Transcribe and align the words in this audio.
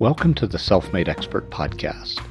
Welcome 0.00 0.34
to 0.34 0.46
the 0.46 0.60
Self 0.60 0.92
Made 0.92 1.08
Expert 1.08 1.50
Podcast. 1.50 2.24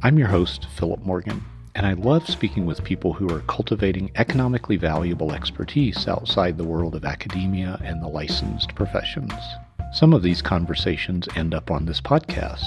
I'm 0.00 0.16
your 0.16 0.28
host, 0.28 0.68
Philip 0.76 1.00
Morgan, 1.00 1.44
and 1.74 1.84
I 1.84 1.94
love 1.94 2.28
speaking 2.28 2.66
with 2.66 2.84
people 2.84 3.12
who 3.12 3.28
are 3.34 3.40
cultivating 3.48 4.12
economically 4.14 4.76
valuable 4.76 5.32
expertise 5.32 6.06
outside 6.06 6.56
the 6.56 6.62
world 6.62 6.94
of 6.94 7.04
academia 7.04 7.80
and 7.82 8.00
the 8.00 8.06
licensed 8.06 8.76
professions. 8.76 9.32
Some 9.92 10.12
of 10.12 10.22
these 10.22 10.40
conversations 10.40 11.26
end 11.34 11.52
up 11.52 11.72
on 11.72 11.84
this 11.84 12.00
podcast. 12.00 12.62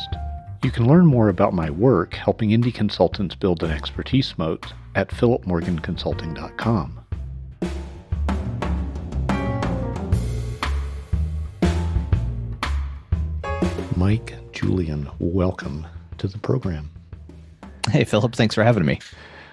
You 0.61 0.71
can 0.71 0.89
learn 0.89 1.05
more 1.05 1.29
about 1.29 1.53
my 1.53 1.69
work 1.69 2.13
helping 2.13 2.49
indie 2.49 2.73
consultants 2.73 3.35
build 3.35 3.63
an 3.63 3.71
expertise 3.71 4.37
moat 4.37 4.73
at 4.93 5.07
philipmorganconsulting.com. 5.07 6.99
Mike 13.95 14.33
Julian, 14.53 15.09
welcome 15.19 15.85
to 16.19 16.27
the 16.27 16.37
program. 16.37 16.89
Hey, 17.89 18.03
Philip, 18.03 18.35
thanks 18.35 18.55
for 18.55 18.63
having 18.63 18.85
me. 18.85 18.99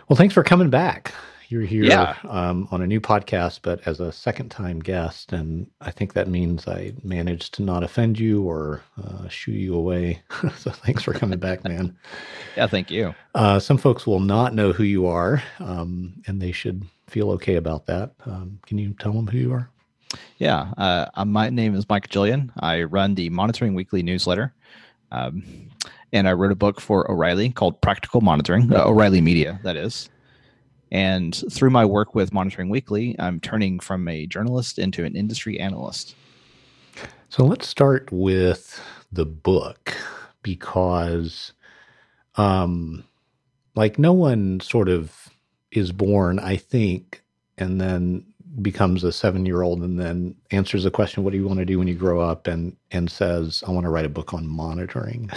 Well, 0.09 0.17
thanks 0.17 0.35
for 0.35 0.43
coming 0.43 0.71
back. 0.71 1.13
You're 1.49 1.63
here 1.63 1.83
Yeah. 1.85 2.15
um, 2.29 2.69
on 2.71 2.81
a 2.81 2.87
new 2.87 3.01
podcast, 3.01 3.61
but 3.63 3.81
as 3.87 3.99
a 3.99 4.13
second 4.13 4.51
time 4.51 4.79
guest. 4.79 5.33
And 5.33 5.67
I 5.81 5.91
think 5.91 6.13
that 6.13 6.29
means 6.29 6.69
I 6.69 6.93
managed 7.03 7.55
to 7.55 7.63
not 7.63 7.83
offend 7.83 8.21
you 8.21 8.43
or 8.45 8.83
uh, 9.03 9.27
shoo 9.29 9.51
you 9.53 9.75
away. 9.75 10.21
so 10.57 10.71
thanks 10.71 11.03
for 11.03 11.13
coming 11.13 11.39
back, 11.39 11.65
man. 11.65 11.97
Yeah, 12.57 12.67
thank 12.67 12.91
you. 12.91 13.15
Uh, 13.35 13.61
some 13.61 13.79
folks 13.79 14.07
will 14.09 14.19
not 14.21 14.55
know 14.55 14.73
who 14.73 14.83
you 14.83 15.07
are, 15.07 15.41
um, 15.61 16.21
and 16.27 16.43
they 16.43 16.51
should 16.51 16.85
feel 17.07 17.31
okay 17.31 17.55
about 17.55 17.87
that. 17.87 18.13
Um, 18.27 18.59
can 18.67 18.77
you 18.77 18.93
tell 18.99 19.13
them 19.13 19.29
who 19.29 19.39
you 19.39 19.53
are? 19.53 19.71
Yeah, 20.39 20.73
uh, 20.77 21.07
uh, 21.15 21.25
my 21.25 21.49
name 21.49 21.77
is 21.77 21.89
Mike 21.89 22.09
Julian. 22.11 22.51
I 22.59 22.83
run 22.83 23.15
the 23.15 23.31
Monitoring 23.31 23.75
Weekly 23.75 24.03
newsletter, 24.03 24.53
um, 25.11 25.43
and 26.13 26.29
I 26.29 26.33
wrote 26.33 26.53
a 26.53 26.57
book 26.57 26.81
for 26.81 27.11
O'Reilly 27.11 27.51
called 27.51 27.81
Practical 27.81 28.21
Monitoring, 28.21 28.73
uh, 28.73 28.85
O'Reilly 28.85 29.21
Media, 29.21 29.61
that 29.63 29.77
is. 29.77 30.09
And 30.93 31.41
through 31.51 31.71
my 31.71 31.85
work 31.85 32.15
with 32.15 32.33
Monitoring 32.33 32.69
Weekly, 32.69 33.15
I'm 33.19 33.39
turning 33.41 33.79
from 33.79 34.09
a 34.09 34.27
journalist 34.27 34.79
into 34.79 35.05
an 35.05 35.15
industry 35.15 35.61
analyst. 35.61 36.17
So 37.29 37.45
let's 37.45 37.69
start 37.69 38.09
with 38.11 38.83
the 39.13 39.25
book 39.25 39.95
because, 40.43 41.53
um, 42.35 43.05
like, 43.77 44.01
no 44.01 44.13
one 44.13 44.59
sort 44.59 44.89
of 44.89 45.31
is 45.71 45.93
born, 45.93 46.41
I 46.41 46.57
think, 46.57 47.23
and 47.57 47.81
then 47.81 48.27
becomes 48.63 49.05
a 49.05 49.13
seven 49.13 49.47
year 49.47 49.63
old 49.63 49.83
and 49.83 49.99
then 49.99 50.35
answers 50.51 50.85
the 50.85 50.91
question, 50.91 51.25
What 51.25 51.33
do 51.33 51.39
you 51.39 51.47
want 51.47 51.59
to 51.59 51.65
do 51.65 51.79
when 51.79 51.89
you 51.89 51.95
grow 51.95 52.21
up? 52.21 52.47
and, 52.47 52.77
and 52.91 53.11
says, 53.11 53.63
I 53.67 53.71
want 53.71 53.85
to 53.85 53.91
write 53.91 54.07
a 54.07 54.11
book 54.11 54.35
on 54.35 54.47
monitoring. 54.47 55.31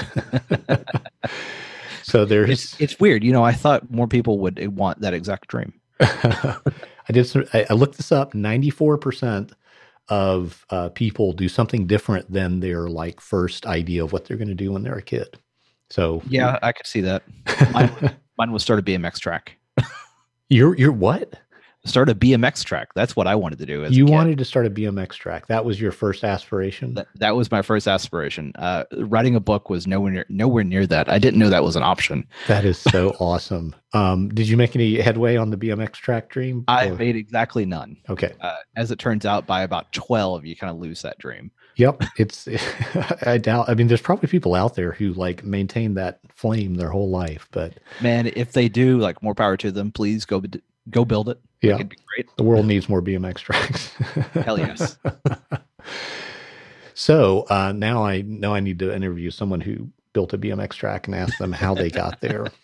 so 2.04 2.26
there's. 2.26 2.50
It's, 2.50 2.82
it's 2.82 3.00
weird, 3.00 3.24
you 3.24 3.32
know. 3.32 3.44
I 3.44 3.54
thought 3.54 3.90
more 3.92 4.08
people 4.08 4.40
would 4.40 4.64
uh, 4.64 4.70
want 4.72 5.02
that 5.02 5.14
exact 5.14 5.48
dream. 5.48 5.74
I 6.00 7.12
did. 7.12 7.26
Some, 7.26 7.46
I, 7.54 7.66
I 7.70 7.74
looked 7.74 7.98
this 7.98 8.12
up. 8.12 8.34
Ninety 8.34 8.70
four 8.70 8.98
percent 8.98 9.54
of 10.10 10.66
uh, 10.70 10.90
people 10.90 11.34
do 11.34 11.48
something 11.48 11.88
different 11.88 12.32
than 12.32 12.60
their 12.60 12.88
like 12.90 13.22
first 13.22 13.66
idea 13.66 14.04
of 14.04 14.12
what 14.12 14.26
they're 14.26 14.38
going 14.38 14.50
to 14.50 14.56
do 14.56 14.72
when 14.72 14.84
they're 14.84 14.98
a 14.98 15.02
kid. 15.02 15.40
So 15.90 16.22
Yeah, 16.28 16.60
I 16.62 16.72
could 16.72 16.88
see 16.88 17.02
that. 17.02 17.24
Mine, 17.72 18.18
mine 18.38 18.52
was 18.52 18.64
start 18.64 18.80
a 18.80 18.84
BMX 18.84 19.20
track. 19.20 19.58
you're 20.50 20.76
you're 20.76 20.92
what? 20.92 21.40
Start 21.86 22.08
a 22.10 22.16
BMX 22.16 22.64
track. 22.64 22.94
That's 22.96 23.14
what 23.14 23.28
I 23.28 23.36
wanted 23.36 23.60
to 23.60 23.66
do. 23.66 23.84
As 23.84 23.96
You 23.98 24.06
wanted 24.06 24.38
to 24.38 24.46
start 24.46 24.66
a 24.66 24.70
BMX 24.70 25.16
track. 25.16 25.48
That 25.48 25.66
was 25.66 25.82
your 25.82 25.92
first 25.92 26.24
aspiration. 26.24 26.94
That, 26.94 27.08
that 27.16 27.36
was 27.36 27.52
my 27.52 27.62
first 27.62 27.90
aspiration. 27.90 28.54
Uh, 28.56 28.86
writing 29.00 29.36
a 29.36 29.42
book 29.42 29.70
was 29.70 29.86
nowhere 29.86 30.12
near 30.14 30.26
nowhere 30.30 30.64
near 30.64 30.88
that. 30.88 31.10
I 31.10 31.20
didn't 31.20 31.40
know 31.42 31.50
that 31.50 31.62
was 31.64 31.76
an 31.76 31.84
option. 31.84 32.26
that 32.48 32.64
is 32.64 32.78
so 32.78 33.10
awesome. 33.20 33.76
Um, 33.92 34.30
did 34.30 34.48
you 34.48 34.56
make 34.56 34.78
any 34.78 34.96
headway 35.02 35.36
on 35.36 35.50
the 35.50 35.58
BMX 35.58 35.94
track 35.96 36.30
dream? 36.30 36.64
I 36.70 36.88
Or- 36.88 36.96
made 36.96 37.18
exactly 37.18 37.66
none. 37.66 37.98
okay. 38.10 38.32
Uh, 38.40 38.56
as 38.78 38.90
it 38.92 38.98
turns 38.98 39.26
out, 39.26 39.46
by 39.46 39.62
about 39.64 39.92
twelve, 39.92 40.46
you 40.46 40.56
kind 40.56 40.72
of 40.72 40.78
lose 40.80 41.02
that 41.02 41.18
dream. 41.20 41.52
Yep. 41.76 42.02
It's. 42.18 42.48
I 43.26 43.38
doubt. 43.40 43.68
I 43.68 43.74
mean, 43.74 43.88
there's 43.88 44.02
probably 44.02 44.30
people 44.30 44.56
out 44.56 44.76
there 44.76 44.94
who 44.94 45.12
like 45.14 45.44
maintain 45.44 45.96
that 45.96 46.20
flame 46.34 46.76
their 46.76 46.90
whole 46.92 47.10
life, 47.10 47.50
but 47.52 47.74
Man, 48.00 48.32
if 48.38 48.54
they 48.54 48.70
do, 48.70 49.00
like 49.00 49.22
more 49.22 49.36
power 49.36 49.58
to 49.58 49.70
them. 49.70 49.92
Please 49.92 50.24
go 50.24 50.42
go 50.90 51.06
build 51.06 51.30
it. 51.30 51.40
Yeah. 51.62 51.76
it'd 51.76 51.90
be 51.90 51.98
great. 52.16 52.28
the 52.38 52.44
world 52.44 52.66
needs 52.66 52.90
more 52.90 53.02
BMX 53.02 53.38
tracks. 53.38 53.88
Hell 54.44 54.60
yes. 54.60 54.98
So 56.96 57.46
uh, 57.50 57.72
now 57.72 58.06
I 58.06 58.22
know 58.22 58.54
I 58.54 58.60
need 58.60 58.80
to 58.80 58.94
interview 58.96 59.32
someone 59.32 59.62
who 59.62 59.90
built 60.14 60.34
a 60.34 60.38
BMX 60.38 60.74
track 60.74 61.08
and 61.08 61.16
ask 61.16 61.38
them 61.40 61.52
how 61.52 61.74
they 61.74 61.90
got 61.90 62.22
there. 62.22 62.48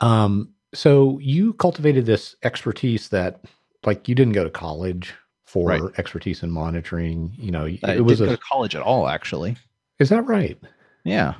Um, 0.00 0.48
so 0.74 1.20
you 1.20 1.52
cultivated 1.52 2.06
this 2.06 2.34
expertise 2.42 3.10
that, 3.10 3.40
like, 3.86 4.08
you 4.08 4.16
didn't 4.16 4.32
go 4.32 4.42
to 4.42 4.50
college 4.50 5.14
for 5.44 5.68
Right. 5.68 5.80
expertise 5.96 6.42
in 6.42 6.50
monitoring. 6.50 7.32
You 7.38 7.52
know, 7.52 7.66
I 7.84 7.92
it 7.94 8.04
was 8.04 8.18
didn't 8.18 8.32
a. 8.32 8.32
go 8.32 8.36
to 8.36 8.42
college 8.50 8.74
at 8.74 8.82
all. 8.82 9.06
Actually, 9.06 9.56
Is 10.00 10.08
that 10.08 10.22
right? 10.22 10.58
yeah. 11.04 11.34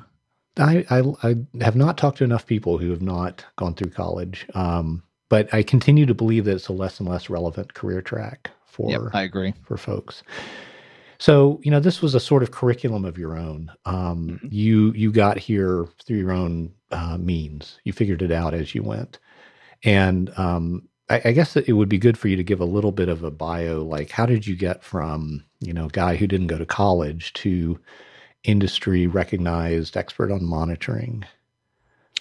I, 0.59 0.85
I 0.91 1.03
I 1.25 1.35
have 1.61 1.75
not 1.75 1.99
talked 1.99 2.19
to 2.19 2.25
enough 2.25 2.47
people 2.47 2.79
who 2.79 2.91
have 2.91 3.03
not 3.03 3.45
gone 3.57 3.75
through 3.75 3.91
college. 3.91 4.47
Um, 4.55 5.03
but 5.33 5.49
I 5.55 5.63
continue 5.63 6.05
to 6.05 6.13
believe 6.13 6.45
that 6.45 6.57
it's 6.57 6.69
a 6.69 6.75
less 6.75 7.01
and 7.01 7.09
less 7.09 7.31
relevant 7.31 7.73
career 7.73 8.03
track 8.03 8.51
for 8.67 8.91
Yep, 8.91 9.01
I 9.15 9.23
agree. 9.23 9.55
for 9.65 9.79
folks. 9.79 10.23
So 11.19 11.59
you 11.63 11.71
know, 11.71 11.81
this 11.81 12.03
was 12.03 12.15
a 12.15 12.21
sort 12.21 12.43
of 12.43 12.51
curriculum 12.51 13.07
of 13.07 13.17
your 13.17 13.35
own. 13.39 13.73
Um, 13.87 14.39
Mhm. 14.45 14.53
You 14.53 14.93
you 14.93 15.11
got 15.11 15.39
here 15.39 15.87
through 16.05 16.19
your 16.19 16.33
own 16.33 16.71
uh, 16.91 17.17
means. 17.17 17.79
You 17.85 17.95
figured 17.95 18.21
it 18.21 18.31
out 18.31 18.53
as 18.53 18.75
you 18.75 18.83
went, 18.83 19.21
and 19.83 20.31
um, 20.39 20.87
I, 21.09 21.23
I 21.25 21.33
guess 21.33 21.55
that 21.55 21.67
it 21.67 21.73
would 21.73 21.89
be 21.89 21.97
good 21.97 22.19
for 22.19 22.29
you 22.29 22.37
to 22.37 22.45
give 22.45 22.61
a 22.61 22.67
little 22.67 22.93
bit 22.93 23.09
of 23.09 23.23
a 23.25 23.31
bio. 23.31 23.83
Like, 23.83 24.11
how 24.11 24.27
did 24.27 24.47
you 24.47 24.55
get 24.55 24.85
from 24.85 25.43
you 25.61 25.73
know 25.73 25.89
guy 25.89 26.17
who 26.17 26.27
didn't 26.27 26.49
go 26.49 26.59
to 26.59 26.67
college 26.67 27.33
to 27.45 27.79
industry 28.45 29.07
recognized 29.07 29.97
expert 29.97 30.31
on 30.31 30.45
monitoring? 30.45 31.25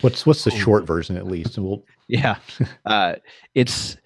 What's 0.02 0.26
what's 0.26 0.44
the 0.44 0.52
short 0.52 0.86
version 0.86 1.18
at 1.18 1.26
least? 1.28 1.58
And 1.58 1.66
we'll 1.66 1.84
Yeah, 2.08 2.36
uh, 2.86 3.16
it's. 3.56 3.98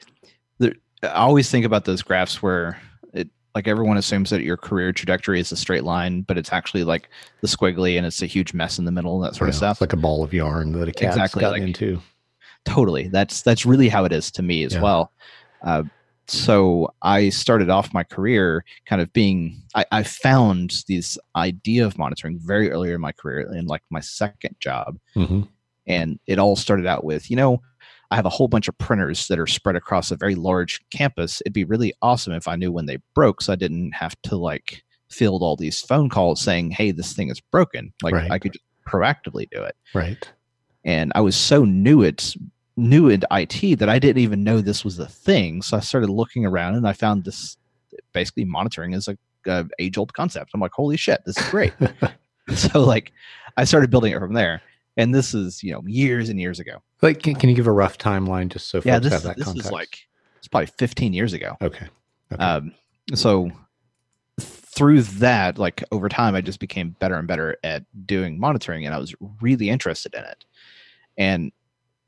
There, 0.59 0.73
I 1.03 1.07
always 1.09 1.49
think 1.49 1.65
about 1.65 1.85
those 1.85 2.01
graphs 2.01 2.41
where 2.43 2.79
it 3.13 3.29
like 3.55 3.67
everyone 3.67 3.97
assumes 3.97 4.29
that 4.29 4.41
your 4.43 4.57
career 4.57 4.91
trajectory 4.93 5.39
is 5.39 5.51
a 5.51 5.57
straight 5.57 5.83
line, 5.83 6.21
but 6.21 6.37
it's 6.37 6.53
actually 6.53 6.83
like 6.83 7.09
the 7.41 7.47
squiggly 7.47 7.97
and 7.97 8.05
it's 8.05 8.21
a 8.21 8.25
huge 8.27 8.53
mess 8.53 8.77
in 8.77 8.85
the 8.85 8.91
middle 8.91 9.15
and 9.15 9.25
that 9.25 9.35
sort 9.35 9.49
of 9.49 9.55
stuff. 9.55 9.75
It's 9.77 9.81
like 9.81 9.93
a 9.93 9.97
ball 9.97 10.23
of 10.23 10.33
yarn 10.33 10.71
that 10.73 10.87
a 10.87 10.91
cat's 10.91 11.15
Exactly, 11.15 11.41
gotten 11.41 11.61
like- 11.61 11.67
into. 11.67 12.01
totally 12.65 13.07
that's 13.09 13.41
that's 13.43 13.65
really 13.65 13.89
how 13.89 14.05
it 14.05 14.11
is 14.13 14.31
to 14.31 14.41
me 14.41 14.63
as 14.63 14.73
Yeah. 14.73 14.81
well 14.81 15.11
uh, 15.63 15.83
so 16.27 16.91
i 17.03 17.29
started 17.29 17.69
off 17.69 17.93
my 17.93 18.03
career 18.03 18.65
kind 18.87 18.99
of 19.03 19.13
being 19.13 19.61
I, 19.75 19.85
I 19.91 20.01
found 20.01 20.73
this 20.87 21.19
idea 21.35 21.85
of 21.85 21.99
monitoring 21.99 22.39
very 22.39 22.71
early 22.71 22.91
in 22.91 22.99
my 22.99 23.11
career 23.11 23.41
in 23.53 23.67
like 23.67 23.83
my 23.91 23.99
second 23.99 24.55
job 24.59 24.97
hmm 25.13 25.41
and 25.87 26.19
it 26.27 26.39
all 26.39 26.55
started 26.55 26.85
out 26.85 27.03
with 27.03 27.29
you 27.29 27.35
know 27.35 27.61
i 28.11 28.15
have 28.15 28.25
a 28.25 28.29
whole 28.29 28.47
bunch 28.47 28.67
of 28.67 28.77
printers 28.77 29.27
that 29.27 29.39
are 29.39 29.47
spread 29.47 29.75
across 29.75 30.11
a 30.11 30.15
very 30.15 30.35
large 30.35 30.81
campus 30.89 31.41
it'd 31.41 31.53
be 31.53 31.63
really 31.63 31.93
awesome 32.01 32.33
if 32.33 32.47
i 32.47 32.55
knew 32.55 32.71
when 32.71 32.85
they 32.85 32.97
broke 33.13 33.41
so 33.41 33.53
i 33.53 33.55
didn't 33.55 33.91
have 33.93 34.15
to 34.23 34.35
like 34.35 34.83
field 35.09 35.41
all 35.41 35.55
these 35.55 35.79
phone 35.81 36.09
calls 36.09 36.41
saying 36.41 36.71
hey 36.71 36.91
this 36.91 37.13
thing 37.13 37.29
is 37.29 37.39
broken 37.39 37.93
like 38.03 38.13
Right. 38.13 38.31
i 38.31 38.39
could 38.39 38.53
just 38.53 38.65
proactively 38.87 39.47
do 39.51 39.63
it 39.63 39.75
Right. 39.93 40.29
and 40.83 41.11
I 41.15 41.21
was 41.21 41.35
so 41.35 41.65
new 41.65 42.03
at 42.03 42.35
new 42.77 43.09
into 43.09 43.25
IT 43.31 43.79
that 43.79 43.89
I 43.89 43.97
didn't 43.99 44.21
even 44.21 44.43
know 44.43 44.59
this 44.61 44.83
was 44.83 44.99
a 44.99 45.07
thing. 45.07 45.61
So 45.61 45.77
I 45.77 45.79
started 45.79 46.09
looking 46.09 46.45
around 46.45 46.75
and 46.75 46.85
I 46.87 46.91
found 46.93 47.23
this 47.23 47.55
basically 48.13 48.43
monitoring 48.45 48.93
is 48.93 49.07
a, 49.07 49.17
a 49.47 49.65
age 49.79 49.97
old 49.97 50.13
concept. 50.13 50.51
I'm 50.53 50.59
like, 50.59 50.73
holy 50.73 50.97
shit, 50.97 51.21
this 51.25 51.37
is 51.37 51.49
great. 51.49 51.73
so 52.55 52.81
like, 52.81 53.13
I 53.57 53.63
started 53.63 53.89
building 53.89 54.11
it 54.13 54.19
from 54.19 54.33
there. 54.33 54.61
And 54.97 55.13
this 55.13 55.33
is 55.33 55.61
you 55.63 55.71
know 55.71 55.83
years 55.85 56.29
and 56.29 56.39
years 56.39 56.59
ago. 56.59 56.81
Like, 57.01 57.21
can, 57.21 57.35
can 57.35 57.49
you 57.49 57.55
give 57.55 57.67
a 57.67 57.71
rough 57.71 57.97
timeline 57.97 58.49
just 58.49 58.69
so 58.69 58.79
folks 58.79 58.85
yeah, 58.85 58.99
this 58.99 59.13
have 59.13 59.23
that 59.23 59.37
this 59.37 59.45
context? 59.45 59.67
is 59.67 59.71
like 59.71 59.99
it's 60.37 60.47
probably 60.47 60.67
15 60.67 61.13
years 61.13 61.33
ago. 61.33 61.57
okay. 61.61 61.87
okay. 62.31 62.43
Um, 62.43 62.73
so 63.13 63.51
through 64.39 65.01
that, 65.03 65.57
like 65.57 65.83
over 65.91 66.09
time, 66.09 66.35
I 66.35 66.41
just 66.41 66.59
became 66.59 66.95
better 66.99 67.15
and 67.15 67.27
better 67.27 67.57
at 67.63 67.83
doing 68.05 68.39
monitoring, 68.39 68.85
and 68.85 68.93
I 68.93 68.99
was 68.99 69.15
really 69.41 69.69
interested 69.69 70.13
in 70.13 70.23
it. 70.23 70.45
And 71.17 71.51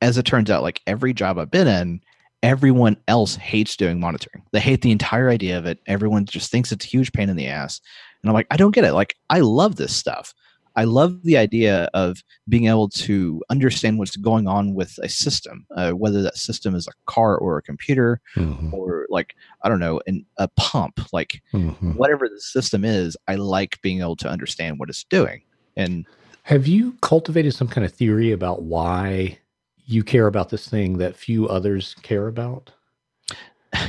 as 0.02 0.18
it 0.18 0.24
turns 0.24 0.50
out, 0.50 0.64
like 0.64 0.82
every 0.86 1.14
job 1.14 1.40
I've 1.40 1.52
been 1.52 1.68
in, 1.68 2.02
everyone 2.44 2.98
else 3.08 3.36
hates 3.36 3.76
doing 3.76 4.00
monitoring. 4.00 4.44
They 4.52 4.60
hate 4.60 4.82
the 4.82 4.92
entire 4.92 5.30
idea 5.30 5.58
of 5.58 5.66
it. 5.66 5.80
Everyone 5.88 6.26
just 6.26 6.52
thinks 6.52 6.72
it's 6.72 6.86
a 6.86 6.90
huge 6.90 7.12
pain 7.14 7.30
in 7.30 7.36
the 7.36 7.48
ass. 7.48 7.82
And 8.22 8.30
I'm 8.30 8.34
like, 8.36 8.48
I 8.52 8.58
don't 8.58 8.76
get 8.76 8.84
it. 8.84 8.94
Like, 8.94 9.16
I 9.30 9.40
love 9.40 9.76
this 9.76 9.96
stuff. 9.96 10.34
I 10.78 10.84
love 10.86 11.24
the 11.24 11.38
idea 11.38 11.90
of 11.94 12.24
being 12.48 12.68
able 12.68 12.88
to 12.90 13.44
understand 13.50 13.98
what's 14.00 14.16
going 14.16 14.48
on 14.48 14.74
with 14.76 14.98
a 15.04 15.10
system, 15.10 15.66
uh, 15.76 15.92
whether 15.92 16.22
that 16.22 16.38
system 16.38 16.76
is 16.76 16.88
a 16.88 16.92
car 17.12 17.38
or 17.38 17.58
a 17.58 17.62
computer 17.62 18.22
Mhm, 18.36 18.72
or 18.72 19.08
like 19.10 19.36
I 19.64 19.70
don't 19.70 19.80
know, 19.80 20.00
an, 20.08 20.26
a 20.38 20.48
pump. 20.56 21.00
Like 21.12 21.42
mhm. 21.54 21.96
whatever 21.96 22.30
the 22.30 22.40
system 22.40 22.86
is, 22.86 23.18
I 23.28 23.36
like 23.36 23.82
being 23.82 24.00
able 24.02 24.16
to 24.18 24.30
understand 24.30 24.80
what 24.80 24.90
it's 24.90 25.04
doing. 25.04 25.42
And 25.76 26.06
Have 26.44 26.66
you 26.68 26.94
cultivated 27.02 27.54
some 27.54 27.68
kind 27.68 27.84
of 27.84 27.92
theory 27.92 28.32
about 28.32 28.64
why 28.64 29.38
you 29.86 30.04
care 30.04 30.28
about 30.28 30.50
this 30.50 30.68
thing 30.70 30.98
that 31.00 31.16
few 31.16 31.48
others 31.50 31.96
care 32.04 32.28
about? 32.28 32.72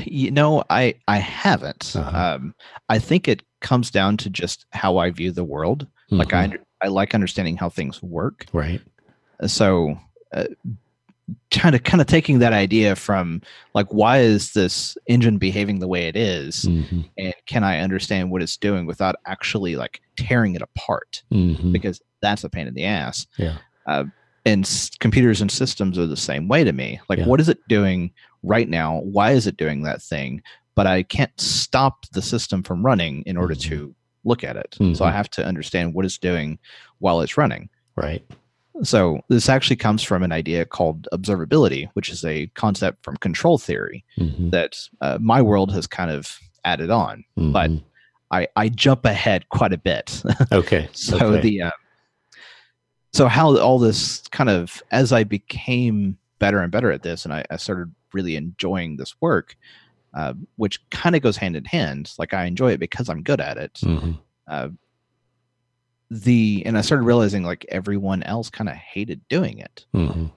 you 0.05 0.31
know, 0.31 0.65
I 0.71 0.95
I 1.07 1.19
haven't. 1.19 1.95
Uh-huh. 1.95 2.35
Um, 2.37 2.55
I 2.89 2.99
think 2.99 3.29
it 3.29 3.43
comes 3.61 3.91
down 3.91 4.17
to 4.19 4.31
just 4.31 4.67
how 4.71 4.99
I 4.99 5.11
view 5.11 5.31
the 5.33 5.45
world. 5.45 5.87
Like 6.11 6.33
I 6.33 6.41
Mhm. 6.41 6.45
under- 6.45 6.65
I 6.83 6.89
like 6.89 7.15
understanding 7.15 7.57
how 7.57 7.69
things 7.69 8.03
work. 8.03 8.47
right. 8.53 8.81
so 9.47 9.99
uh, 10.33 10.45
kind 11.51 11.75
of 11.75 11.83
kind 11.85 12.01
of 12.01 12.07
taking 12.07 12.39
that 12.39 12.53
idea 12.53 12.97
from 12.97 13.43
like 13.75 13.87
why 13.93 14.19
is 14.19 14.53
this 14.53 14.97
engine 15.07 15.37
behaving 15.39 15.79
the 15.79 15.89
way 15.89 16.09
it 16.09 16.17
is 16.17 16.65
Mhm. 16.65 17.09
and 17.19 17.35
can 17.47 17.65
i 17.65 17.79
understand 17.81 18.31
what 18.31 18.43
it's 18.43 18.57
doing 18.57 18.87
without 18.87 19.15
actually 19.27 19.77
like 19.77 20.01
tearing 20.17 20.55
it 20.55 20.63
apart 20.63 21.23
Mhm. 21.31 21.71
because 21.73 22.01
that's 22.23 22.45
a 22.45 22.49
pain 22.51 22.67
in 22.67 22.75
the 22.75 22.85
ass 22.85 23.27
Yeah. 23.37 23.59
uh, 23.87 24.05
and 24.47 24.65
s- 24.65 24.91
computers 25.01 25.41
and 25.43 25.51
systems 25.51 25.99
are 25.99 26.07
the 26.07 26.17
same 26.17 26.49
way 26.49 26.65
to 26.65 26.73
me 26.73 26.99
like 27.11 27.19
Yeah. 27.19 27.27
what 27.27 27.41
is 27.41 27.49
it 27.51 27.59
doing 27.69 28.11
right 28.43 28.69
now 28.69 29.01
why 29.01 29.33
is 29.33 29.47
it 29.47 29.57
doing 29.59 29.83
that 29.83 30.01
thing 30.03 30.43
but 30.75 30.87
i 30.87 31.03
can't 31.03 31.39
stop 31.39 32.07
the 32.13 32.23
system 32.23 32.63
from 32.63 32.85
running 32.85 33.23
in 33.27 33.37
order 33.37 33.55
Mhm. 33.55 33.61
to 33.69 33.95
look 34.29 34.45
at 34.45 34.57
it 34.57 34.77
Mhm. 34.81 34.97
so 34.97 35.05
i 35.05 35.11
have 35.11 35.29
to 35.31 35.45
understand 35.45 35.95
what 35.95 36.05
it's 36.05 36.19
doing 36.19 36.59
while 36.99 37.21
it's 37.23 37.37
running 37.37 37.69
Right. 37.97 38.23
so 38.83 39.21
this 39.29 39.49
actually 39.49 39.77
comes 39.77 40.03
from 40.05 40.23
an 40.23 40.31
idea 40.31 40.65
called 40.65 41.09
observability, 41.13 41.89
which 41.95 42.11
is 42.11 42.25
a 42.25 42.47
concept 42.55 43.03
from 43.05 43.17
control 43.17 43.59
theory 43.59 44.05
Mhm. 44.19 44.51
that 44.53 44.77
uh, 45.01 45.19
my 45.21 45.43
world 45.43 45.73
has 45.73 45.87
kind 45.89 46.11
of 46.13 46.39
added 46.65 46.91
on. 46.91 47.25
But 47.37 47.71
Mhm. 47.71 47.83
I, 48.31 48.47
I 48.55 48.69
jump 48.69 49.05
ahead 49.05 49.49
quite 49.49 49.73
a 49.73 49.79
bit. 49.79 50.23
okay. 50.53 50.89
so 50.93 51.17
okay. 51.17 51.41
the 51.41 51.63
uh, 51.63 51.71
so 53.13 53.27
how 53.27 53.57
all 53.59 53.79
this 53.79 54.23
kind 54.31 54.51
of 54.51 54.83
as 54.93 55.13
I 55.13 55.25
became 55.25 56.19
better 56.39 56.61
and 56.61 56.71
better 56.71 56.93
at 56.93 57.03
this, 57.03 57.25
and 57.25 57.33
I, 57.35 57.45
I 57.51 57.57
started 57.57 57.93
really 58.13 58.37
enjoying 58.37 58.97
this 58.97 59.15
work, 59.21 59.57
uh, 60.15 60.35
which 60.57 60.89
kind 60.91 61.15
of 61.17 61.23
goes 61.23 61.37
hand 61.37 61.57
in 61.57 61.65
hand. 61.65 62.13
Like 62.19 62.35
I 62.35 62.45
enjoy 62.45 62.73
it 62.73 62.81
because 62.81 63.09
I'm 63.09 63.23
good 63.23 63.41
at 63.41 63.57
it. 63.57 63.75
Mhm. 63.83 64.19
Uh, 64.47 64.69
the 66.11 66.63
and 66.65 66.79
I 66.79 66.81
started 66.81 67.05
realizing 67.05 67.43
like 67.45 67.67
everyone 67.69 68.23
else 68.23 68.49
kind 68.49 68.69
of 68.69 68.77
hated 68.77 69.21
doing 69.29 69.59
it. 69.59 69.85
Mhm. 69.95 70.33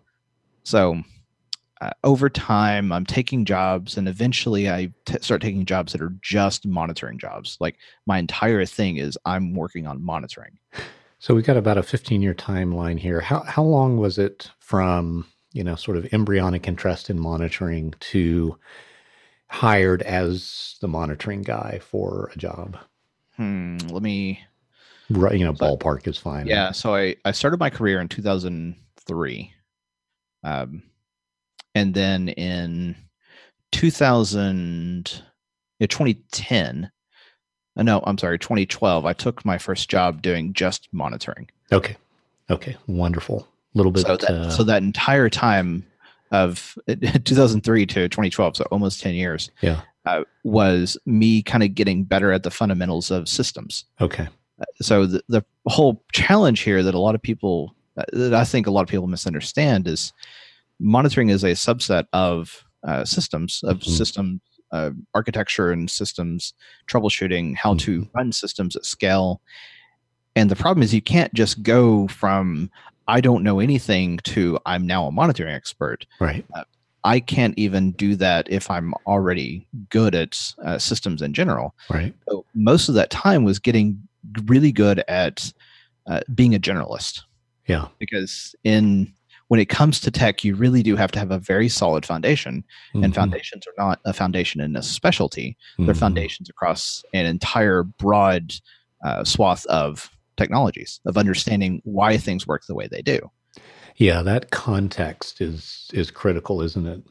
So 0.64 1.02
uh, 1.80 1.90
over 2.04 2.30
time, 2.30 2.92
I'm 2.92 3.08
taking 3.08 3.44
jobs, 3.44 3.98
and 3.98 4.08
eventually, 4.08 4.70
I 4.70 4.94
t- 5.06 5.18
start 5.22 5.42
taking 5.42 5.66
jobs 5.66 5.94
that 5.94 6.02
are 6.02 6.14
just 6.22 6.68
monitoring 6.68 7.18
jobs. 7.18 7.58
Like 7.60 7.78
my 8.06 8.20
entire 8.20 8.64
thing 8.66 8.98
is 8.98 9.18
I'm 9.26 9.56
working 9.56 9.88
on 9.88 10.04
monitoring. 10.04 10.60
So 11.18 11.34
we've 11.34 11.46
got 11.46 11.58
about 11.58 11.80
a 11.80 11.84
15 11.84 12.22
year 12.22 12.36
timeline 12.36 13.00
here. 13.00 13.20
How 13.20 13.40
how 13.42 13.64
long 13.64 13.98
was 13.98 14.18
it 14.20 14.52
from, 14.60 15.26
you 15.54 15.64
know, 15.64 15.76
sort 15.76 15.98
of 15.98 16.06
embryonic 16.14 16.68
interest 16.68 17.10
in 17.10 17.20
monitoring 17.20 17.96
to 18.00 18.58
hired 19.52 20.02
as 20.04 20.76
the 20.82 20.88
monitoring 20.88 21.42
guy 21.42 21.80
for 21.84 22.32
a 22.34 22.38
job? 22.38 22.78
Hmm, 23.36 23.78
let 23.90 24.02
me. 24.02 24.40
Right, 25.10 25.38
you 25.38 25.44
know, 25.46 25.54
So- 25.54 25.76
ballpark 25.78 26.08
is 26.08 26.18
fine. 26.18 26.48
Yeah, 26.48 26.72
so 26.72 26.96
I 26.96 27.16
I 27.26 27.32
started 27.32 27.60
my 27.60 27.70
career 27.70 28.00
in 28.00 28.08
2003, 28.08 29.54
um, 30.44 30.84
and 31.76 31.94
then 31.94 32.30
in 32.30 32.96
2000, 33.72 35.22
yeah, 35.80 35.88
2010. 35.88 36.92
uh, 37.78 37.84
No, 37.84 38.02
I'm 38.06 38.18
sorry, 38.18 38.40
2012. 38.40 39.06
I 39.06 39.14
took 39.14 39.44
my 39.46 39.58
first 39.58 39.90
job 39.90 40.22
doing 40.22 40.54
just 40.54 40.88
monitoring. 40.94 41.50
Okay. 41.72 41.98
Okay. 42.50 42.78
Wonderful. 42.88 43.48
A 43.74 43.78
little 43.78 43.92
bit 43.92 44.06
so 44.06 44.18
that 44.18 44.30
uh, 44.30 44.50
so 44.50 44.64
that 44.64 44.84
entire 44.84 45.30
time 45.30 45.86
of 46.32 46.78
2003 46.88 47.86
to 47.86 48.08
2012 48.10 48.58
so 48.58 48.64
almost 48.72 49.02
10 49.02 49.14
years 49.16 49.52
Yeah. 49.62 49.82
uh, 50.06 50.24
was 50.44 50.98
me 51.06 51.42
kind 51.44 51.64
of 51.64 51.76
getting 51.76 52.04
better 52.04 52.32
at 52.32 52.44
the 52.44 52.52
fundamentals 52.52 53.12
of 53.12 53.28
systems 53.30 53.86
okay. 54.00 54.28
so 54.82 55.06
the, 55.06 55.22
the 55.28 55.44
whole 55.68 56.04
challenge 56.14 56.62
here 56.62 56.82
that 56.84 56.94
a 56.96 57.00
lot 57.00 57.16
of 57.16 57.22
people 57.22 57.76
uh, 57.98 58.04
that 58.14 58.34
i 58.34 58.44
think 58.46 58.68
a 58.68 58.72
lot 58.72 58.82
of 58.84 58.88
people 58.90 59.08
misunderstand 59.08 59.88
is 59.88 60.14
monitoring 60.80 61.30
is 61.30 61.44
a 61.44 61.52
subset 61.52 62.06
of 62.14 62.64
uh, 62.88 63.06
systems 63.06 63.62
of 63.64 63.78
Mhm. 63.80 63.98
system 63.98 64.42
uh, 64.72 64.92
architecture 65.14 65.72
and 65.72 65.90
systems 65.92 66.54
troubleshooting 66.88 67.56
how 67.58 67.76
to 67.76 68.08
run 68.16 68.32
systems 68.32 68.76
at 68.78 68.86
scale 68.86 69.42
and 70.36 70.50
the 70.50 70.56
problem 70.56 70.82
is 70.82 70.94
you 70.94 71.02
can't 71.02 71.34
just 71.34 71.62
go 71.62 72.08
from 72.08 72.72
i 73.08 73.20
don't 73.22 73.44
know 73.44 73.60
anything 73.60 74.18
to 74.24 74.58
i'm 74.66 74.86
now 74.86 75.06
a 75.08 75.12
monitoring 75.12 75.54
expert 75.54 76.06
Right. 76.20 76.46
i 77.04 77.20
can't 77.20 77.54
even 77.58 77.92
do 77.94 78.16
that 78.18 78.48
if 78.50 78.70
i'm 78.70 78.94
already 79.08 79.68
good 79.90 80.16
at 80.16 80.54
uh, 80.64 80.78
systems 80.78 81.22
in 81.22 81.34
general 81.34 81.74
Right. 81.90 82.14
so 82.30 82.46
most 82.54 82.90
of 82.90 82.96
that 82.96 83.10
time 83.10 83.44
was 83.44 83.60
getting 83.60 84.02
really 84.46 84.72
good 84.72 85.04
at 85.08 85.52
uh, 86.08 86.22
being 86.36 86.54
a 86.56 86.60
generalist 86.60 87.22
Yeah. 87.68 87.88
because 88.00 88.56
in 88.64 89.14
when 89.48 89.60
it 89.60 89.68
comes 89.68 90.00
to 90.00 90.12
tech 90.12 90.44
you 90.46 90.56
really 90.56 90.82
do 90.82 90.96
have 90.96 91.12
to 91.12 91.20
have 91.20 91.32
a 91.32 91.38
very 91.40 91.68
solid 91.70 92.06
foundation 92.06 92.64
and 92.94 93.06
Mhm. 93.12 93.16
foundations 93.16 93.66
are 93.68 93.74
not 93.84 94.00
a 94.06 94.14
foundation 94.14 94.62
in 94.62 94.76
a 94.76 94.82
specialty 94.84 95.58
they're 95.78 95.94
Mhm. 95.94 95.98
foundations 96.00 96.50
across 96.50 97.04
an 97.14 97.26
entire 97.26 97.84
broad 97.84 98.54
uh, 99.04 99.24
swath 99.24 99.66
of 99.66 100.10
technologies 100.42 101.00
of 101.06 101.18
understanding 101.18 101.82
why 101.84 102.18
things 102.18 102.48
work 102.48 102.62
the 102.68 102.76
way 102.76 102.88
they 102.92 103.02
do 103.02 103.20
Yeah, 103.98 104.22
that 104.24 104.50
context 104.52 105.42
is 105.42 105.90
is 105.94 106.12
critical, 106.12 106.62
isn't 106.68 106.88
it? 106.96 107.02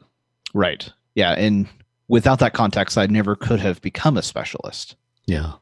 right 0.53 0.83
yeah 1.15 1.31
and 1.45 1.67
without 2.09 2.39
that 2.39 2.53
context 2.53 2.97
i 2.97 3.05
never 3.05 3.35
could 3.35 3.59
have 3.67 3.81
become 3.81 4.17
a 4.17 4.21
specialist 4.33 4.95
Yeah. 5.27 5.53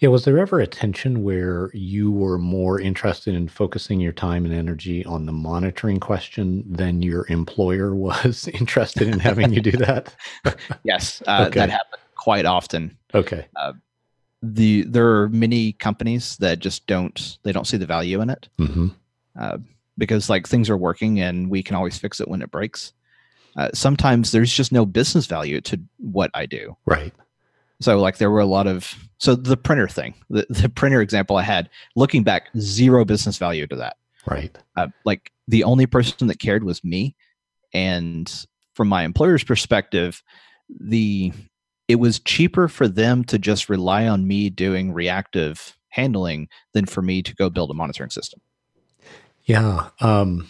Yeah, 0.00 0.08
was 0.08 0.24
there 0.24 0.38
ever 0.40 0.58
a 0.58 0.66
tension 0.66 1.22
where 1.22 1.70
you 1.72 2.10
were 2.10 2.38
more 2.38 2.80
interested 2.80 3.34
in 3.36 3.46
focusing 3.46 4.00
your 4.00 4.12
time 4.12 4.44
and 4.44 4.52
energy 4.52 5.04
on 5.04 5.26
the 5.26 5.32
monitoring 5.32 6.00
question 6.00 6.64
than 6.68 7.02
your 7.02 7.24
employer 7.28 7.94
was 8.08 8.48
interested 8.60 9.06
in 9.06 9.20
having 9.20 9.52
you 9.52 9.60
do 9.60 9.76
that? 9.86 10.04
yes 10.84 11.22
uh, 11.28 11.44
Okay. 11.46 11.60
that 11.60 11.70
happened 11.70 12.02
quite 12.16 12.46
often 12.46 12.98
Okay. 13.14 13.46
The 14.42 14.82
there 14.82 15.08
are 15.08 15.28
many 15.28 15.72
companies 15.72 16.36
that 16.38 16.58
just 16.58 16.86
don't 16.86 17.38
they 17.44 17.52
don't 17.52 17.66
see 17.66 17.76
the 17.76 17.86
value 17.86 18.20
in 18.20 18.30
it. 18.30 18.48
Hmm 18.58 18.88
uh, 19.38 19.58
because 19.98 20.30
like 20.30 20.46
things 20.46 20.70
are 20.70 20.76
working 20.76 21.20
and 21.20 21.50
we 21.50 21.62
can 21.62 21.76
always 21.76 21.98
fix 21.98 22.20
it 22.20 22.28
when 22.28 22.42
it 22.42 22.50
breaks. 22.50 22.92
Uh, 23.56 23.68
sometimes 23.74 24.32
there's 24.32 24.52
just 24.52 24.72
no 24.72 24.86
business 24.86 25.26
value 25.26 25.60
to 25.60 25.78
what 25.98 26.30
i 26.34 26.46
do. 26.46 26.76
Right. 26.86 27.12
so 27.80 27.98
like 27.98 28.16
there 28.18 28.30
were 28.30 28.40
a 28.40 28.46
lot 28.46 28.66
of 28.66 28.94
so 29.18 29.34
the 29.34 29.56
printer 29.56 29.88
thing 29.88 30.14
the, 30.30 30.46
the 30.50 30.68
printer 30.68 31.02
example 31.02 31.36
i 31.36 31.42
had 31.42 31.68
looking 31.94 32.22
back 32.22 32.48
zero 32.58 33.04
business 33.04 33.38
value 33.38 33.66
to 33.66 33.76
that. 33.76 33.96
Right. 34.26 34.56
uh, 34.76 34.88
like 35.04 35.32
the 35.48 35.64
only 35.64 35.86
person 35.86 36.28
that 36.28 36.38
cared 36.38 36.64
was 36.64 36.84
me. 36.84 37.16
And 37.74 38.32
from 38.74 38.88
my 38.88 39.02
employer's 39.02 39.44
perspective 39.44 40.22
the 40.80 41.32
it 41.92 41.96
was 42.00 42.20
cheaper 42.20 42.68
for 42.68 42.88
them 42.88 43.24
to 43.26 43.38
just 43.38 43.70
rely 43.70 44.08
on 44.08 44.26
me 44.28 44.50
doing 44.50 44.92
reactive 44.94 45.76
handling 45.90 46.48
than 46.74 46.86
for 46.86 47.02
me 47.02 47.22
to 47.22 47.36
go 47.36 47.50
build 47.50 47.70
a 47.70 47.74
monitoring 47.74 48.10
system 48.10 48.40
Yeah. 49.44 49.90
Um, 50.00 50.48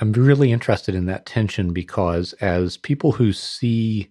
I'm 0.00 0.12
really 0.12 0.52
interested 0.52 0.94
in 0.94 1.06
that 1.06 1.26
tension 1.26 1.72
because 1.72 2.34
as 2.34 2.76
people 2.78 3.12
who 3.12 3.32
see 3.32 4.10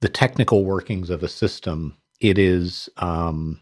the 0.00 0.08
technical 0.10 0.64
workings 0.64 1.10
of 1.10 1.22
a 1.22 1.28
system, 1.28 1.96
it 2.20 2.38
is 2.38 2.88
um, 2.98 3.60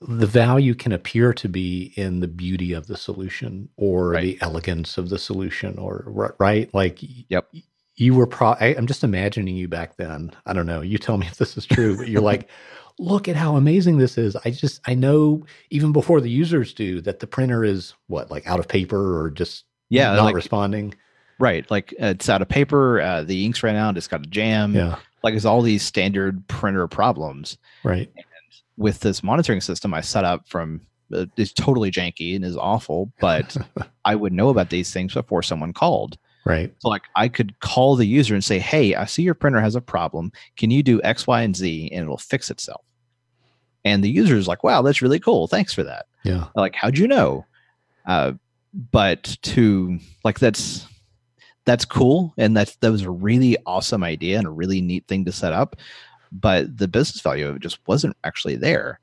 the 0.00 0.26
value 0.26 0.74
can 0.74 0.92
appear 0.92 1.32
to 1.34 1.48
be 1.48 1.92
in 1.96 2.20
the 2.20 2.28
beauty 2.28 2.72
of 2.72 2.86
the 2.88 2.96
solution 2.96 3.68
or 3.76 4.10
Right. 4.10 4.22
the 4.22 4.38
elegance 4.42 4.98
of 4.98 5.10
the 5.10 5.18
solution 5.18 5.78
or 5.78 6.04
right 6.38 6.72
like 6.74 7.00
Yep. 7.30 7.48
You 7.96 8.14
were 8.14 8.26
pro 8.26 8.50
I, 8.52 8.74
i'm 8.76 8.86
just 8.86 9.04
imagining 9.04 9.56
you 9.56 9.68
back 9.68 9.96
then. 9.96 10.32
I 10.46 10.52
don't 10.52 10.66
know. 10.66 10.80
You 10.80 10.98
tell 10.98 11.18
me 11.18 11.26
if 11.26 11.36
this 11.36 11.56
is 11.56 11.66
true 11.66 11.96
but 11.96 12.08
you're 12.08 12.22
like 12.22 12.48
look 12.98 13.28
at 13.28 13.36
how 13.36 13.56
amazing 13.56 13.98
this 13.98 14.18
is. 14.18 14.36
I 14.44 14.50
just 14.50 14.80
i 14.86 14.94
know 14.94 15.44
even 15.70 15.92
before 15.92 16.20
the 16.20 16.30
users 16.30 16.72
do 16.74 17.00
that 17.02 17.20
the 17.20 17.26
printer 17.26 17.64
is 17.64 17.94
what 18.06 18.30
like 18.30 18.46
out 18.46 18.60
of 18.60 18.68
paper 18.68 19.22
or 19.22 19.30
just 19.30 19.64
yeah 19.88 20.14
not 20.14 20.24
like, 20.24 20.34
responding? 20.34 20.94
Right 21.38 21.68
like 21.70 21.94
it's 21.98 22.28
out 22.28 22.42
of 22.42 22.48
paper 22.48 23.00
uh, 23.00 23.22
the 23.22 23.44
ink's 23.44 23.62
ran 23.62 23.76
out 23.76 23.96
it's 23.96 24.08
got 24.08 24.26
a 24.26 24.28
jam. 24.28 24.74
Yeah. 24.74 24.96
Like 25.22 25.34
it's 25.34 25.44
all 25.44 25.62
these 25.62 25.82
standard 25.82 26.46
printer 26.48 26.88
problems. 26.88 27.58
Right. 27.84 28.10
With 28.76 29.00
this 29.00 29.22
monitoring 29.22 29.60
system 29.60 29.94
I 29.94 30.00
set 30.00 30.24
up 30.24 30.48
from 30.48 30.80
uh, 31.12 31.26
it's 31.36 31.52
totally 31.52 31.90
janky 31.90 32.34
and 32.34 32.44
is 32.44 32.56
awful, 32.56 33.12
but 33.20 33.56
I 34.04 34.14
would 34.14 34.32
know 34.32 34.48
about 34.48 34.70
these 34.70 34.92
things 34.92 35.14
before 35.14 35.42
someone 35.42 35.72
called. 35.72 36.16
Right 36.44 36.74
So 36.80 36.88
like 36.88 37.02
I 37.16 37.28
could 37.28 37.58
call 37.60 37.96
the 37.96 38.06
user 38.06 38.34
and 38.34 38.44
say, 38.44 38.58
"Hey, 38.58 38.94
I 38.94 39.04
see 39.04 39.22
your 39.22 39.34
printer 39.34 39.60
has 39.60 39.76
a 39.76 39.80
problem. 39.80 40.32
Can 40.56 40.70
you 40.70 40.82
do 40.82 41.00
X, 41.02 41.26
Y, 41.26 41.42
and 41.42 41.56
Z, 41.56 41.90
and 41.92 42.02
it'll 42.02 42.18
fix 42.18 42.50
itself." 42.50 42.82
and 43.84 44.02
the 44.04 44.10
user 44.10 44.36
is 44.36 44.48
like, 44.48 44.62
"Wow, 44.64 44.82
that's 44.82 45.02
really 45.02 45.18
cool. 45.18 45.46
Thanks 45.46 45.74
for 45.74 45.82
that." 45.82 46.06
Yeah. 46.24 46.48
Like, 46.54 46.74
how'd 46.74 46.98
you 46.98 47.08
know? 47.08 47.44
Uh, 48.06 48.32
but 48.90 49.36
to 49.42 49.98
like 50.24 50.38
that's 50.38 50.86
that's 51.64 51.84
cool, 51.84 52.34
and 52.36 52.56
that's 52.56 52.76
that 52.76 52.90
was 52.90 53.02
a 53.02 53.10
really 53.10 53.56
awesome 53.66 54.02
idea 54.02 54.38
and 54.38 54.46
a 54.46 54.50
really 54.50 54.80
neat 54.80 55.06
thing 55.08 55.24
to 55.24 55.32
set 55.32 55.52
up. 55.52 55.76
But 56.30 56.78
the 56.78 56.88
business 56.88 57.20
value 57.20 57.48
of 57.48 57.56
it 57.56 57.62
just 57.62 57.78
wasn't 57.86 58.16
actually 58.24 58.56
there. 58.56 59.00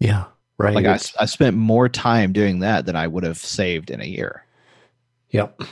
Yeah. 0.00 0.24
Right. 0.58 0.74
Like 0.74 0.86
I, 0.86 0.98
I 1.20 1.26
spent 1.26 1.56
more 1.56 1.88
time 1.88 2.32
doing 2.32 2.60
that 2.60 2.86
than 2.86 2.96
I 2.96 3.06
would 3.06 3.24
have 3.24 3.38
saved 3.38 3.90
in 3.90 4.00
a 4.00 4.04
year. 4.04 4.44
Yep. 5.30 5.62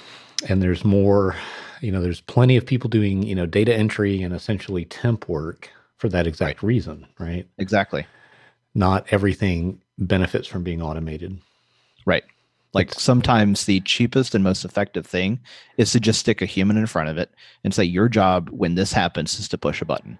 And 0.48 0.62
there's 0.62 0.84
more, 0.84 1.36
you 1.80 1.92
know, 1.92 2.00
there's 2.00 2.20
plenty 2.22 2.56
of 2.56 2.64
people 2.66 2.88
doing, 2.88 3.22
you 3.22 3.34
know, 3.34 3.46
data 3.46 3.74
entry 3.74 4.22
and 4.22 4.34
essentially 4.34 4.84
temp 4.86 5.28
work 5.28 5.70
for 5.98 6.08
that 6.08 6.26
exact 6.26 6.62
reason, 6.62 7.06
right? 7.18 7.46
Exactly. 7.58 8.06
Not 8.74 9.06
everything 9.10 9.80
benefits 9.98 10.48
from 10.48 10.62
being 10.62 10.80
automated. 10.80 11.38
Right. 12.06 12.24
Like 12.72 12.88
It's- 12.88 13.02
sometimes 13.02 13.64
the 13.66 13.80
cheapest 13.80 14.34
and 14.34 14.42
most 14.42 14.64
effective 14.64 15.06
thing 15.06 15.40
is 15.76 15.92
to 15.92 16.00
just 16.00 16.20
stick 16.20 16.40
a 16.40 16.46
human 16.46 16.76
in 16.78 16.86
front 16.86 17.10
of 17.10 17.18
it 17.18 17.30
and 17.64 17.74
say, 17.74 17.84
your 17.84 18.08
job 18.08 18.48
when 18.50 18.76
this 18.76 18.92
happens 18.92 19.38
is 19.38 19.48
to 19.48 19.58
push 19.58 19.82
a 19.82 19.84
button. 19.84 20.18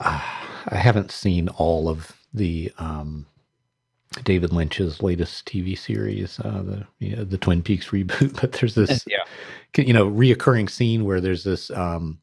Ah, 0.00 0.64
I 0.68 0.76
haven't 0.76 1.10
seen 1.10 1.48
all 1.48 1.88
of 1.88 2.12
the 2.34 2.70
um, 2.78 3.26
David 4.24 4.52
Lynch's 4.52 5.02
latest 5.02 5.46
TV 5.46 5.76
series, 5.78 6.38
uh, 6.40 6.62
the 6.64 6.86
you 6.98 7.16
know, 7.16 7.24
the 7.24 7.38
Twin 7.38 7.62
Peaks 7.62 7.88
reboot, 7.88 8.38
but 8.40 8.52
there's 8.52 8.74
this 8.74 9.04
Yeah. 9.06 9.24
you 9.76 9.92
know 9.92 10.06
reoccurring 10.10 10.70
scene 10.70 11.04
where 11.04 11.20
there's 11.20 11.44
this 11.44 11.70
um, 11.70 12.18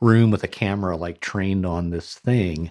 room 0.00 0.30
with 0.30 0.44
a 0.44 0.48
camera 0.48 0.96
like 0.96 1.20
trained 1.20 1.64
on 1.66 1.90
this 1.90 2.14
thing 2.14 2.70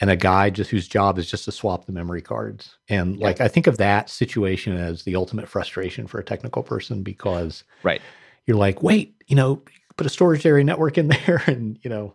and 0.00 0.10
a 0.10 0.16
guy 0.16 0.48
just 0.48 0.70
whose 0.70 0.86
job 0.86 1.18
is 1.18 1.28
just 1.28 1.44
to 1.44 1.52
swap 1.52 1.84
the 1.86 1.92
memory 1.92 2.22
cards 2.22 2.76
and 2.88 3.16
Yeah. 3.16 3.26
like 3.26 3.40
i 3.40 3.48
think 3.48 3.66
of 3.66 3.78
that 3.78 4.08
situation 4.08 4.76
as 4.76 5.02
the 5.02 5.16
ultimate 5.16 5.48
frustration 5.48 6.06
for 6.06 6.20
a 6.20 6.24
technical 6.24 6.62
person 6.62 7.02
because 7.02 7.64
Right. 7.82 8.00
you're 8.46 8.56
like 8.56 8.80
wait 8.80 9.14
you 9.26 9.34
know 9.34 9.60
put 9.96 10.06
a 10.06 10.10
storage 10.10 10.46
area 10.46 10.62
network 10.64 10.98
in 10.98 11.08
there 11.26 11.42
and 11.48 11.78
you 11.82 11.90
know 11.90 12.14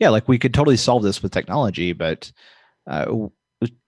Yeah. 0.00 0.08
Like 0.10 0.26
we 0.28 0.38
could 0.38 0.52
totally 0.52 0.76
solve 0.76 1.02
this 1.04 1.22
with 1.22 1.32
technology, 1.32 1.92
but 1.92 2.32
uh, 2.88 3.06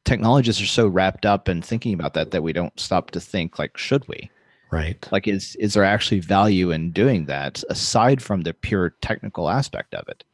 technologists 0.07 0.63
are 0.63 0.67
so 0.67 0.87
wrapped 0.87 1.27
up 1.27 1.49
in 1.49 1.61
thinking 1.61 1.93
about 1.93 2.15
that 2.15 2.31
that 2.31 2.43
we 2.43 2.53
don't 2.53 2.79
stop 2.81 3.11
to 3.11 3.21
think 3.21 3.59
like, 3.59 3.77
should 3.77 4.07
we? 4.09 4.31
right 4.71 5.07
Like, 5.13 5.29
is, 5.29 5.57
is 5.57 5.75
there 5.75 5.85
actually 5.85 6.21
value 6.21 6.71
in 6.71 6.93
doing 6.93 7.27
that 7.27 7.63
aside 7.69 8.23
from 8.23 8.43
the 8.43 8.55
pure 8.55 8.91
technical 9.01 9.49
aspect 9.51 9.95
of 9.95 10.09
it? 10.09 10.25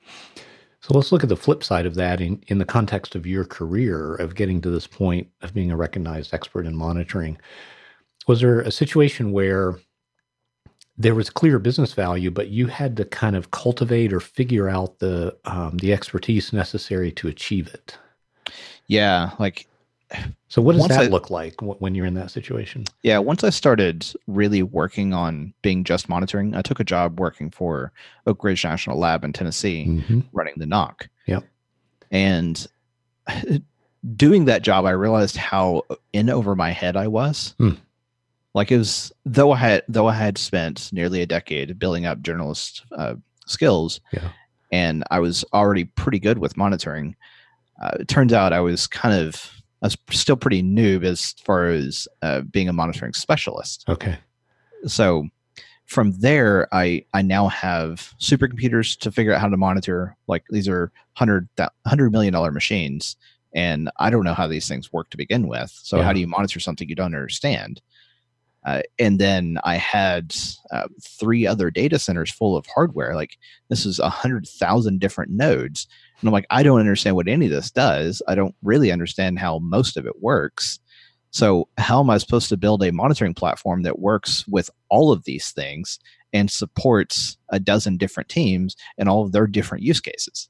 So 0.81 0.95
let's 0.95 1.13
look 1.13 1.23
at 1.23 1.29
the 1.29 1.37
flip 1.37 1.63
side 1.63 1.87
of 1.87 1.95
that 1.95 2.21
in, 2.21 2.43
in 2.49 2.59
the 2.59 2.65
context 2.65 3.15
of 3.15 3.27
your 3.27 3.45
career 3.45 4.15
of 4.17 4.35
getting 4.35 4.61
to 4.63 4.71
this 4.71 4.87
point 4.87 5.29
of 5.43 5.55
being 5.55 5.71
a 5.71 5.77
recognized 5.77 6.35
expert 6.35 6.67
in 6.67 6.75
monitoring. 6.75 7.39
Was 8.27 8.41
there 8.41 8.61
a 8.61 8.71
situation 8.71 9.33
where 9.33 9.79
there 10.99 11.15
was 11.15 11.31
clear 11.31 11.59
business 11.59 11.93
value, 11.93 12.31
but 12.31 12.49
you 12.49 12.67
had 12.67 12.97
to 12.97 13.05
kind 13.05 13.37
of 13.37 13.51
cultivate 13.51 14.13
or 14.13 14.21
figure 14.21 14.69
out 14.69 14.99
the 14.99 15.37
um, 15.45 15.79
the 15.79 15.93
expertise 15.93 16.53
necessary 16.53 17.13
to 17.13 17.29
achieve 17.29 17.69
it? 17.69 17.97
Yeah. 18.87 19.31
Like, 19.39 19.67
So 20.49 20.61
what 20.61 20.77
does 20.77 20.89
that 20.89 21.01
I- 21.01 21.07
look 21.07 21.31
like 21.31 21.55
when 21.63 21.95
you're 21.95 22.05
in 22.07 22.15
that 22.15 22.31
situation? 22.31 22.85
Yeah, 23.03 23.19
once 23.19 23.43
I 23.45 23.51
started 23.51 24.07
really 24.27 24.63
working 24.63 25.15
on 25.15 25.55
being 25.63 25.85
just 25.85 26.09
monitoring, 26.09 26.55
I 26.55 26.61
took 26.63 26.81
a 26.81 26.85
job 26.85 27.19
working 27.19 27.51
for 27.51 27.93
Oak 28.27 28.45
Ridge 28.45 28.63
National 28.65 28.99
Lab 28.99 29.25
in 29.25 29.33
Tennessee, 29.33 29.87
Mm-hmm. 29.89 30.21
running 30.33 30.55
the 30.59 30.67
NOC. 30.67 31.09
Yep. 31.27 31.45
And 32.11 32.67
doing 34.17 34.47
that 34.47 34.63
job, 34.63 34.85
I 34.85 34.91
realized 34.91 35.37
how 35.37 35.83
in 36.13 36.29
over 36.31 36.55
my 36.55 36.71
head 36.71 36.97
I 36.97 37.07
was. 37.09 37.55
Hmm. 37.59 37.71
Like 38.55 38.71
it 38.71 38.77
was, 38.79 39.13
though 39.25 39.53
I 39.53 39.57
had 39.57 39.83
though 39.89 40.09
I 40.09 40.15
had 40.15 40.37
spent 40.37 40.93
nearly 40.93 41.23
a 41.23 41.27
decade 41.27 41.79
building 41.79 42.05
up 42.05 42.21
journalist 42.21 42.83
uh, 42.93 43.15
skills, 43.47 44.01
Yeah. 44.13 44.29
and 44.71 45.05
I 45.11 45.21
was 45.21 45.43
already 45.55 45.85
pretty 45.87 46.19
good 46.19 46.37
with 46.39 46.57
monitoring. 46.59 47.17
Uh, 47.83 47.91
it 48.01 48.09
turns 48.09 48.33
out 48.33 48.53
I 48.53 48.61
was 48.61 48.87
kind 48.87 49.15
of 49.15 49.51
I 49.83 49.87
was 49.87 49.97
still 50.11 50.37
pretty 50.37 50.63
noob 50.63 51.05
as 51.05 51.33
far 51.45 51.67
as 51.69 52.07
uh, 52.23 52.43
being 52.43 52.69
a 52.69 52.73
monitoring 52.73 53.13
specialist. 53.15 53.85
Okay. 53.89 54.17
So 54.87 55.27
from 55.87 56.13
there, 56.21 56.69
I 56.73 57.05
I 57.13 57.23
now 57.23 57.49
have 57.49 58.15
supercomputers 58.21 58.97
to 59.01 59.11
figure 59.11 59.33
out 59.35 59.41
how 59.41 59.49
to 59.49 59.57
monitor. 59.57 60.17
Like 60.29 60.45
these 60.51 60.69
are 60.69 60.93
hundred 61.15 61.49
hundred 61.87 62.13
million 62.13 62.33
dollar 62.33 62.53
machines, 62.53 63.17
and 63.55 63.91
I 63.99 64.11
don't 64.11 64.25
know 64.25 64.35
how 64.35 64.47
these 64.47 64.69
things 64.69 64.93
work 64.93 65.11
to 65.11 65.17
begin 65.17 65.49
with. 65.49 65.71
So 65.83 65.97
Yeah. 65.99 66.05
how 66.05 66.13
do 66.13 66.21
you 66.21 66.29
monitor 66.29 66.61
something 66.61 66.89
you 66.89 66.95
don't 66.95 67.15
understand? 67.15 67.83
Uh, 68.65 68.83
and 69.01 69.19
then 69.19 69.59
I 69.65 69.75
had 69.75 70.37
uh, 70.71 70.87
three 71.03 71.49
other 71.49 71.69
data 71.69 71.99
centers 71.99 72.31
full 72.31 72.57
of 72.57 72.65
hardware. 72.67 73.17
Like 73.17 73.37
this 73.69 73.85
is 73.85 73.99
a 73.99 74.09
hundred 74.09 74.47
thousand 74.47 75.01
different 75.01 75.33
nodes, 75.33 75.89
and 76.23 76.29
I'm 76.29 76.33
like, 76.33 76.47
I 76.51 76.63
don't 76.63 76.81
understand 76.81 77.17
what 77.17 77.29
any 77.29 77.47
of 77.47 77.53
this 77.53 77.71
does. 77.71 78.23
I 78.29 78.37
don't 78.37 78.55
really 78.63 78.93
understand 78.93 79.41
how 79.41 79.59
most 79.59 79.97
of 79.97 80.07
it 80.07 80.23
works. 80.23 80.79
So, 81.33 81.69
how 81.79 82.01
am 82.01 82.11
I 82.11 82.19
supposed 82.19 82.49
to 82.51 82.57
build 82.57 82.83
a 82.85 82.93
monitoring 82.93 83.35
platform 83.35 83.83
that 83.83 83.99
works 83.99 84.47
with 84.47 84.71
all 84.89 85.11
of 85.11 85.25
these 85.25 85.51
things 85.51 85.99
and 86.33 86.51
supports 86.51 87.37
a 87.49 87.59
dozen 87.59 87.97
different 87.97 88.29
teams 88.29 88.77
and 88.99 89.09
all 89.09 89.23
of 89.25 89.33
their 89.33 89.47
different 89.47 89.83
use 89.83 90.01
cases? 90.01 90.49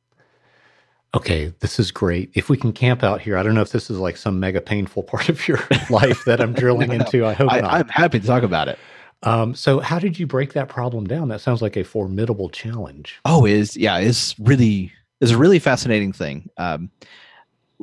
Okay, 1.14 1.52
this 1.60 1.78
is 1.78 1.90
great. 1.90 2.30
If 2.34 2.48
we 2.48 2.56
can 2.56 2.72
camp 2.72 3.02
out 3.02 3.20
here, 3.20 3.36
I 3.36 3.42
don't 3.42 3.54
know 3.54 3.60
if 3.60 3.70
this 3.70 3.90
is 3.90 3.98
like 3.98 4.16
some 4.16 4.40
mega 4.40 4.60
painful 4.60 5.02
part 5.04 5.28
of 5.28 5.48
your 5.48 5.60
life 5.88 6.24
that 6.26 6.40
I'm 6.40 6.52
drilling 6.52 6.88
No, 6.90 6.96
into. 6.96 7.24
I 7.24 7.32
hope 7.32 7.50
I, 7.50 7.60
not. 7.60 7.72
I'm 7.72 7.88
happy 7.88 8.20
to 8.20 8.26
talk 8.26 8.42
about 8.42 8.68
it. 8.68 8.78
Um, 9.22 9.54
so, 9.54 9.78
how 9.78 10.00
did 10.00 10.18
you 10.18 10.26
break 10.26 10.52
that 10.54 10.68
problem 10.68 11.06
down? 11.06 11.28
That 11.28 11.40
sounds 11.40 11.62
like 11.62 11.76
a 11.76 11.84
formidable 11.84 12.48
challenge. 12.48 13.20
Oh, 13.24 13.46
is 13.46 13.76
yeah, 13.76 13.98
it's 13.98 14.36
really 14.40 14.92
is 15.22 15.30
a 15.30 15.38
really 15.38 15.58
fascinating 15.58 16.12
thing. 16.12 16.48
Um, 16.58 16.90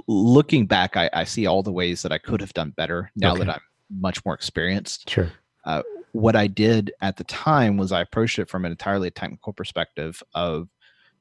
looking 0.08 0.66
back, 0.66 0.96
I, 0.96 1.10
I 1.14 1.24
see 1.24 1.46
all 1.48 1.64
the 1.64 1.72
ways 1.72 2.02
that 2.04 2.12
I 2.12 2.18
could 2.18 2.42
have 2.42 2.54
done 2.54 2.72
better 2.72 3.12
now 3.16 3.34
Okay. 3.34 3.46
that 3.46 3.56
I'm 3.56 3.62
much 3.90 4.24
more 4.26 4.34
experienced. 4.36 5.10
Sure. 5.10 5.32
what 6.12 6.36
I 6.36 6.48
did 6.48 6.92
at 7.02 7.18
the 7.18 7.24
time 7.26 7.78
was 7.78 7.92
I 7.92 8.02
approached 8.02 8.40
it 8.40 8.50
from 8.50 8.66
an 8.66 8.72
entirely 8.72 9.12
technical 9.12 9.54
perspective 9.54 10.24
of 10.34 10.68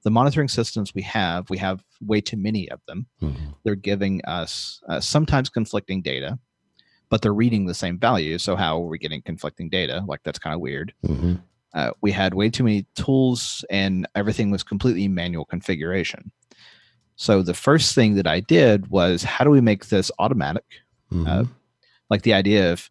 the 0.03 0.11
monitoring 0.11 0.49
systems 0.49 0.95
we 0.95 1.03
have. 1.03 1.51
We 1.51 1.59
have 1.59 1.83
way 2.01 2.21
too 2.23 2.39
many 2.39 2.71
of 2.71 2.81
them. 2.87 3.07
Mhm. 3.21 3.55
They're 3.65 3.75
giving 3.75 4.25
us 4.25 4.81
uh, 4.89 5.01
sometimes 5.01 5.51
conflicting 5.51 6.01
data, 6.01 6.39
but 7.11 7.21
they're 7.21 7.35
reading 7.35 7.67
the 7.67 7.75
same 7.75 7.99
value. 7.99 8.39
So 8.39 8.57
how 8.57 8.79
are 8.83 8.87
we 8.87 8.99
getting 8.99 9.21
conflicting 9.21 9.69
data? 9.69 10.03
Like 10.07 10.23
that's 10.25 10.39
kind 10.39 10.55
of 10.55 10.61
weird. 10.61 10.95
Mhm. 11.05 11.43
Uh, 11.75 11.91
we 12.01 12.11
had 12.13 12.35
way 12.35 12.49
too 12.51 12.65
many 12.65 12.87
tools, 12.95 13.65
and 13.71 14.07
everything 14.15 14.51
was 14.51 14.63
completely 14.63 15.07
manual 15.09 15.45
configuration. 15.45 16.31
So 17.17 17.43
the 17.43 17.55
first 17.55 17.95
thing 17.95 18.15
that 18.15 18.27
I 18.27 18.41
did 18.41 18.89
was 18.89 19.23
how 19.23 19.45
do 19.45 19.51
we 19.51 19.61
make 19.61 19.87
this 19.89 20.11
automatic? 20.19 20.65
Mhm. 21.13 21.49
like 22.11 22.23
the 22.23 22.35
idea 22.35 22.71
of 22.73 22.91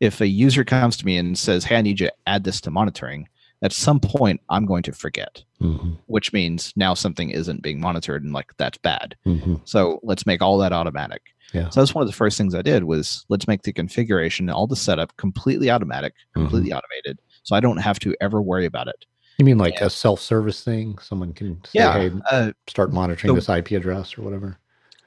if 0.00 0.20
a 0.20 0.26
user 0.28 0.62
comes 0.64 0.96
to 0.98 1.06
me 1.06 1.16
and 1.16 1.38
says 1.38 1.64
hey 1.64 1.76
i 1.76 1.80
need 1.80 1.98
you 2.00 2.06
to 2.08 2.14
add 2.26 2.44
this 2.44 2.60
to 2.60 2.70
monitoring 2.70 3.26
at 3.62 3.72
some 3.72 3.98
point 3.98 4.42
i'm 4.50 4.66
going 4.66 4.82
to 4.82 4.92
forget 4.92 5.42
Mhm. 5.62 5.96
which 6.04 6.34
means 6.34 6.74
now 6.76 6.92
something 6.92 7.30
isn't 7.30 7.62
being 7.62 7.80
monitored 7.80 8.22
and 8.24 8.34
like 8.34 8.52
that's 8.58 8.76
bad 8.76 9.16
Mhm. 9.24 9.62
so 9.64 10.00
let's 10.02 10.26
make 10.26 10.42
all 10.42 10.58
that 10.58 10.74
automatic 10.74 11.22
Yeah. 11.54 11.70
so 11.70 11.80
that's 11.80 11.94
one 11.94 12.02
of 12.02 12.08
the 12.08 12.12
first 12.16 12.36
things 12.36 12.54
i 12.54 12.60
did 12.60 12.84
was 12.84 13.24
let's 13.30 13.48
make 13.48 13.62
the 13.62 13.72
configuration 13.72 14.50
all 14.50 14.66
the 14.66 14.76
setup 14.76 15.16
completely 15.16 15.70
automatic 15.70 16.12
completely 16.34 16.74
automated 16.74 17.18
so 17.46 17.54
i 17.56 17.60
don't 17.60 17.78
have 17.78 17.98
to 18.00 18.14
ever 18.20 18.42
worry 18.42 18.66
about 18.66 18.88
it 18.88 19.06
You 19.38 19.44
mean 19.44 19.58
like 19.58 19.80
a 19.80 19.88
self-service 19.90 20.64
thing? 20.64 20.98
Someone 20.98 21.32
can 21.32 21.62
say, 21.64 21.70
yeah 21.80 21.92
"Hey, 21.92 22.10
uh, 22.30 22.52
start 22.68 22.92
monitoring 22.92 23.30
so- 23.30 23.34
this 23.36 23.48
IP 23.48 23.72
address 23.72 24.16
or 24.18 24.22
whatever." 24.22 24.58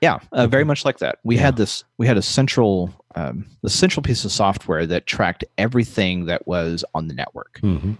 Yeah, 0.01 0.19
uh, 0.31 0.47
very 0.47 0.63
much 0.63 0.85
like 0.85 0.99
that. 0.99 1.17
We 1.25 1.35
Yeah. 1.35 1.41
had 1.47 1.55
this. 1.57 1.83
We 1.97 2.07
had 2.07 2.15
a 2.17 2.21
central, 2.21 2.93
um, 3.15 3.45
the 3.63 3.69
central 3.69 4.01
piece 4.01 4.23
of 4.23 4.31
software 4.31 4.85
that 4.85 5.07
tracked 5.07 5.43
everything 5.57 6.25
that 6.27 6.47
was 6.47 6.85
on 6.95 7.07
the 7.09 7.13
network. 7.15 7.59
Mhm. 7.61 7.97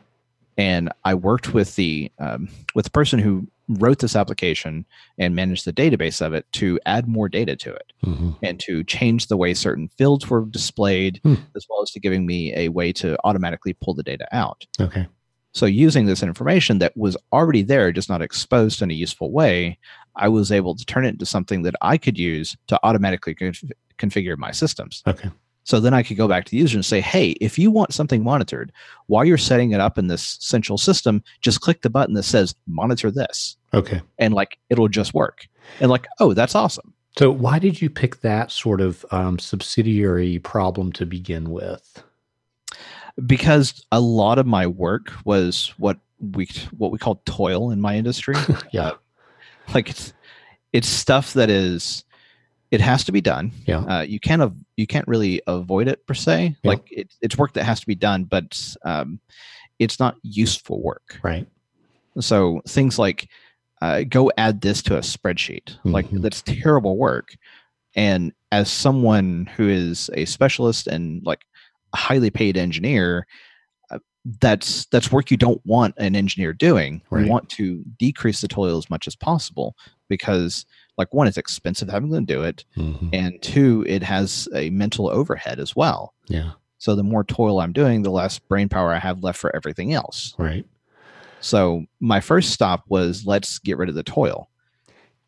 And 0.57 0.89
I 1.03 1.13
worked 1.15 1.53
with 1.53 1.75
the 1.75 2.09
um, 2.19 2.47
with 2.75 2.85
the 2.85 2.91
person 2.91 3.19
who 3.19 3.47
wrote 3.69 3.99
this 3.99 4.15
application 4.15 4.85
and 5.17 5.35
managed 5.35 5.63
the 5.65 5.73
database 5.73 6.25
of 6.25 6.33
it 6.33 6.45
to 6.53 6.79
add 6.85 7.07
more 7.07 7.29
data 7.29 7.55
to 7.55 7.71
it 7.73 7.93
Mhm. 8.03 8.35
and 8.41 8.59
to 8.61 8.83
change 8.83 9.27
the 9.27 9.37
way 9.37 9.53
certain 9.53 9.87
fields 9.97 10.27
were 10.29 10.45
displayed, 10.45 11.19
Hmm. 11.23 11.35
as 11.55 11.65
well 11.69 11.81
as 11.83 11.91
to 11.91 11.99
giving 11.99 12.25
me 12.25 12.53
a 12.55 12.69
way 12.69 12.91
to 12.93 13.17
automatically 13.23 13.73
pull 13.73 13.93
the 13.93 14.03
data 14.03 14.27
out. 14.31 14.65
Okay. 14.81 15.07
So 15.51 15.65
using 15.65 16.05
this 16.05 16.21
information 16.23 16.79
that 16.79 16.95
was 16.95 17.17
already 17.33 17.63
there, 17.63 17.91
just 17.91 18.09
not 18.09 18.21
exposed 18.21 18.81
in 18.81 18.91
a 18.91 18.93
useful 18.95 19.31
way, 19.31 19.77
I 20.15 20.27
was 20.29 20.51
able 20.51 20.75
to 20.75 20.85
turn 20.85 21.05
it 21.05 21.09
into 21.09 21.25
something 21.25 21.63
that 21.63 21.75
I 21.81 21.97
could 21.97 22.17
use 22.19 22.55
to 22.67 22.79
automatically 22.83 23.33
conf- 23.35 23.63
configure 23.97 24.37
my 24.37 24.51
systems. 24.51 25.01
Okay. 25.07 25.29
So 25.69 25.79
then 25.79 25.93
I 25.93 26.01
could 26.01 26.17
go 26.17 26.27
back 26.27 26.45
to 26.45 26.51
the 26.51 26.57
user 26.57 26.77
and 26.77 26.83
say, 26.83 26.99
hey, 26.99 27.29
if 27.39 27.59
you 27.59 27.69
want 27.69 27.93
something 27.93 28.23
monitored, 28.23 28.71
while 29.05 29.23
you're 29.23 29.37
setting 29.37 29.69
it 29.69 29.79
up 29.79 29.99
in 29.99 30.07
this 30.07 30.35
central 30.41 30.79
system, 30.79 31.23
just 31.41 31.61
click 31.61 31.83
the 31.83 31.91
button 31.91 32.15
that 32.15 32.23
says 32.23 32.55
monitor 32.65 33.11
this. 33.11 33.55
Okay. 33.71 34.01
And 34.17 34.33
like 34.33 34.57
it'll 34.71 34.87
just 34.87 35.13
work. 35.13 35.47
And 35.79 35.91
like, 35.91 36.07
oh, 36.19 36.33
that's 36.33 36.55
awesome. 36.55 36.91
So, 37.19 37.29
why 37.29 37.59
did 37.59 37.83
you 37.83 37.87
pick 37.87 38.21
that 38.21 38.49
sort 38.49 38.81
of 38.81 39.05
um, 39.11 39.37
subsidiary 39.37 40.39
problem 40.39 40.91
to 40.93 41.05
begin 41.05 41.51
with? 41.51 42.03
Because 43.23 43.85
a 43.91 43.99
lot 43.99 44.39
of 44.39 44.47
my 44.47 44.65
work 44.65 45.11
was 45.23 45.71
what 45.77 45.99
we 46.19 46.49
what 46.75 46.91
we 46.91 46.97
call 46.97 47.21
toil 47.25 47.69
in 47.69 47.79
my 47.79 47.95
industry. 47.95 48.35
yeah, 48.71 48.87
Uh, 48.87 48.95
like 49.75 49.91
it's 49.91 50.13
it's 50.73 50.87
stuff 50.87 51.33
that 51.33 51.51
is 51.51 52.05
it 52.71 52.81
has 52.81 53.03
to 53.05 53.11
be 53.11 53.21
done. 53.21 53.51
Yeah. 53.65 53.79
Uh, 53.79 54.01
you 54.01 54.19
can't 54.19 54.41
av- 54.41 54.55
you 54.77 54.85
can't 54.87 55.07
really 55.07 55.41
avoid 55.47 55.87
it 55.87 56.05
per 56.05 56.13
se. 56.13 56.55
Yeah. 56.63 56.69
Like 56.71 56.87
it, 56.91 57.13
it's 57.21 57.37
work 57.37 57.53
that 57.53 57.63
has 57.63 57.79
to 57.79 57.87
be 57.87 57.95
done, 57.95 58.25
but 58.25 58.75
um, 58.83 59.19
it's 59.79 59.99
not 59.99 60.15
useful 60.23 60.81
work. 60.81 61.19
right. 61.23 61.47
So 62.19 62.61
things 62.67 62.99
like 62.99 63.29
uh, 63.81 64.03
go 64.03 64.29
add 64.37 64.59
this 64.61 64.81
to 64.83 64.97
a 64.97 65.01
spreadsheet, 65.01 65.77
like 65.85 66.09
Mhm. 66.09 66.21
that's 66.21 66.41
terrible 66.41 66.97
work. 66.97 67.35
And 67.95 68.33
as 68.51 68.69
someone 68.69 69.49
who 69.55 69.67
is 69.69 70.09
a 70.13 70.25
specialist 70.25 70.87
and 70.87 71.23
like 71.25 71.45
a 71.93 71.97
highly 71.97 72.29
paid 72.29 72.57
engineer, 72.57 73.25
uh, 73.89 73.99
that's 74.41 74.85
that's 74.87 75.11
work 75.13 75.31
you 75.31 75.37
don't 75.37 75.61
want 75.65 75.95
an 75.97 76.15
engineer 76.15 76.51
doing. 76.51 77.01
Right. 77.09 77.23
You 77.25 77.31
want 77.31 77.47
to 77.51 77.83
decrease 77.97 78.41
the 78.41 78.47
toil 78.49 78.77
as 78.77 78.89
much 78.89 79.07
as 79.07 79.15
possible 79.15 79.75
because, 80.09 80.65
like, 80.99 81.11
one, 81.13 81.25
it's 81.27 81.37
expensive 81.37 81.89
having 81.89 82.09
them 82.11 82.25
do 82.25 82.43
it, 82.43 82.65
Mhm. 82.77 83.09
and 83.13 83.41
two, 83.41 83.83
it 83.87 84.03
has 84.03 84.47
a 84.53 84.69
mental 84.69 85.09
overhead 85.09 85.59
as 85.59 85.75
well. 85.75 86.13
Yeah, 86.27 86.51
So 86.77 86.93
the 86.95 87.03
more 87.03 87.23
toil 87.23 87.59
I'm 87.59 87.73
doing, 87.73 88.03
the 88.03 88.11
less 88.11 88.37
brain 88.37 88.69
power 88.69 88.93
I 88.93 88.99
have 88.99 89.23
left 89.23 89.39
for 89.39 89.55
everything 89.55 89.93
else. 89.93 90.35
right. 90.37 90.65
So 91.41 91.85
my 92.01 92.19
first 92.19 92.51
stop 92.51 92.83
was 92.89 93.25
let's 93.25 93.59
get 93.59 93.77
rid 93.77 93.87
of 93.89 93.95
the 93.95 94.03
toil. 94.03 94.49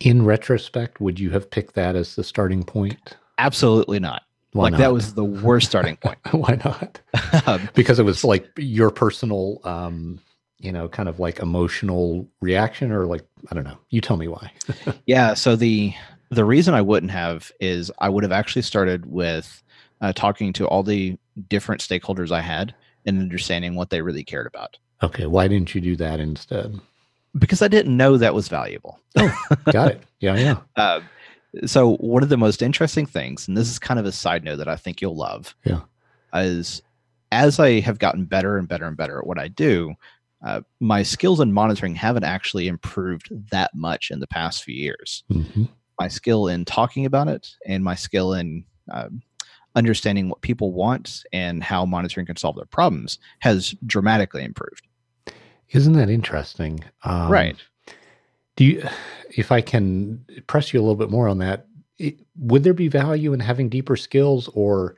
In 0.01 0.25
retrospect, 0.25 0.99
would 0.99 1.19
you 1.19 1.29
have 1.29 1.49
picked 1.49 1.73
that 1.75 1.95
as 1.95 2.15
the 2.15 2.23
starting 2.23 2.63
point? 2.63 3.15
Absolutely 3.37 3.99
not. 3.99 4.23
Why 4.51 4.63
like 4.63 4.71
not? 4.73 4.77
that 4.79 4.93
was 4.93 5.13
the 5.13 5.23
worst 5.23 5.67
starting 5.69 5.95
point. 5.97 6.17
Why 6.31 6.59
not? 6.63 6.99
Um, 7.47 7.69
because 7.73 7.97
it 7.97 8.03
was 8.03 8.23
like 8.25 8.45
your 8.57 8.91
personal, 8.91 9.61
um, 9.63 10.19
you 10.61 10.71
know, 10.71 10.87
kind 10.87 11.09
of 11.09 11.19
like 11.19 11.39
emotional 11.39 12.27
reaction, 12.41 12.91
or 12.91 13.05
like 13.05 13.25
I 13.49 13.55
don't 13.55 13.63
know. 13.63 13.77
You 13.89 14.01
tell 14.01 14.17
me 14.17 14.27
why. 14.27 14.51
yeah. 15.05 15.33
So 15.33 15.55
the 15.55 15.93
the 16.29 16.45
reason 16.45 16.73
I 16.73 16.81
wouldn't 16.81 17.11
have 17.11 17.51
is 17.59 17.91
I 17.99 18.09
would 18.09 18.23
have 18.23 18.31
actually 18.31 18.61
started 18.61 19.05
with 19.05 19.61
uh, 20.01 20.13
talking 20.13 20.53
to 20.53 20.67
all 20.67 20.83
the 20.83 21.17
different 21.49 21.81
stakeholders 21.81 22.31
I 22.31 22.41
had 22.41 22.73
and 23.05 23.19
understanding 23.19 23.75
what 23.75 23.89
they 23.89 24.01
really 24.01 24.23
cared 24.23 24.47
about 24.47 24.77
Okay, 25.03 25.25
why 25.25 25.47
didn't 25.47 25.73
you 25.75 25.81
do 25.81 25.95
that 25.97 26.19
instead? 26.19 26.79
because 27.39 27.61
I 27.61 27.67
didn't 27.69 27.95
know 27.95 28.17
that 28.17 28.33
was 28.35 28.47
valuable. 28.49 28.99
oh, 29.17 29.33
Got 29.71 29.91
it. 29.91 30.01
Yeah, 30.19 30.35
yeah. 30.35 30.57
Uh, 30.75 30.99
so 31.65 31.95
one 31.95 32.23
of 32.23 32.29
the 32.29 32.37
most 32.37 32.61
interesting 32.61 33.05
things, 33.05 33.47
and 33.47 33.55
this 33.57 33.69
is 33.69 33.79
kind 33.79 33.99
of 33.99 34.05
a 34.05 34.11
side 34.11 34.43
note 34.43 34.57
that 34.57 34.67
I 34.67 34.75
think 34.75 35.01
you'll 35.01 35.15
love, 35.15 35.55
Yeah. 35.65 35.81
is 36.33 36.81
as 37.31 37.59
I 37.59 37.79
have 37.79 37.99
gotten 37.99 38.25
better 38.25 38.57
and 38.57 38.67
better 38.67 38.85
and 38.85 38.95
better 38.97 39.17
at 39.19 39.25
what 39.25 39.39
I 39.39 39.47
do, 39.47 39.95
uh, 40.43 40.61
my 40.79 41.03
skills 41.03 41.39
in 41.39 41.53
monitoring 41.53 41.95
haven't 41.95 42.23
actually 42.23 42.67
improved 42.67 43.29
that 43.51 43.71
much 43.75 44.11
in 44.11 44.19
the 44.19 44.27
past 44.27 44.63
few 44.63 44.75
years. 44.75 45.23
hmm 45.31 45.65
My 45.99 46.07
skill 46.07 46.47
in 46.47 46.65
talking 46.65 47.05
about 47.05 47.27
it 47.27 47.49
and 47.65 47.83
my 47.83 47.95
skill 47.95 48.33
in 48.33 48.65
um, 48.91 49.21
understanding 49.75 50.29
what 50.29 50.41
people 50.41 50.73
want 50.73 51.23
and 51.31 51.63
how 51.63 51.85
monitoring 51.85 52.25
can 52.25 52.35
solve 52.35 52.55
their 52.55 52.65
problems 52.65 53.19
has 53.39 53.75
dramatically 53.85 54.43
improved. 54.43 54.87
Isn't 55.69 55.93
that 55.93 56.09
interesting? 56.09 56.83
Um, 57.03 57.31
right. 57.31 57.55
Do 58.57 58.65
you, 58.65 58.87
if 59.29 59.51
I 59.51 59.61
can 59.61 60.25
press 60.47 60.73
you 60.73 60.79
a 60.79 60.83
little 60.83 60.95
bit 60.95 61.09
more 61.09 61.29
on 61.29 61.37
that, 61.37 61.67
it, 61.97 62.19
would 62.37 62.63
there 62.63 62.73
be 62.73 62.89
value 62.89 63.31
in 63.31 63.39
having 63.39 63.69
deeper 63.69 63.95
skills, 63.95 64.49
or 64.53 64.95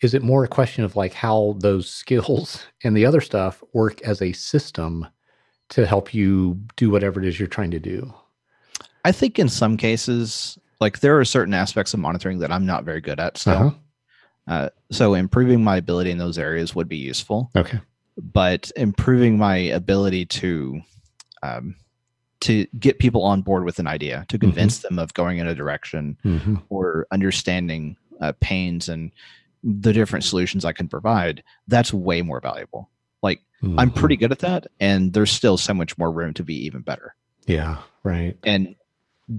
is 0.00 0.14
it 0.14 0.22
more 0.22 0.44
a 0.44 0.48
question 0.48 0.84
of 0.84 0.96
like 0.96 1.12
how 1.12 1.56
those 1.58 1.90
skills 1.90 2.64
and 2.84 2.96
the 2.96 3.06
other 3.06 3.20
stuff 3.20 3.62
work 3.72 4.00
as 4.02 4.22
a 4.22 4.32
system 4.32 5.06
to 5.70 5.86
help 5.86 6.12
you 6.12 6.58
do 6.76 6.90
whatever 6.90 7.20
it 7.20 7.26
is 7.26 7.38
you're 7.38 7.48
trying 7.48 7.70
to 7.70 7.80
do? 7.80 8.12
I 9.04 9.12
think 9.12 9.38
in 9.38 9.48
some 9.48 9.76
cases, 9.76 10.58
like 10.80 11.00
there 11.00 11.18
are 11.18 11.24
certain 11.24 11.54
aspects 11.54 11.94
of 11.94 12.00
monitoring 12.00 12.38
that 12.40 12.50
I'm 12.52 12.66
not 12.66 12.84
very 12.84 13.00
good 13.00 13.20
at 13.20 13.38
still. 13.38 13.54
Uh-huh. 13.54 13.70
Uh, 14.48 14.68
so 14.90 15.14
improving 15.14 15.62
my 15.62 15.76
ability 15.76 16.10
in 16.10 16.18
those 16.18 16.38
areas 16.38 16.74
would 16.74 16.88
be 16.88 16.96
useful, 16.96 17.50
Okay. 17.54 17.78
but 18.16 18.70
improving 18.74 19.38
my 19.38 19.56
ability 19.56 20.26
to 20.26 20.80
um, 21.42 21.76
to 22.40 22.66
get 22.78 22.98
people 22.98 23.22
on 23.22 23.42
board 23.42 23.64
with 23.64 23.78
an 23.78 23.86
idea, 23.86 24.24
to 24.28 24.38
convince 24.38 24.78
them 24.78 24.98
of 24.98 25.12
going 25.14 25.38
in 25.38 25.46
a 25.46 25.54
direction 25.54 26.16
hmm 26.22 26.56
or 26.68 27.06
understanding 27.12 27.96
uh, 28.20 28.32
pains 28.40 28.88
and 28.88 29.12
the 29.62 29.92
different 29.92 30.24
solutions 30.24 30.64
I 30.64 30.72
can 30.72 30.88
provide, 30.88 31.42
that's 31.68 31.92
way 31.92 32.22
more 32.22 32.40
valuable. 32.40 32.90
Like 33.22 33.42
I'm 33.62 33.90
Mhm. 33.90 33.94
pretty 33.96 34.16
good 34.16 34.32
at 34.32 34.38
that, 34.40 34.66
and 34.80 35.12
there's 35.12 35.30
still 35.30 35.58
so 35.58 35.74
much 35.74 35.98
more 35.98 36.10
room 36.10 36.32
to 36.34 36.42
be 36.42 36.54
even 36.64 36.80
better. 36.80 37.14
Yeah. 37.46 37.82
Right. 38.02 38.38
And 38.44 38.74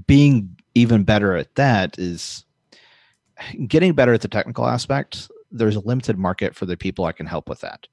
being 0.08 0.58
even 0.76 1.04
better 1.04 1.36
at 1.36 1.56
that 1.56 1.98
is 1.98 2.46
getting 3.68 3.94
better 3.94 4.14
at 4.14 4.22
the 4.22 4.28
technical 4.28 4.68
aspect. 4.68 5.30
There's 5.52 5.76
a 5.76 5.80
limited 5.80 6.18
market 6.18 6.56
for 6.56 6.66
the 6.66 6.78
people 6.78 7.06
I 7.06 7.12
can 7.12 7.26
help 7.26 7.50
with 7.50 7.62
that. 7.62 7.88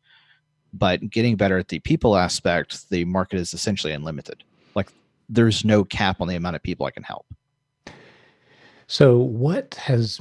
But 0.74 1.08
getting 1.08 1.36
better 1.36 1.56
at 1.56 1.68
the 1.68 1.78
people 1.78 2.14
aspect, 2.16 2.90
the 2.90 3.04
market 3.06 3.38
is 3.38 3.54
essentially 3.54 3.94
unlimited. 3.94 4.44
Like 4.74 4.92
there's 5.30 5.64
no 5.64 5.82
cap 5.82 6.20
on 6.20 6.28
the 6.28 6.36
amount 6.36 6.56
of 6.56 6.62
people 6.62 6.84
I 6.84 6.90
can 6.90 7.02
help. 7.02 7.26
So, 8.86 9.18
what 9.18 9.74
has, 9.74 10.20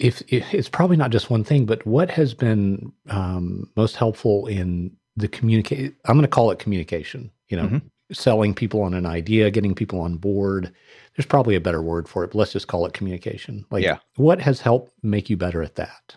if, 0.00 0.22
if 0.32 0.52
it's 0.54 0.68
probably 0.68 0.96
not 0.96 1.10
just 1.10 1.30
one 1.30 1.44
thing, 1.44 1.66
but 1.66 1.86
what 1.86 2.10
has 2.10 2.34
been 2.34 2.92
um, 3.08 3.70
most 3.76 3.96
helpful 3.96 4.46
in 4.46 4.96
the 5.16 5.28
communicate? 5.28 5.94
I'm 6.06 6.14
going 6.16 6.22
to 6.22 6.28
call 6.28 6.50
it 6.50 6.58
communication. 6.58 7.30
You 7.48 7.56
know, 7.58 7.66
Mhm. 7.68 7.82
selling 8.12 8.54
people 8.54 8.82
on 8.82 8.94
an 8.94 9.06
idea, 9.06 9.50
getting 9.50 9.74
people 9.74 10.00
on 10.00 10.16
board. 10.16 10.72
There's 11.16 11.26
probably 11.26 11.54
a 11.54 11.60
better 11.60 11.82
word 11.82 12.08
for 12.08 12.24
it, 12.24 12.28
but 12.28 12.36
let's 12.38 12.52
just 12.52 12.66
call 12.68 12.86
it 12.86 12.92
communication. 12.92 13.64
Like, 13.70 13.84
Yeah. 13.84 13.98
what 14.16 14.40
has 14.40 14.60
helped 14.60 14.92
make 15.02 15.28
you 15.30 15.36
better 15.36 15.62
at 15.62 15.74
that? 15.76 16.16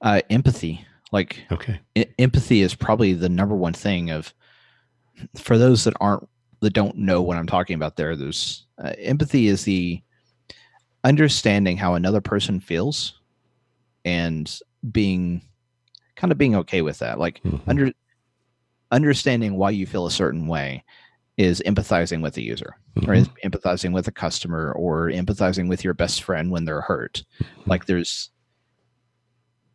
Uh, 0.00 0.20
empathy, 0.30 0.84
like 1.12 1.44
Okay. 1.52 1.80
e- 1.94 2.06
empathy 2.18 2.60
is 2.62 2.74
probably 2.74 3.12
the 3.14 3.28
number 3.28 3.54
one 3.54 3.72
thing 3.74 4.10
of 4.10 4.32
for 5.36 5.56
those 5.58 5.84
that 5.84 5.94
aren't 6.00 6.26
that 6.60 6.72
don't 6.72 6.96
know 6.96 7.20
what 7.22 7.36
i'm 7.36 7.46
talking 7.46 7.74
about 7.74 7.96
there 7.96 8.16
there's 8.16 8.66
uh, 8.82 8.92
empathy 8.98 9.46
is 9.46 9.64
the 9.64 10.00
understanding 11.04 11.76
how 11.76 11.94
another 11.94 12.20
person 12.20 12.60
feels 12.60 13.14
and 14.04 14.58
being 14.90 15.42
kind 16.16 16.30
of 16.32 16.38
being 16.38 16.54
okay 16.56 16.82
with 16.82 16.98
that. 17.00 17.18
Like 17.18 17.40
Mhm. 17.42 17.60
under 17.66 17.92
understanding 18.90 19.56
why 19.56 19.70
you 19.70 19.86
feel 19.86 20.06
a 20.06 20.10
certain 20.10 20.46
way 20.46 20.84
is 21.38 21.62
empathizing 21.66 22.22
with 22.22 22.34
the 22.34 22.42
user 22.42 22.76
or 23.08 23.14
is 23.14 23.26
empathizing 23.42 23.92
with 23.92 24.06
a 24.06 24.12
customer 24.12 24.72
or 24.72 25.08
empathizing 25.08 25.66
with 25.68 25.82
your 25.82 25.94
best 25.94 26.22
friend 26.22 26.50
when 26.50 26.66
they're 26.66 26.82
hurt. 26.82 27.24
Like 27.66 27.86
there's 27.86 28.30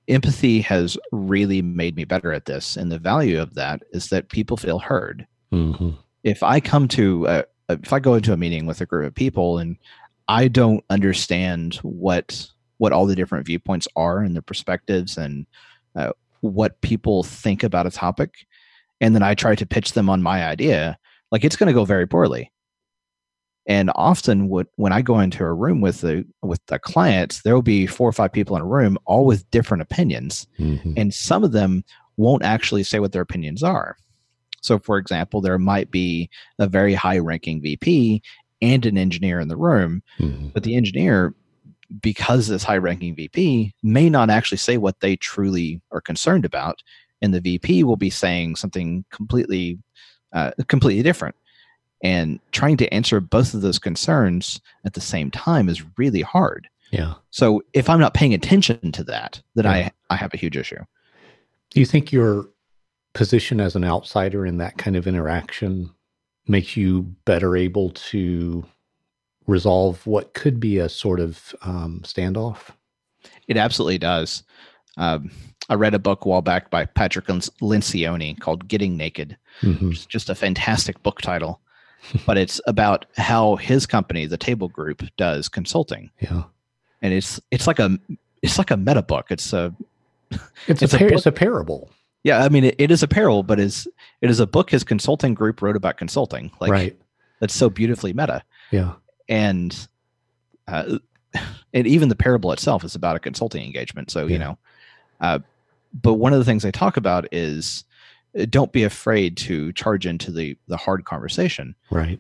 empathy 0.07 0.61
has 0.61 0.97
really 1.11 1.61
made 1.61 1.95
me 1.95 2.05
better 2.05 2.31
at 2.31 2.45
this 2.45 2.77
and 2.77 2.91
the 2.91 2.99
value 2.99 3.41
of 3.41 3.55
that 3.55 3.81
is 3.91 4.09
that 4.09 4.29
people 4.29 4.55
feel 4.57 4.79
heard. 4.79 5.27
Mhm. 5.51 5.97
if 6.23 6.43
i 6.43 6.59
come 6.59 6.87
to 6.89 7.25
a- 7.27 7.45
if 7.69 7.93
i 7.93 7.99
go 7.99 8.15
into 8.15 8.33
a 8.33 8.37
meeting 8.37 8.65
with 8.65 8.81
a 8.81 8.85
group 8.85 9.07
of 9.07 9.15
people 9.15 9.59
and 9.59 9.77
i 10.27 10.47
don't 10.47 10.83
understand 10.89 11.75
what 11.83 12.47
what 12.77 12.93
all 12.93 13.05
the 13.05 13.15
different 13.15 13.45
viewpoints 13.45 13.87
are 13.95 14.19
and 14.19 14.35
the 14.35 14.41
perspectives 14.41 15.17
and 15.17 15.45
uh, 15.95 16.11
what 16.41 16.79
people 16.81 17.23
think 17.23 17.63
about 17.63 17.87
a 17.87 17.91
topic 17.91 18.45
and 19.01 19.13
then 19.15 19.23
i 19.23 19.33
try 19.33 19.55
to 19.55 19.65
pitch 19.65 19.93
them 19.93 20.09
on 20.09 20.21
my 20.21 20.45
idea 20.45 20.97
like 21.31 21.43
it's 21.43 21.55
going 21.55 21.67
to 21.67 21.73
go 21.73 21.85
very 21.85 22.07
poorly 22.07 22.51
and 23.65 23.91
often 23.95 24.47
what, 24.49 24.67
when 24.75 24.93
i 24.93 25.01
go 25.01 25.19
into 25.19 25.43
a 25.43 25.53
room 25.53 25.81
with 25.81 26.01
the 26.01 26.25
with 26.41 26.63
the 26.67 26.79
clients 26.79 27.41
there 27.41 27.53
will 27.53 27.61
be 27.61 27.87
four 27.87 28.07
or 28.07 28.13
five 28.13 28.31
people 28.31 28.55
in 28.55 28.61
a 28.61 28.65
room 28.65 28.97
all 29.05 29.25
with 29.25 29.49
different 29.51 29.81
opinions 29.81 30.47
Mhm. 30.59 30.93
and 30.97 31.13
some 31.13 31.43
of 31.43 31.51
them 31.51 31.83
won't 32.17 32.43
actually 32.43 32.83
say 32.83 32.99
what 32.99 33.11
their 33.11 33.21
opinions 33.21 33.61
are. 33.61 33.95
So, 34.61 34.79
for 34.79 34.97
example, 34.97 35.39
there 35.39 35.59
might 35.59 35.91
be 35.91 36.31
a 36.57 36.65
very 36.65 36.95
high 36.95 37.19
ranking 37.19 37.61
VP 37.61 38.23
and 38.61 38.85
an 38.85 38.97
engineer 38.97 39.39
in 39.39 39.47
the 39.47 39.57
room, 39.57 40.01
Mhm. 40.19 40.53
but 40.53 40.63
the 40.63 40.75
engineer, 40.75 41.33
because 42.01 42.47
this 42.47 42.63
high 42.63 42.77
ranking 42.77 43.15
VP, 43.15 43.73
may 43.83 44.09
not 44.09 44.29
actually 44.29 44.57
say 44.57 44.77
what 44.77 44.99
they 44.99 45.15
truly 45.15 45.81
are 45.91 46.01
concerned 46.01 46.45
about. 46.45 46.81
And 47.21 47.33
the 47.33 47.41
VP 47.41 47.83
will 47.83 47.95
be 47.97 48.09
saying 48.09 48.55
something 48.57 49.05
completely, 49.11 49.79
uh, 50.33 50.51
completely 50.67 51.03
different. 51.03 51.35
And 52.03 52.39
trying 52.51 52.77
to 52.77 52.93
answer 52.93 53.19
both 53.19 53.53
of 53.53 53.61
those 53.61 53.79
concerns 53.79 54.61
at 54.85 54.93
the 54.93 55.01
same 55.01 55.31
time 55.31 55.67
is 55.69 55.83
really 55.97 56.21
hard. 56.21 56.67
Yeah. 56.91 57.15
So 57.31 57.63
if 57.73 57.89
I'm 57.89 57.99
not 57.99 58.13
paying 58.13 58.33
attention 58.33 58.91
to 58.91 59.03
that, 59.05 59.41
then 59.55 59.65
Yeah. 59.65 59.71
I, 59.71 59.91
I 60.11 60.15
have 60.15 60.33
a 60.33 60.37
huge 60.37 60.55
issue. 60.57 60.83
Do 61.71 61.79
you 61.79 61.85
think 61.85 62.11
your 62.11 62.47
position 63.13 63.59
as 63.59 63.75
an 63.75 63.83
outsider 63.83 64.45
in 64.45 64.57
that 64.57 64.77
kind 64.77 64.95
of 64.95 65.07
interaction 65.07 65.89
makes 66.47 66.77
you 66.77 67.03
better 67.25 67.55
able 67.55 67.91
to 67.91 68.65
resolve 69.45 70.05
what 70.05 70.33
could 70.33 70.59
be 70.59 70.77
a 70.77 70.89
sort 70.89 71.19
of 71.19 71.55
um, 71.61 72.01
standoff? 72.03 72.69
It 73.47 73.57
absolutely 73.57 73.97
does. 73.97 74.43
Um, 74.97 75.31
I 75.69 75.75
read 75.75 75.93
a 75.93 75.99
book 75.99 76.25
a 76.25 76.29
while 76.29 76.41
back 76.41 76.69
by 76.69 76.85
Patrick 76.85 77.25
Lencioni 77.27 78.39
called 78.39 78.67
Getting 78.67 78.97
Naked. 78.97 79.37
Mhm. 79.61 79.91
It's 79.91 80.05
just 80.05 80.29
a 80.29 80.35
fantastic 80.35 81.01
book 81.03 81.21
title, 81.21 81.59
but 82.25 82.37
it's 82.37 82.61
about 82.67 83.05
how 83.17 83.55
his 83.57 83.85
company, 83.85 84.25
the 84.25 84.37
Table 84.37 84.69
Group, 84.69 85.03
does 85.17 85.49
consulting, 85.49 86.09
Yeah, 86.21 86.43
and 87.01 87.13
it's 87.13 87.39
it's 87.51 87.67
like 87.67 87.79
a 87.79 87.97
it's 88.41 88.57
like 88.57 88.71
a 88.71 88.77
meta 88.77 89.01
book. 89.01 89.27
It's 89.29 89.51
a 89.51 89.73
it's, 90.67 90.81
It's 90.83 90.93
a, 90.93 90.95
a 90.95 90.99
par- 90.99 91.07
book- 91.09 91.17
it's 91.17 91.25
a 91.25 91.31
parable, 91.31 91.89
yeah, 92.27 92.43
I 92.43 92.49
mean 92.49 92.65
it, 92.65 92.75
it 92.77 92.91
is 92.91 93.01
a 93.03 93.07
parable, 93.07 93.41
but 93.41 93.57
is 93.57 93.87
it 94.21 94.29
is 94.29 94.41
a 94.41 94.45
book 94.45 94.69
his 94.69 94.83
consulting 94.83 95.33
group 95.33 95.61
wrote 95.61 95.77
about 95.77 95.95
consulting. 95.97 96.51
Like 96.59 96.71
right? 96.71 96.97
that's 97.39 97.55
so 97.55 97.69
beautifully 97.69 98.11
meta, 98.11 98.43
Yeah, 98.69 98.95
and 99.29 99.87
uh, 100.67 100.97
and 101.73 101.87
even 101.87 102.09
the 102.09 102.15
parable 102.15 102.51
itself 102.51 102.83
is 102.83 102.95
about 102.95 103.15
a 103.15 103.19
consulting 103.19 103.63
engagement. 103.63 104.11
So 104.11 104.27
Yeah. 104.27 104.33
you 104.33 104.39
know, 104.39 104.57
uh, 105.21 105.39
but 105.93 106.15
one 106.15 106.33
of 106.33 106.39
the 106.39 106.45
things 106.45 106.63
they 106.63 106.71
talk 106.71 106.97
about 106.97 107.27
is 107.31 107.85
uh, 108.37 108.45
don't 108.49 108.73
be 108.73 108.83
afraid 108.83 109.37
to 109.37 109.71
charge 109.71 110.05
into 110.05 110.29
the 110.29 110.57
the 110.67 110.77
hard 110.77 111.05
conversation. 111.05 111.75
right. 111.89 112.19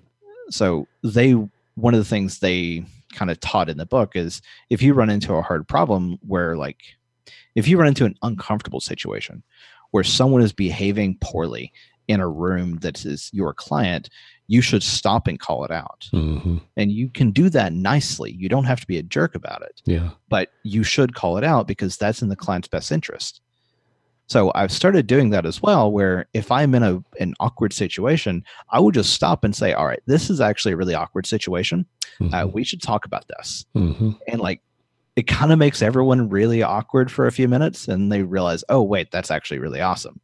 So 0.49 0.87
they 1.03 1.33
one 1.75 1.93
of 1.93 1.99
the 1.99 2.05
things 2.09 2.39
they 2.39 2.85
kind 3.13 3.29
of 3.29 3.39
taught 3.41 3.67
in 3.67 3.77
the 3.77 3.85
book 3.85 4.15
is 4.15 4.41
if 4.69 4.81
you 4.81 4.93
run 4.93 5.09
into 5.09 5.33
a 5.33 5.41
hard 5.41 5.67
problem 5.67 6.17
where 6.25 6.55
like 6.55 6.79
if 7.55 7.67
you 7.67 7.77
run 7.77 7.87
into 7.89 8.05
an 8.05 8.15
uncomfortable 8.21 8.79
situation 8.79 9.43
where 9.91 10.03
someone 10.03 10.41
is 10.41 10.53
behaving 10.53 11.17
poorly 11.21 11.71
in 12.07 12.19
a 12.19 12.27
room 12.27 12.77
that 12.77 13.05
is 13.05 13.29
your 13.33 13.53
client, 13.53 14.09
you 14.47 14.61
should 14.61 14.81
stop 14.83 15.27
and 15.27 15.39
call 15.39 15.65
it 15.65 15.71
out. 15.71 16.07
hmm 16.11 16.57
And 16.77 16.91
you 16.91 17.09
can 17.09 17.31
do 17.31 17.49
that 17.49 17.73
nicely. 17.73 18.31
You 18.31 18.47
don't 18.47 18.63
have 18.63 18.79
to 18.79 18.87
be 18.87 18.97
a 18.97 19.03
jerk 19.03 19.35
about 19.35 19.61
it, 19.61 19.81
Yeah, 19.85 20.11
but 20.29 20.49
you 20.63 20.83
should 20.83 21.15
call 21.15 21.37
it 21.37 21.43
out 21.43 21.67
because 21.67 21.97
that's 21.97 22.21
in 22.21 22.29
the 22.29 22.35
client's 22.37 22.69
best 22.69 22.91
interest. 22.91 23.41
So 24.29 24.51
I've 24.55 24.73
started 24.73 25.07
doing 25.07 25.29
that 25.29 25.45
as 25.45 25.61
well, 25.61 25.89
where 25.91 26.27
if 26.33 26.51
I'm 26.51 26.75
in 26.75 26.83
a 26.83 27.01
an 27.19 27.33
awkward 27.39 27.71
situation, 27.71 28.43
I 28.69 28.79
will 28.81 28.91
just 28.91 29.13
stop 29.13 29.43
and 29.45 29.55
say, 29.55 29.71
"All 29.71 29.85
right, 29.85 30.01
this 30.05 30.29
is 30.29 30.41
actually 30.41 30.73
a 30.73 30.77
really 30.77 30.93
awkward 30.95 31.25
situation. 31.25 31.85
Uh, 32.19 32.23
Mhm. 32.43 32.53
we 32.53 32.63
should 32.65 32.81
talk 32.81 33.05
about 33.05 33.25
this." 33.29 33.65
Mhm. 33.75 34.17
And 34.27 34.41
like, 34.41 34.61
it 35.17 35.25
kind 35.27 35.51
of 35.51 35.57
makes 35.59 35.81
everyone 35.81 36.29
really 36.29 36.61
awkward 36.63 37.11
for 37.11 37.25
a 37.27 37.31
few 37.31 37.47
minutes, 37.49 37.87
and 37.89 38.09
they 38.11 38.21
realize, 38.21 38.63
"Oh, 38.69 38.83
wait, 38.83 39.11
that's 39.11 39.31
actually 39.31 39.59
really 39.59 39.81
awesome." 39.81 40.21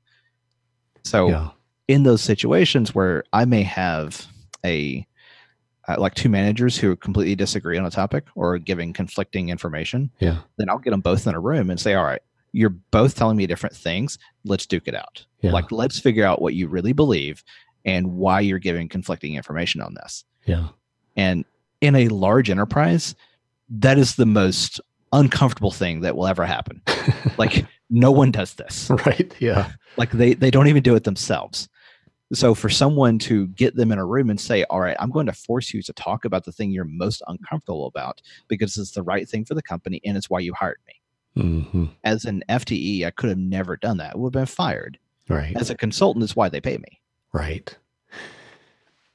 So 1.03 1.27
yeah, 1.29 1.49
in 1.87 2.03
those 2.03 2.21
situations 2.21 2.95
where 2.95 3.23
I 3.33 3.43
may 3.45 3.63
have 3.63 4.25
a 4.65 5.05
uh, 5.87 5.95
like 5.99 6.13
two 6.13 6.29
managers 6.29 6.77
who 6.77 6.95
completely 6.95 7.35
disagree 7.35 7.77
on 7.77 7.85
a 7.85 7.91
topic 7.91 8.25
or 8.35 8.57
giving 8.57 8.93
conflicting 8.93 9.49
information, 9.49 10.11
yeah, 10.19 10.37
then 10.57 10.69
I'll 10.69 10.77
get 10.79 10.91
them 10.91 11.01
both 11.01 11.27
in 11.27 11.33
a 11.35 11.39
room 11.39 11.69
and 11.69 11.79
say, 11.79 11.95
"All 11.95 12.05
right, 12.05 12.21
you're 12.53 12.69
both 12.69 13.15
telling 13.15 13.35
me 13.35 13.47
different 13.47 13.75
things. 13.75 14.17
Let's 14.45 14.65
duke 14.67 14.87
it 14.87 14.95
out. 14.95 15.25
yeah, 15.41 15.51
Like, 15.51 15.71
let's 15.71 15.99
figure 15.99 16.23
out 16.25 16.41
what 16.41 16.53
you 16.53 16.67
really 16.67 16.93
believe 16.93 17.43
and 17.83 18.13
why 18.13 18.39
you're 18.41 18.59
giving 18.59 18.87
conflicting 18.87 19.33
information 19.35 19.81
on 19.81 19.95
this." 19.95 20.23
yeah, 20.45 20.67
And 21.15 21.45
in 21.81 21.95
a 21.95 22.07
large 22.09 22.49
enterprise, 22.49 23.15
that 23.79 23.97
is 23.97 24.15
the 24.15 24.25
most 24.25 24.79
uncomfortable 25.11 25.71
thing 25.71 26.01
that 26.01 26.15
will 26.15 26.27
ever 26.27 26.45
happen. 26.45 26.81
Like, 27.35 27.65
no 27.89 28.11
one 28.11 28.29
does 28.29 28.53
this 28.53 28.91
right. 28.91 29.33
Yeah, 29.39 29.71
like 29.97 30.11
they 30.11 30.35
they 30.35 30.51
don't 30.51 30.67
even 30.67 30.83
do 30.83 30.95
it 30.95 31.03
themselves 31.03 31.67
so 32.31 32.55
for 32.55 32.69
someone 32.69 33.19
to 33.19 33.47
get 33.47 33.75
them 33.75 33.91
in 33.91 33.99
a 33.99 34.05
room 34.05 34.29
and 34.29 34.39
say 34.39 34.63
all 34.65 34.79
right 34.79 34.97
i'm 34.99 35.11
going 35.11 35.25
to 35.25 35.33
force 35.33 35.73
you 35.73 35.81
to 35.81 35.93
talk 35.93 36.25
about 36.25 36.45
the 36.45 36.51
thing 36.51 36.71
you're 36.71 36.85
most 36.85 37.21
uncomfortable 37.27 37.87
about 37.87 38.21
because 38.47 38.77
it's 38.77 38.91
the 38.91 39.03
right 39.03 39.27
thing 39.27 39.45
for 39.45 39.53
the 39.53 39.61
company 39.61 40.01
and 40.05 40.17
it's 40.17 40.29
why 40.29 40.39
you 40.39 40.53
hired 40.53 40.79
me 40.87 41.41
hmm 41.41 41.85
as 42.03 42.25
an 42.25 42.43
fte 42.49 43.05
i 43.05 43.11
could 43.11 43.29
have 43.29 43.37
never 43.37 43.77
done 43.77 43.97
that 43.97 44.13
i 44.13 44.17
would 44.17 44.33
have 44.33 44.41
been 44.41 44.45
fired 44.45 44.97
right. 45.27 45.55
as 45.57 45.69
a 45.69 45.75
consultant 45.75 46.23
it's 46.23 46.35
why 46.35 46.49
they 46.49 46.61
pay 46.61 46.77
me 46.77 46.99
Right. 47.33 47.75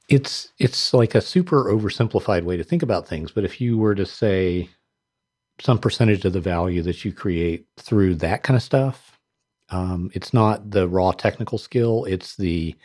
It's 0.09 0.49
it's 0.57 0.93
like 0.93 1.15
a 1.15 1.21
super 1.21 1.65
oversimplified 1.65 2.43
way 2.43 2.57
to 2.57 2.63
think 2.63 2.83
about 2.83 3.07
things, 3.07 3.31
but 3.31 3.45
if 3.45 3.61
you 3.61 3.77
were 3.77 3.95
to 3.95 4.05
say 4.05 4.69
some 5.61 5.77
percentage 5.79 6.25
of 6.25 6.33
the 6.33 6.41
value 6.41 6.81
that 6.83 7.05
you 7.05 7.11
create 7.13 7.67
through 7.77 8.15
that 8.15 8.43
kind 8.43 8.57
of 8.57 8.63
stuff, 8.63 9.19
um, 9.69 10.09
it's 10.15 10.33
not 10.33 10.71
the 10.71 10.87
raw 10.87 11.11
technical 11.11 11.57
skill, 11.59 12.05
it's 12.05 12.35
the 12.37 12.75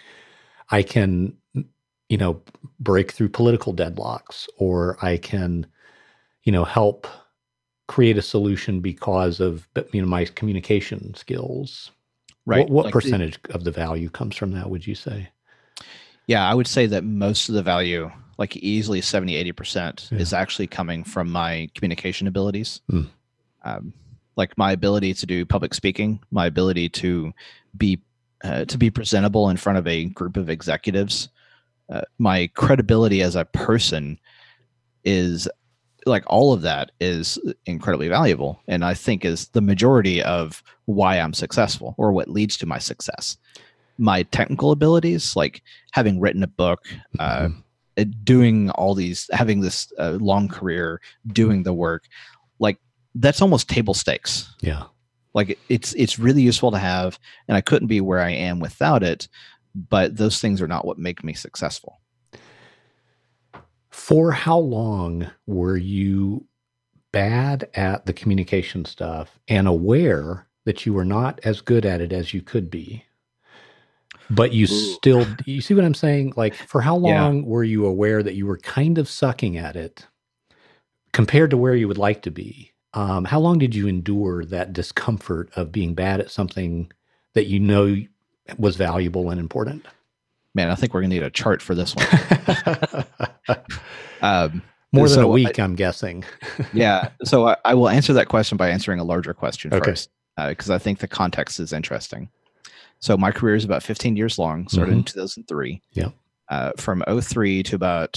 I 0.71 0.83
can 0.83 1.37
you 2.11 2.19
know 2.19 2.43
break 2.81 3.13
through 3.13 3.31
political 3.31 3.75
deadlocks 3.75 4.47
or 4.59 4.99
I 5.03 5.17
can 5.17 5.67
you 6.45 6.53
know 6.53 6.65
help 6.65 7.07
create 7.89 8.19
a 8.19 8.23
solution 8.23 8.81
because 8.81 9.41
of 9.41 9.67
you 9.93 10.03
know 10.03 10.09
my 10.09 10.27
communication 10.27 11.15
skills. 11.15 11.91
What, 12.45 12.71
what 12.71 12.85
Like 12.87 12.95
the- 12.95 13.01
percentage 13.01 13.39
of 13.51 13.65
the 13.65 13.71
value 13.71 14.11
comes 14.11 14.37
from 14.37 14.53
that 14.53 14.69
would 14.71 14.87
you 14.87 14.95
say? 14.95 15.31
Yeah 16.27 16.49
i 16.49 16.55
would 16.55 16.67
say 16.67 16.87
that 16.87 17.05
most 17.05 17.49
of 17.49 17.55
the 17.55 17.63
value 17.63 18.11
like 18.39 18.57
easily 18.57 19.01
70 19.01 19.53
80% 19.53 20.11
Yeah. 20.11 20.19
is 20.19 20.33
actually 20.33 20.67
coming 20.67 21.05
from 21.05 21.31
my 21.31 21.69
communication 21.75 22.27
abilities 22.27 22.81
Hmm. 22.91 23.03
um, 23.65 23.93
like 24.37 24.57
my 24.59 24.73
ability 24.73 25.15
to 25.15 25.27
do 25.27 25.45
public 25.47 25.75
speaking 25.75 26.21
my 26.31 26.47
ability 26.47 26.89
to 26.91 27.33
be 27.77 28.01
uh, 28.43 28.65
to 28.67 28.77
be 28.77 28.91
presentable 28.91 29.49
in 29.49 29.57
front 29.57 29.79
of 29.79 29.87
a 29.87 30.05
group 30.07 30.37
of 30.37 30.49
executives 30.51 31.29
uh, 31.91 32.03
my 32.19 32.47
credibility 32.55 33.23
as 33.23 33.37
a 33.37 33.45
person 33.45 34.19
is 35.05 35.49
like 36.07 36.25
all 36.27 36.53
of 36.53 36.61
that 36.63 36.91
is 37.01 37.39
incredibly 37.67 38.09
valuable 38.09 38.61
and 38.69 38.85
i 38.85 38.93
think 38.95 39.25
is 39.25 39.49
the 39.49 39.61
majority 39.61 40.23
of 40.23 40.63
why 40.87 41.19
i'm 41.19 41.33
successful 41.33 41.95
or 41.99 42.13
what 42.13 42.29
leads 42.29 42.57
to 42.57 42.67
my 42.67 42.79
success 42.79 43.37
my 43.99 44.23
technical 44.25 44.71
abilities 44.73 45.37
like 45.37 45.63
having 45.93 46.21
written 46.21 46.43
a 46.43 46.47
book 46.49 46.81
uh, 47.19 47.47
Mhm. 47.49 47.63
uh, 47.99 48.05
doing 48.25 48.71
all 48.71 48.95
these 48.95 49.29
having 49.33 49.61
this 49.61 49.93
uh, 49.99 50.19
long 50.21 50.49
career 50.49 51.01
doing 51.29 51.63
the 51.63 51.73
work 51.73 52.05
like 52.59 52.79
that's 53.15 53.41
almost 53.43 53.69
table 53.69 53.95
stakes 53.95 54.53
yeah. 54.61 54.85
like 55.35 55.59
it's 55.69 55.93
it's 55.95 56.19
really 56.19 56.43
useful 56.43 56.71
to 56.73 56.79
have 56.79 57.19
and 57.49 57.57
i 57.57 57.61
couldn't 57.61 57.89
be 57.89 58.01
where 58.01 58.21
i 58.21 58.31
am 58.31 58.59
without 58.61 59.03
it 59.03 59.29
but 59.75 60.17
those 60.17 60.41
things 60.41 60.61
are 60.61 60.69
not 60.69 60.85
what 60.85 60.99
make 60.99 61.23
me 61.25 61.33
successful 61.35 62.01
For 63.91 64.33
how 64.33 64.59
long 64.59 65.31
were 65.47 65.77
you 65.77 66.47
bad 67.13 67.69
at 67.75 68.07
the 68.07 68.13
communication 68.13 68.85
stuff 68.85 69.39
and 69.47 69.69
aware 69.69 70.49
that 70.65 70.85
you 70.85 70.93
were 70.93 71.05
not 71.05 71.39
as 71.45 71.61
good 71.61 71.87
at 71.87 72.01
it 72.01 72.13
as 72.13 72.35
you 72.35 72.43
could 72.43 72.71
be? 72.71 73.05
But 74.31 74.53
you 74.53 74.65
Ooh. 74.65 74.67
still, 74.67 75.27
you 75.45 75.61
see 75.61 75.75
what 75.75 75.85
I'm 75.85 75.95
saying? 75.95 76.33
Like, 76.37 76.55
for 76.55 76.81
how 76.81 76.99
Yeah. 76.99 77.23
long 77.23 77.45
were 77.45 77.65
you 77.65 77.87
aware 77.87 78.23
that 78.23 78.35
you 78.35 78.47
were 78.47 78.59
kind 78.59 78.99
of 78.99 79.09
sucking 79.09 79.57
at 79.59 79.77
it 79.77 80.07
compared 81.13 81.51
to 81.51 81.57
where 81.57 81.75
you 81.75 81.89
would 81.89 81.99
like 81.99 82.23
to 82.23 82.31
be? 82.31 82.73
Um, 82.95 83.25
how 83.25 83.41
long 83.41 83.59
did 83.59 83.75
you 83.75 83.87
endure 83.89 84.45
that 84.47 84.73
discomfort 84.73 85.51
of 85.57 85.73
being 85.73 85.95
bad 85.95 86.21
at 86.21 86.31
something 86.31 86.91
that 87.35 87.47
you 87.47 87.59
know 87.61 87.97
was 88.59 88.77
valuable 88.77 89.31
and 89.31 89.41
important? 89.41 89.87
man 90.57 90.71
i 90.71 90.75
think 90.77 90.95
we're 90.95 91.01
gonna 91.01 91.13
need 91.13 91.23
a 91.25 91.31
chart 91.31 91.61
for 91.61 91.75
this 91.75 91.97
one 91.97 92.07
um, 94.23 94.63
More 94.93 95.09
than 95.09 95.17
So 95.17 95.27
a 95.27 95.29
I- 95.29 95.33
week, 95.33 95.59
I'm 95.59 95.75
guessing. 95.75 96.25
yeah 96.73 97.09
so 97.25 97.49
I, 97.49 97.57
I 97.65 97.75
will 97.75 97.89
answer 97.89 98.13
that 98.13 98.29
question 98.29 98.57
by 98.57 98.71
answering 98.71 99.01
a 99.01 99.05
larger 99.05 99.35
question 99.35 99.73
Okay. 99.75 99.85
first 99.85 100.11
because 100.49 100.71
i 100.71 100.79
think 100.79 100.99
the 101.01 101.09
context 101.09 101.59
is 101.61 101.73
interesting 101.73 102.29
so 103.05 103.19
my 103.19 103.31
career 103.31 103.55
is 103.55 103.65
about 103.67 103.83
15 103.83 104.17
years 104.17 104.39
long 104.39 104.67
started 104.69 104.93
in 104.93 105.05
2003 105.05 105.83
Yep. 105.93 106.13
uh, 106.49 106.73
from 106.79 107.05
03 107.21 107.63
to 107.65 107.77
about 107.77 108.17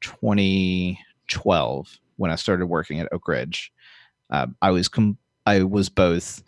2012 0.00 1.98
when 2.16 2.30
i 2.30 2.34
started 2.36 2.66
working 2.66 3.00
at 3.00 3.08
oak 3.12 3.26
ridge 3.28 3.72
uh, 4.30 4.46
i 4.60 4.70
was 4.70 4.88
com- 4.88 5.16
i 5.46 5.62
was 5.62 5.88
both 5.88 6.42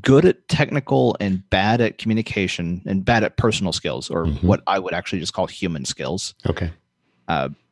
good 0.00 0.24
at 0.24 0.48
technical 0.48 1.14
and 1.20 1.48
bad 1.50 1.80
at 1.82 1.98
communication 1.98 2.80
and 2.86 3.04
bad 3.04 3.22
at 3.24 3.36
personal 3.36 3.72
skills 3.72 4.08
or 4.10 4.24
Mhm. 4.26 4.42
what 4.42 4.62
i 4.66 4.78
would 4.78 4.94
actually 4.94 5.20
just 5.20 5.34
call 5.34 5.46
human 5.46 5.84
skills 5.84 6.34
Okay. 6.46 6.70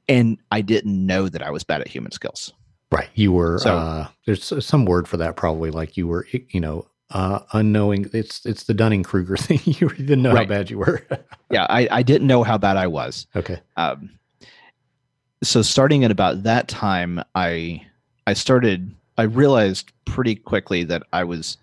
and 0.09 0.39
i 0.51 0.61
didn't 0.61 1.07
know 1.07 1.29
that 1.29 1.43
i 1.43 1.51
was 1.51 1.65
bad 1.65 1.81
at 1.81 1.89
human 1.89 2.13
skills 2.13 2.53
Right. 2.93 3.09
You 3.15 3.31
were 3.31 3.61
So- 3.61 3.77
uh 3.79 4.09
there's 4.27 4.53
some 4.67 4.85
word 4.85 5.07
for 5.07 5.17
that 5.19 5.37
probably 5.37 5.71
like 5.71 5.97
you 5.97 6.09
were 6.09 6.27
you 6.51 6.61
know 6.61 6.87
uh 7.11 7.40
unknowing 7.53 8.09
it's 8.12 8.44
it's 8.46 8.64
the 8.64 8.75
Dunning 8.75 9.03
Kruger 9.03 9.37
thing. 9.46 9.61
you 9.64 9.88
didn't 9.88 10.23
know 10.23 10.35
how 10.35 10.44
bad 10.44 10.70
you 10.70 10.79
were. 10.79 11.07
yeah 11.51 11.66
I, 11.68 11.88
I 11.90 12.03
didn't 12.03 12.27
know 12.27 12.42
how 12.42 12.59
bad 12.59 12.77
i 12.77 12.87
was 12.87 13.27
okay. 13.37 13.61
um, 13.77 14.11
so 15.42 15.62
starting 15.62 16.05
at 16.05 16.11
about 16.11 16.42
that 16.44 16.68
time 16.68 17.23
i 17.35 17.85
i 18.27 18.33
started 18.33 18.94
i 19.18 19.23
realized 19.23 19.90
pretty 20.05 20.35
quickly 20.37 20.85
that 20.85 21.03
i 21.12 21.25
was 21.25 21.57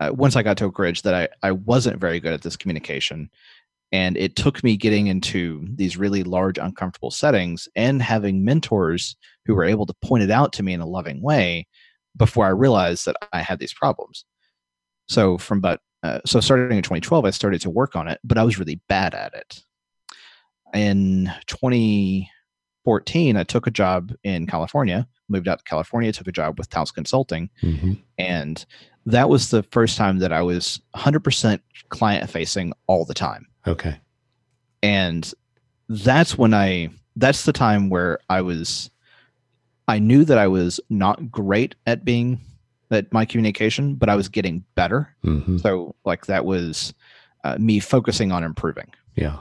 uh, 0.00 0.10
once 0.12 0.34
i 0.36 0.42
got 0.42 0.56
to 0.58 0.64
oak 0.64 0.78
ridge 0.78 1.02
that 1.02 1.14
I, 1.14 1.28
I 1.46 1.52
wasn't 1.52 2.00
very 2.00 2.18
good 2.20 2.32
at 2.32 2.42
this 2.42 2.56
communication 2.56 3.30
And 3.92 4.16
it 4.16 4.34
took 4.34 4.64
me 4.64 4.76
getting 4.76 5.06
into 5.06 5.64
these 5.76 5.96
really 5.96 6.24
large, 6.24 6.58
uncomfortable 6.58 7.12
settings 7.12 7.68
and 7.76 8.02
having 8.02 8.44
mentors 8.44 9.14
who 9.46 9.54
were 9.54 9.64
able 9.64 9.86
to 9.86 9.94
point 10.02 10.24
it 10.24 10.32
out 10.32 10.52
to 10.54 10.64
me 10.64 10.72
in 10.72 10.80
a 10.80 10.86
loving 10.86 11.22
way 11.22 11.68
before 12.16 12.44
I 12.44 12.48
realized 12.50 13.06
that 13.06 13.14
I 13.32 13.40
had 13.40 13.60
these 13.60 13.72
problems. 13.74 14.24
So 15.08 15.38
from 15.38 15.58
about 15.58 15.80
uh, 16.02 16.20
so 16.26 16.40
starting 16.40 16.76
in 16.76 16.82
2012, 16.82 17.24
I 17.24 17.30
started 17.30 17.60
to 17.62 17.70
work 17.70 17.96
on 17.96 18.08
it, 18.08 18.20
but 18.24 18.36
I 18.36 18.44
was 18.44 18.58
really 18.58 18.80
bad 18.88 19.14
at 19.14 19.32
it. 19.34 19.62
In 20.74 21.30
2014, 21.46 23.36
I 23.36 23.44
took 23.44 23.66
a 23.66 23.70
job 23.70 24.12
in 24.22 24.46
California, 24.46 25.06
moved 25.28 25.48
out 25.48 25.58
to 25.58 25.64
California, 25.64 26.12
took 26.12 26.28
a 26.28 26.32
job 26.32 26.58
with 26.58 26.68
Taos 26.68 26.90
Consulting, 26.90 27.48
Mm-hmm. 27.62 27.92
and 28.18 28.64
that 29.06 29.28
was 29.28 29.50
the 29.50 29.62
first 29.64 29.96
time 29.98 30.18
that 30.20 30.32
I 30.32 30.40
was 30.42 30.80
100% 30.96 31.60
client 31.90 32.30
facing 32.30 32.72
all 32.86 33.04
the 33.04 33.14
time. 33.14 33.46
Okay. 33.66 34.00
And 34.82 35.30
that's 35.88 36.38
when 36.38 36.54
I 36.54 36.88
that's 37.16 37.44
the 37.44 37.52
time 37.52 37.90
where 37.90 38.18
I 38.28 38.40
was 38.40 38.90
I 39.86 39.98
knew 39.98 40.24
that 40.24 40.38
I 40.38 40.48
was 40.48 40.80
not 40.88 41.30
great 41.30 41.74
at 41.86 42.04
being 42.04 42.40
at 42.90 43.12
my 43.12 43.24
communication, 43.24 43.94
but 43.94 44.08
I 44.08 44.16
was 44.16 44.28
getting 44.28 44.64
better. 44.74 45.14
Mm-hmm. 45.24 45.58
So 45.58 45.94
like 46.04 46.26
that 46.26 46.44
was 46.44 46.94
uh, 47.44 47.56
me 47.58 47.80
focusing 47.80 48.32
on 48.32 48.44
improving. 48.44 48.90
Yeah. 49.14 49.38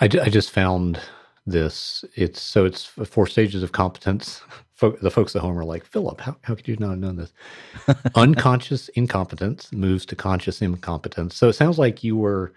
I, 0.00 0.04
I 0.04 0.28
just 0.28 0.50
found 0.50 1.00
this. 1.46 2.04
It's 2.14 2.40
so 2.40 2.64
it's 2.64 2.84
four 2.84 3.26
stages 3.26 3.62
of 3.62 3.72
competence. 3.72 4.42
The 5.00 5.10
folks 5.10 5.34
at 5.34 5.40
home 5.40 5.56
are 5.56 5.64
like, 5.64 5.86
Philip, 5.86 6.20
how, 6.20 6.36
how 6.42 6.56
could 6.56 6.66
you 6.68 6.76
not 6.76 6.90
have 6.90 6.98
known 6.98 7.16
this? 7.16 7.32
Unconscious 8.16 8.88
incompetence 8.90 9.72
moves 9.72 10.04
to 10.06 10.16
conscious 10.16 10.60
incompetence. 10.60 11.36
So 11.36 11.48
it 11.48 11.54
sounds 11.54 11.78
like 11.78 12.04
you 12.04 12.16
were 12.16 12.52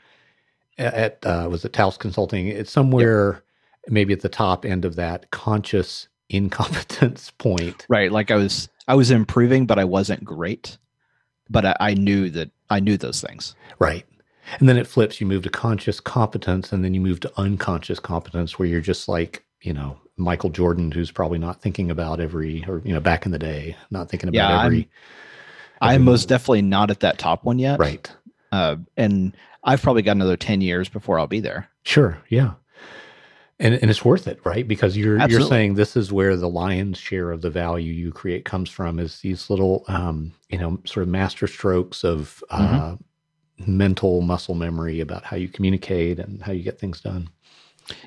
at, 0.78 1.26
uh, 1.26 1.48
was 1.50 1.64
it 1.64 1.72
Taos 1.72 1.96
Consulting? 1.96 2.48
It's 2.48 2.72
somewhere 2.72 3.44
maybe 3.88 4.14
at 4.14 4.22
the 4.22 4.30
top 4.30 4.66
end 4.66 4.84
of 4.84 4.96
that 4.96 5.30
conscious 5.32 6.10
incompetence 6.30 7.32
point. 7.38 7.86
Right. 7.88 8.12
Like 8.12 8.32
I 8.32 8.36
was 8.36 8.68
I 8.88 8.96
was 8.96 9.12
improving, 9.12 9.66
but 9.66 9.80
I 9.80 9.84
wasn't 9.86 10.24
great. 10.24 10.78
But 11.50 11.66
I, 11.66 11.76
I 11.80 11.94
knew 11.94 12.30
that 12.32 12.52
I 12.70 12.80
knew 12.80 12.98
those 12.98 13.22
things. 13.22 13.56
Right. 13.80 14.06
And 14.60 14.68
then 14.68 14.78
it 14.78 14.88
flips. 14.88 15.20
You 15.22 15.28
move 15.28 15.44
to 15.44 15.50
conscious 15.50 16.00
competence, 16.00 16.72
and 16.72 16.84
then 16.84 16.94
you 16.94 17.02
move 17.02 17.20
to 17.22 17.32
unconscious 17.38 18.00
competence, 18.00 18.58
where 18.58 18.68
you're 18.68 18.82
just 18.82 19.08
like, 19.08 19.46
you 19.62 19.74
know, 19.74 19.98
Michael 20.18 20.50
Jordan, 20.50 20.92
who's 20.92 21.12
probably 21.12 21.38
not 21.38 21.62
thinking 21.62 21.92
about 21.92 22.20
every, 22.20 22.64
or, 22.68 22.82
you 22.86 22.94
know, 22.94 23.00
back 23.00 23.26
in 23.26 23.32
the 23.32 23.40
day, 23.40 23.76
not 23.92 24.10
thinking 24.10 24.30
about 24.30 24.36
Yeah, 24.38 24.58
I'm- 24.58 24.66
every. 24.68 24.90
I'm 25.80 26.04
most 26.04 26.28
definitely 26.28 26.64
not 26.64 26.90
at 26.90 27.02
that 27.02 27.20
top 27.20 27.44
one 27.44 27.60
yet. 27.60 27.78
Right. 27.80 28.10
Uh, 28.52 28.78
and 28.96 29.36
I've 29.64 29.82
probably 29.84 30.02
got 30.02 30.14
another 30.14 30.36
10 30.38 30.62
years 30.62 30.90
before 30.90 31.20
I'll 31.20 31.28
be 31.28 31.40
there. 31.40 31.68
Sure. 31.84 32.18
Yeah. 32.30 32.54
And, 33.60 33.74
and 33.74 33.90
it's 33.90 34.06
worth 34.06 34.28
it, 34.28 34.40
right? 34.44 34.68
Because 34.68 34.96
you're 34.96 35.18
you're 35.30 35.42
saying 35.42 35.74
this 35.74 35.96
is 35.96 36.12
where 36.12 36.36
the 36.36 36.48
lion's 36.50 37.00
share 37.00 37.32
of 37.32 37.42
the 37.42 37.50
value 37.50 37.92
you 37.92 38.12
create 38.12 38.46
comes 38.46 38.70
from 38.70 39.00
is 39.00 39.20
these 39.22 39.50
little, 39.50 39.84
um, 39.88 40.32
you 40.50 40.60
know, 40.60 40.80
sort 40.86 41.02
of 41.02 41.10
master 41.10 41.48
strokes 41.48 42.04
of 42.04 42.44
uh, 42.52 42.96
mental 43.66 44.22
muscle 44.22 44.54
memory 44.54 45.00
about 45.00 45.24
how 45.24 45.36
you 45.38 45.48
communicate 45.48 46.20
and 46.20 46.42
how 46.44 46.52
you 46.52 46.62
get 46.62 46.80
things 46.80 47.02
done. 47.02 47.30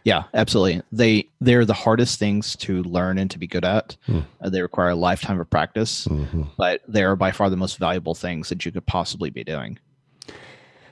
Yeah, 0.04 0.24
absolutely. 0.34 0.82
They 0.92 1.28
they're 1.40 1.64
the 1.64 1.74
hardest 1.74 2.18
things 2.18 2.54
to 2.56 2.82
learn 2.84 3.18
and 3.18 3.30
to 3.30 3.38
be 3.38 3.46
good 3.48 3.64
at. 3.64 3.96
Hmm. 4.06 4.20
Uh, 4.40 4.50
they 4.50 4.62
require 4.62 4.90
a 4.90 4.94
lifetime 4.94 5.40
of 5.40 5.50
practice, 5.50 6.06
Mm-hmm. 6.06 6.42
but 6.58 6.82
they 6.86 7.02
are 7.02 7.16
by 7.16 7.32
far 7.32 7.50
the 7.50 7.56
most 7.56 7.78
valuable 7.78 8.14
things 8.14 8.50
that 8.50 8.64
you 8.64 8.70
could 8.70 8.86
possibly 8.86 9.30
be 9.30 9.42
doing. 9.42 9.78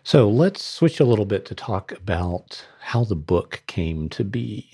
So 0.09 0.27
let's 0.31 0.65
switch 0.65 1.01
a 1.01 1.05
little 1.05 1.27
bit 1.27 1.45
to 1.45 1.55
talk 1.55 1.93
about 1.93 2.65
how 2.81 3.05
the 3.05 3.15
book 3.15 3.63
came 3.67 4.09
to 4.09 4.25
be. 4.25 4.71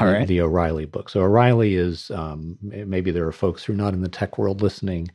All 0.00 0.24
the- 0.24 0.40
O'Reilly 0.40 0.84
book. 0.84 1.08
So 1.08 1.22
O'Reilly 1.22 1.74
is 1.74 2.08
um, 2.12 2.56
maybe 2.62 3.10
there 3.10 3.26
are 3.26 3.32
folks 3.32 3.64
who 3.64 3.72
are 3.72 3.76
not 3.76 3.94
in 3.94 4.00
the 4.02 4.08
tech 4.08 4.38
world 4.38 4.62
listening. 4.62 5.10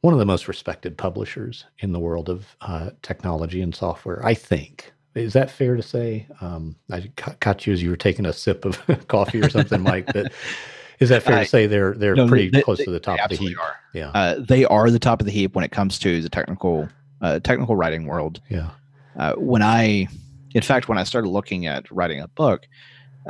One 0.00 0.12
of 0.14 0.18
the 0.18 0.26
most 0.26 0.48
respected 0.48 0.98
publishers 0.98 1.64
in 1.78 1.92
the 1.92 2.00
world 2.00 2.28
of 2.28 2.56
uh, 2.60 2.90
technology 3.02 3.62
and 3.62 3.72
software, 3.72 4.20
I 4.26 4.34
think. 4.34 4.92
Is 5.14 5.32
that 5.34 5.48
fair 5.48 5.76
to 5.76 5.82
say? 5.82 6.26
Um, 6.40 6.74
I 6.90 7.08
caught 7.40 7.68
you 7.68 7.72
as 7.72 7.80
you 7.84 7.90
were 7.90 7.96
taking 7.96 8.26
a 8.26 8.32
sip 8.32 8.64
of 8.64 8.82
coffee 9.06 9.40
or 9.40 9.48
something, 9.48 9.80
Mike. 9.80 10.06
But 10.12 10.32
is 10.98 11.08
that 11.10 11.22
fair 11.22 11.36
I- 11.36 11.44
to 11.44 11.48
say 11.48 11.68
they're 11.68 11.94
they're 11.94 12.16
No, 12.16 12.26
pretty 12.26 12.50
they- 12.50 12.62
close 12.62 12.78
they- 12.78 12.84
to 12.86 12.90
the 12.90 12.98
top 12.98 13.20
of 13.20 13.28
the 13.28 13.34
absolutely 13.34 13.50
heap? 13.50 13.60
are. 13.62 13.76
Yeah, 13.94 14.08
Uh, 14.10 14.34
they 14.40 14.64
are 14.64 14.90
the 14.90 14.98
top 14.98 15.20
of 15.20 15.26
the 15.26 15.32
heap 15.32 15.54
when 15.54 15.62
it 15.64 15.70
comes 15.70 16.00
to 16.00 16.20
the 16.20 16.28
technical 16.28 16.88
uh, 17.22 17.38
technical 17.38 17.76
writing 17.76 18.06
world. 18.06 18.40
yeah, 18.50 18.70
Uh, 19.18 19.34
when 19.34 19.62
I, 19.62 20.08
in 20.54 20.62
fact, 20.62 20.88
when 20.88 20.98
I 20.98 21.04
started 21.04 21.28
looking 21.28 21.66
at 21.66 21.90
writing 21.90 22.20
a 22.20 22.28
book, 22.28 22.66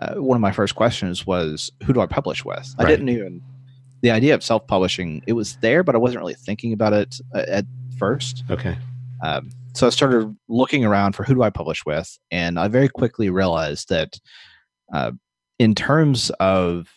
uh, 0.01 0.15
one 0.15 0.37
of 0.37 0.41
my 0.41 0.53
first 0.53 0.75
questions 0.75 1.27
was, 1.27 1.71
"Who 1.85 1.93
do 1.93 2.01
I 2.01 2.07
publish 2.07 2.45
with?" 2.45 2.75
I 2.79 2.85
didn't 2.87 3.09
even 3.09 3.43
the 4.03 4.11
idea 4.11 4.35
of 4.35 4.43
self 4.43 4.67
publishing. 4.67 5.23
It 5.27 5.33
was 5.33 5.57
there, 5.63 5.83
but 5.83 5.95
I 5.95 5.99
wasn't 5.99 6.21
really 6.21 6.35
thinking 6.35 6.73
about 6.73 6.93
it 6.93 7.21
uh, 7.35 7.45
at 7.49 7.65
first. 7.99 8.45
okay, 8.51 8.77
Um, 9.23 9.51
so 9.75 9.87
I 9.87 9.91
started 9.91 10.37
looking 10.49 10.85
around 10.85 11.15
for 11.15 11.25
who 11.25 11.35
do 11.35 11.43
I 11.43 11.51
publish 11.51 11.85
with, 11.87 12.19
and 12.31 12.59
I 12.59 12.69
very 12.69 12.89
quickly 12.89 13.31
realized 13.31 13.89
that, 13.89 14.19
uh, 14.93 15.13
in 15.59 15.75
terms 15.75 16.31
of 16.41 16.89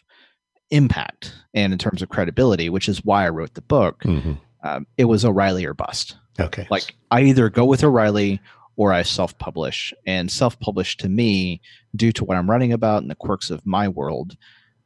impact 0.71 1.33
and 1.53 1.71
in 1.71 1.79
terms 1.79 2.01
of 2.01 2.09
credibility, 2.09 2.69
which 2.69 2.89
is 2.89 3.05
why 3.05 3.25
I 3.25 3.29
wrote 3.29 3.53
the 3.53 3.61
book, 3.61 4.03
hmm 4.03 4.33
um, 4.63 4.87
it 4.97 5.05
was 5.05 5.23
O'Reilly 5.23 5.65
or 5.65 5.73
bust. 5.73 6.17
okay. 6.39 6.67
Like 6.69 6.95
I 7.11 7.21
either 7.21 7.47
go 7.49 7.63
with 7.63 7.83
O'Reilly 7.83 8.41
or 8.77 8.93
I 8.93 9.01
self-publish, 9.01 9.93
and 10.05 10.31
self-publish 10.31 10.95
to 10.97 11.09
me, 11.09 11.59
due 11.95 12.11
to 12.13 12.23
what 12.23 12.37
I'm 12.37 12.49
writing 12.49 12.71
about 12.71 13.01
and 13.01 13.11
the 13.11 13.15
quirks 13.15 13.49
of 13.49 13.65
my 13.65 13.87
world, 13.89 14.37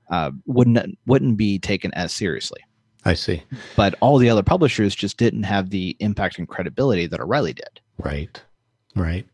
uh, 0.10 0.32
wouldn't 0.48 0.98
wouldn't 1.06 1.38
be 1.38 1.60
taken 1.60 1.94
as 1.94 2.12
seriously 2.12 2.60
I 3.06 3.14
see. 3.14 3.44
but 3.76 3.96
all 4.02 4.18
the 4.18 4.30
other 4.30 4.44
publishers 4.44 4.94
just 4.96 5.18
didn't 5.18 5.44
have 5.44 5.70
the 5.70 5.96
impact 6.00 6.38
and 6.40 6.48
credibility 6.48 7.06
that 7.08 7.20
O'Reilly 7.20 7.54
did. 7.54 7.80
Right. 7.98 8.42
Right. 8.96 9.26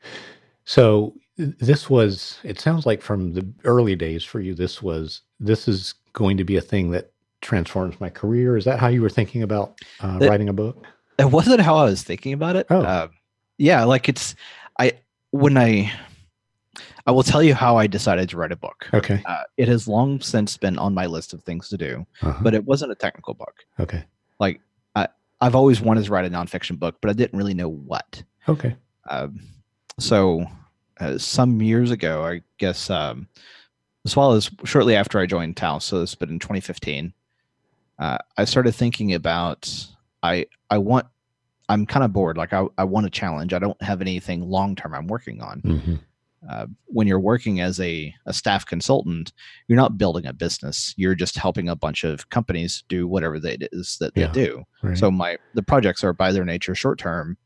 So 0.66 1.14
this 1.38 1.90
was 1.90 2.40
it 2.44 2.60
sounds 2.60 2.86
like 2.86 3.02
from 3.02 3.34
the 3.34 3.48
early 3.64 3.96
days 3.96 4.24
for 4.24 4.40
you 4.40 4.54
this 4.56 4.82
was 4.82 5.22
this 5.40 5.68
is 5.68 5.94
going 6.14 6.38
to 6.38 6.44
be 6.44 6.58
a 6.58 6.62
thing 6.62 6.92
that 6.92 7.12
transforms 7.42 8.00
my 8.02 8.10
career. 8.10 8.58
Is 8.58 8.66
that 8.66 8.80
how 8.80 8.88
you 8.88 9.02
were 9.02 9.10
thinking 9.10 9.44
about 9.44 9.80
uh, 10.02 10.18
It- 10.22 10.30
writing 10.30 10.50
a 10.50 10.54
book? 10.54 10.84
It 11.20 11.32
wasn't 11.32 11.62
how 11.62 11.76
I 11.78 11.86
was 11.86 12.04
thinking 12.04 12.34
about 12.34 12.56
it. 12.56 12.68
Oh. 12.70 12.82
Uh, 12.82 13.08
yeah, 13.58 13.84
like 13.84 14.08
it's 14.10 14.36
I 14.80 14.94
when 15.32 15.58
I 15.58 15.92
I 17.06 17.12
will 17.12 17.24
tell 17.24 17.42
you 17.42 17.54
how 17.56 17.78
I 17.78 17.88
decided 17.88 18.30
to 18.30 18.38
write 18.38 18.52
a 18.52 18.56
book. 18.58 18.88
Okay. 18.94 19.22
Uh, 19.26 19.44
it 19.56 19.68
has 19.70 19.88
long 19.88 20.20
since 20.20 20.58
been 20.58 20.78
on 20.78 20.94
my 20.94 21.06
list 21.06 21.34
of 21.34 21.42
things 21.44 21.70
to 21.70 21.78
do, 21.78 22.06
Uh-huh. 22.22 22.40
but 22.44 22.54
it 22.54 22.66
wasn't 22.66 22.92
a 22.92 22.96
technical 22.96 23.34
book. 23.34 23.66
okay. 23.80 24.04
Like 24.40 24.60
I, 24.96 25.08
I've 25.42 25.56
always 25.56 25.80
wanted 25.82 26.04
to 26.06 26.12
write 26.12 26.26
a 26.26 26.30
nonfiction 26.30 26.78
book, 26.78 26.98
but 27.02 27.10
I 27.10 27.14
didn't 27.14 27.38
really 27.38 27.54
know 27.54 27.70
what. 27.70 28.22
Okay. 28.48 28.76
Um, 29.10 29.40
so 30.00 30.46
uh, 31.00 31.18
some 31.18 31.62
years 31.62 31.92
ago, 31.92 32.26
I 32.26 32.42
guess, 32.58 32.90
um, 32.90 33.28
as 34.06 34.16
well 34.16 34.34
as 34.34 34.50
shortly 34.66 34.96
after 34.96 35.18
I 35.20 35.26
joined 35.26 35.56
Taos, 35.58 35.86
so 35.86 36.00
this 36.00 36.12
has 36.12 36.16
been 36.16 36.30
in 36.30 36.40
2015, 36.40 37.14
uh, 38.00 38.18
I 38.38 38.46
started 38.46 38.74
thinking 38.74 39.14
about 39.14 39.74
I 40.22 40.46
I 40.70 40.78
want 40.78 41.08
I'm 41.70 41.86
kind 41.86 42.04
of 42.06 42.14
bored. 42.14 42.38
Like 42.38 42.54
I, 42.54 42.66
I 42.78 42.84
want 42.86 43.06
a 43.06 43.10
challenge. 43.10 43.54
I 43.54 43.60
don't 43.60 43.82
have 43.82 44.02
anything 44.02 44.42
long 44.42 44.76
term 44.76 44.94
I'm 44.94 45.08
working 45.08 45.42
on. 45.42 45.60
hmm 45.62 45.96
Uh, 46.48 46.68
when 46.86 47.08
you're 47.08 47.20
working 47.20 47.60
as 47.60 47.80
a, 47.80 48.14
a 48.28 48.32
staff 48.34 48.64
consultant, 48.66 49.34
you're 49.68 49.76
not 49.76 49.98
building 49.98 50.26
a 50.28 50.32
business. 50.32 50.94
You're 50.96 51.16
just 51.16 51.36
helping 51.36 51.68
a 51.68 51.76
bunch 51.76 52.04
of 52.06 52.30
companies 52.30 52.84
do 52.88 53.08
whatever 53.08 53.40
they, 53.40 53.54
it 53.56 53.70
is 53.74 53.98
that 54.00 54.14
Yeah. 54.16 54.28
they 54.28 54.46
do. 54.46 54.64
Right. 54.84 54.98
So 54.98 55.10
my 55.12 55.38
the 55.56 55.64
projects 55.64 56.04
are 56.04 56.14
by 56.14 56.32
their 56.32 56.46
nature 56.46 56.76
short 56.76 57.00
term 57.00 57.38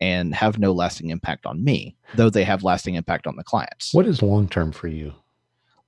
and 0.00 0.34
have 0.34 0.58
no 0.58 0.72
lasting 0.72 1.10
impact 1.10 1.44
on 1.44 1.62
me, 1.64 1.96
though 2.14 2.30
they 2.30 2.44
have 2.44 2.62
lasting 2.62 2.94
impact 2.94 3.26
on 3.26 3.36
the 3.36 3.44
clients. 3.44 3.92
what 3.92 4.06
is 4.06 4.22
long 4.22 4.48
term 4.48 4.70
for 4.72 4.88
you? 4.88 5.12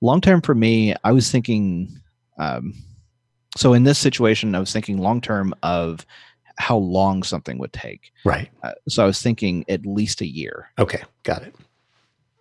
Long 0.01 0.19
term 0.21 0.41
for 0.41 0.53
me, 0.53 0.93
I 1.03 1.11
was 1.11 1.31
thinking 1.31 1.89
um, 2.37 2.73
so 3.57 3.73
in 3.73 3.83
this 3.83 3.97
situation, 3.99 4.53
I 4.53 4.59
was 4.59 4.71
thinking 4.71 4.97
long 4.97 5.21
term 5.21 5.53
of 5.63 6.05
how 6.59 6.77
long 6.77 7.23
something 7.23 7.57
would 7.57 7.73
take. 7.73 8.11
Right. 8.25 8.49
Uh, 8.61 8.73
so 8.87 9.03
I 9.03 9.07
was 9.07 9.21
thinking 9.21 9.65
at 9.69 9.85
least 9.85 10.21
a 10.21 10.27
year. 10.27 10.69
Okay. 10.77 11.01
Got 11.23 11.43
it. 11.43 11.55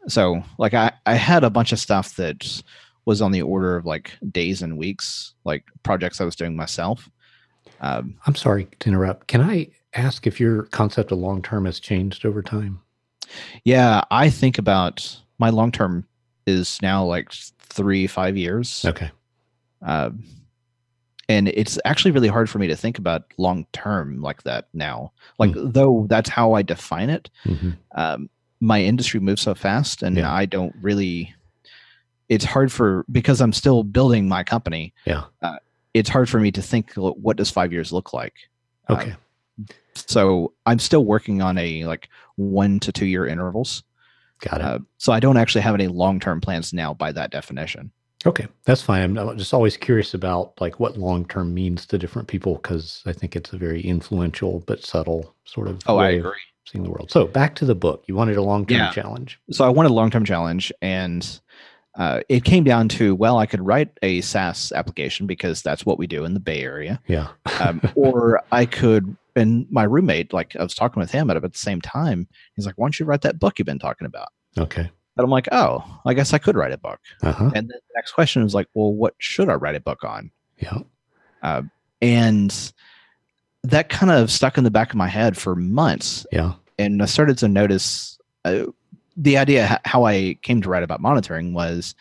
So 0.09 0.43
like 0.59 0.75
I, 0.75 0.93
I 1.07 1.15
had 1.15 1.45
a 1.45 1.51
bunch 1.51 1.73
of 1.73 1.79
stuff 1.79 2.17
that 2.17 2.63
was 3.05 3.23
on 3.23 3.33
the 3.33 3.43
order 3.43 3.77
of 3.77 3.87
like 3.87 4.13
days 4.31 4.61
and 4.61 4.77
weeks, 4.77 5.35
like 5.45 5.65
projects 5.83 6.21
I 6.21 6.25
was 6.25 6.37
doing 6.37 6.57
myself. 6.57 7.09
Um, 7.81 8.19
I'm 8.27 8.35
sorry 8.35 8.69
to 8.81 8.89
interrupt. 8.89 9.29
Can 9.29 9.41
I 9.41 9.69
ask 9.95 10.27
if 10.27 10.41
your 10.41 10.65
concept 10.65 11.13
of 11.13 11.19
long 11.19 11.41
term 11.41 11.65
has 11.65 11.79
changed 11.79 12.27
over 12.27 12.43
time? 12.43 12.81
Yeah, 13.65 14.03
I 14.11 14.31
think 14.31 14.59
about 14.59 15.17
my 15.39 15.51
long 15.51 15.71
term 15.71 16.07
is 16.47 16.81
now 16.83 17.05
like 17.05 17.31
three, 17.61 18.07
five 18.07 18.37
years. 18.37 18.85
Okay. 18.85 19.11
Um, 19.83 20.25
and 21.29 21.49
it's 21.49 21.79
actually 21.85 22.11
really 22.13 22.29
hard 22.29 22.49
for 22.49 22.59
me 22.59 22.67
to 22.69 22.77
think 22.77 22.99
about 22.99 23.25
long 23.37 23.67
term 23.73 24.21
like 24.23 24.43
that 24.45 24.69
now. 24.73 25.13
Like, 25.39 25.53
though 25.55 26.07
that's 26.09 26.31
how 26.31 26.55
I 26.55 26.63
define 26.63 27.11
it, 27.11 27.31
hmm 27.45 27.71
um, 27.95 28.31
my 28.61 28.83
industry 28.83 29.21
moves 29.21 29.43
so 29.43 29.55
fast 29.55 30.03
and 30.03 30.17
Yeah. 30.17 30.33
I 30.33 30.45
don't 30.45 30.75
really 30.81 31.33
it's 32.29 32.45
hard 32.45 32.73
for 32.73 33.05
because 33.11 33.41
I'm 33.41 33.53
still 33.53 33.85
building 33.85 34.29
my 34.29 34.43
company. 34.43 34.93
Yeah. 35.07 35.25
Uh, 35.41 35.57
it's 35.95 36.11
hard 36.11 36.29
for 36.29 36.41
me 36.41 36.51
to 36.53 36.61
think 36.61 36.93
what 36.95 37.37
does 37.37 37.51
5 37.51 37.73
years 37.73 37.93
look 37.93 38.13
like. 38.13 38.35
Uh, 38.89 38.95
Okay. 38.95 39.17
So 39.95 40.53
I'm 40.67 40.79
still 40.79 41.05
working 41.05 41.41
on 41.43 41.57
a 41.59 41.85
like 41.85 42.09
1 42.37 42.81
to 42.81 42.93
2 42.93 43.07
year 43.07 43.27
intervals. 43.27 43.83
Got 44.41 44.61
it. 44.61 44.65
Uh, 44.67 44.79
so 44.99 45.13
I 45.13 45.21
don't 45.21 45.37
actually 45.37 45.63
have 45.63 45.75
any 45.75 45.89
long-term 45.89 46.41
plans 46.41 46.73
now 46.73 46.95
by 46.95 47.11
that 47.13 47.31
definition. 47.31 47.91
Okay, 48.27 48.47
that's 48.65 48.83
fine. 48.83 49.17
I'm 49.17 49.39
just 49.39 49.55
always 49.55 49.77
curious 49.77 50.13
about 50.13 50.61
like 50.61 50.81
what 50.81 50.99
long 50.99 51.25
term 51.27 51.55
means 51.55 51.87
to 51.87 51.99
different 51.99 52.27
people 52.29 52.55
because 52.57 53.03
I 53.07 53.13
think 53.13 53.37
it's 53.37 53.53
a 53.53 53.57
very 53.59 53.81
influential 53.81 54.63
but 54.67 54.85
subtle 54.85 55.35
sort 55.45 55.69
of 55.69 55.81
Oh, 55.87 55.99
I 55.99 56.11
agree. 56.11 56.33
seeing 56.67 56.83
the 56.85 56.91
world. 56.91 57.11
So 57.11 57.27
back 57.27 57.55
to 57.57 57.65
the 57.65 57.75
book. 57.77 58.05
You 58.09 58.17
wanted 58.17 58.37
a 58.37 58.43
long 58.43 58.67
term 58.67 58.79
Yeah. 58.79 58.91
challenge. 58.91 59.39
so 59.53 59.65
I 59.65 59.69
wanted 59.69 59.91
a 59.91 59.95
long 59.95 60.11
term 60.11 60.25
challenge, 60.25 60.73
and 60.83 61.41
uh, 61.97 62.21
it 62.29 62.45
came 62.45 62.65
down 62.65 62.89
to 62.89 63.15
well, 63.15 63.39
I 63.39 63.47
could 63.47 63.65
write 63.65 63.91
a 64.03 64.21
SaaS 64.21 64.73
application 64.73 65.27
because 65.27 65.63
that's 65.63 65.87
what 65.87 65.99
we 65.99 66.07
do 66.09 66.25
in 66.25 66.35
the 66.35 66.41
Bay 66.41 66.63
Area, 66.63 67.01
Yeah. 67.07 67.29
um, 67.61 67.81
or 67.95 68.43
I 68.53 68.67
could. 68.67 69.17
And 69.37 69.67
my 69.71 69.85
roommate, 69.85 70.33
like 70.33 70.57
I 70.57 70.65
was 70.65 70.75
talking 70.75 70.99
with 71.01 71.13
him 71.13 71.31
at 71.31 71.37
about 71.37 71.53
the 71.53 71.59
same 71.59 71.81
time, 71.81 72.27
he's 72.57 72.67
like, 72.67 72.75
"Why 72.77 72.87
don't 72.87 72.99
you 72.99 73.07
write 73.07 73.21
that 73.23 73.39
book 73.39 73.59
you've 73.61 73.67
been 73.67 73.79
talking 73.79 74.07
about?" 74.07 74.29
okay. 74.59 74.91
And 75.19 75.25
I'm 75.25 75.31
like, 75.31 75.49
"Oh, 75.53 75.85
I 76.07 76.15
guess 76.15 76.33
I 76.33 76.39
could 76.39 76.57
write 76.57 76.73
a 76.73 76.79
book." 76.79 77.01
Uh 77.23 77.33
huh. 77.33 77.45
And 77.47 77.55
then 77.55 77.67
the 77.69 77.95
next 77.97 78.13
question 78.13 78.43
was 78.45 78.55
like, 78.55 78.69
"Well, 78.75 78.93
what 78.95 79.15
should 79.19 79.49
I 79.51 79.55
write 79.55 79.75
a 79.75 79.81
book 79.81 80.05
on?" 80.05 80.31
Yeah. 80.59 80.79
Uh, 81.43 81.63
and 82.01 82.73
that 83.65 83.89
kind 83.89 84.11
of 84.13 84.31
stuck 84.31 84.57
in 84.57 84.65
the 84.65 84.71
back 84.71 84.91
of 84.91 84.97
my 84.97 85.09
head 85.09 85.37
for 85.37 85.55
months 85.57 86.25
Yeah. 86.33 86.55
and 86.79 87.03
I 87.03 87.07
started 87.07 87.37
to 87.39 87.49
notice 87.49 88.19
uh, 88.45 88.67
the 89.17 89.37
idea 89.37 89.81
how 89.85 90.05
I 90.05 90.39
came 90.43 90.63
to 90.63 90.69
write 90.69 90.85
about 90.85 91.01
monitoring 91.01 91.53
was 91.55 91.95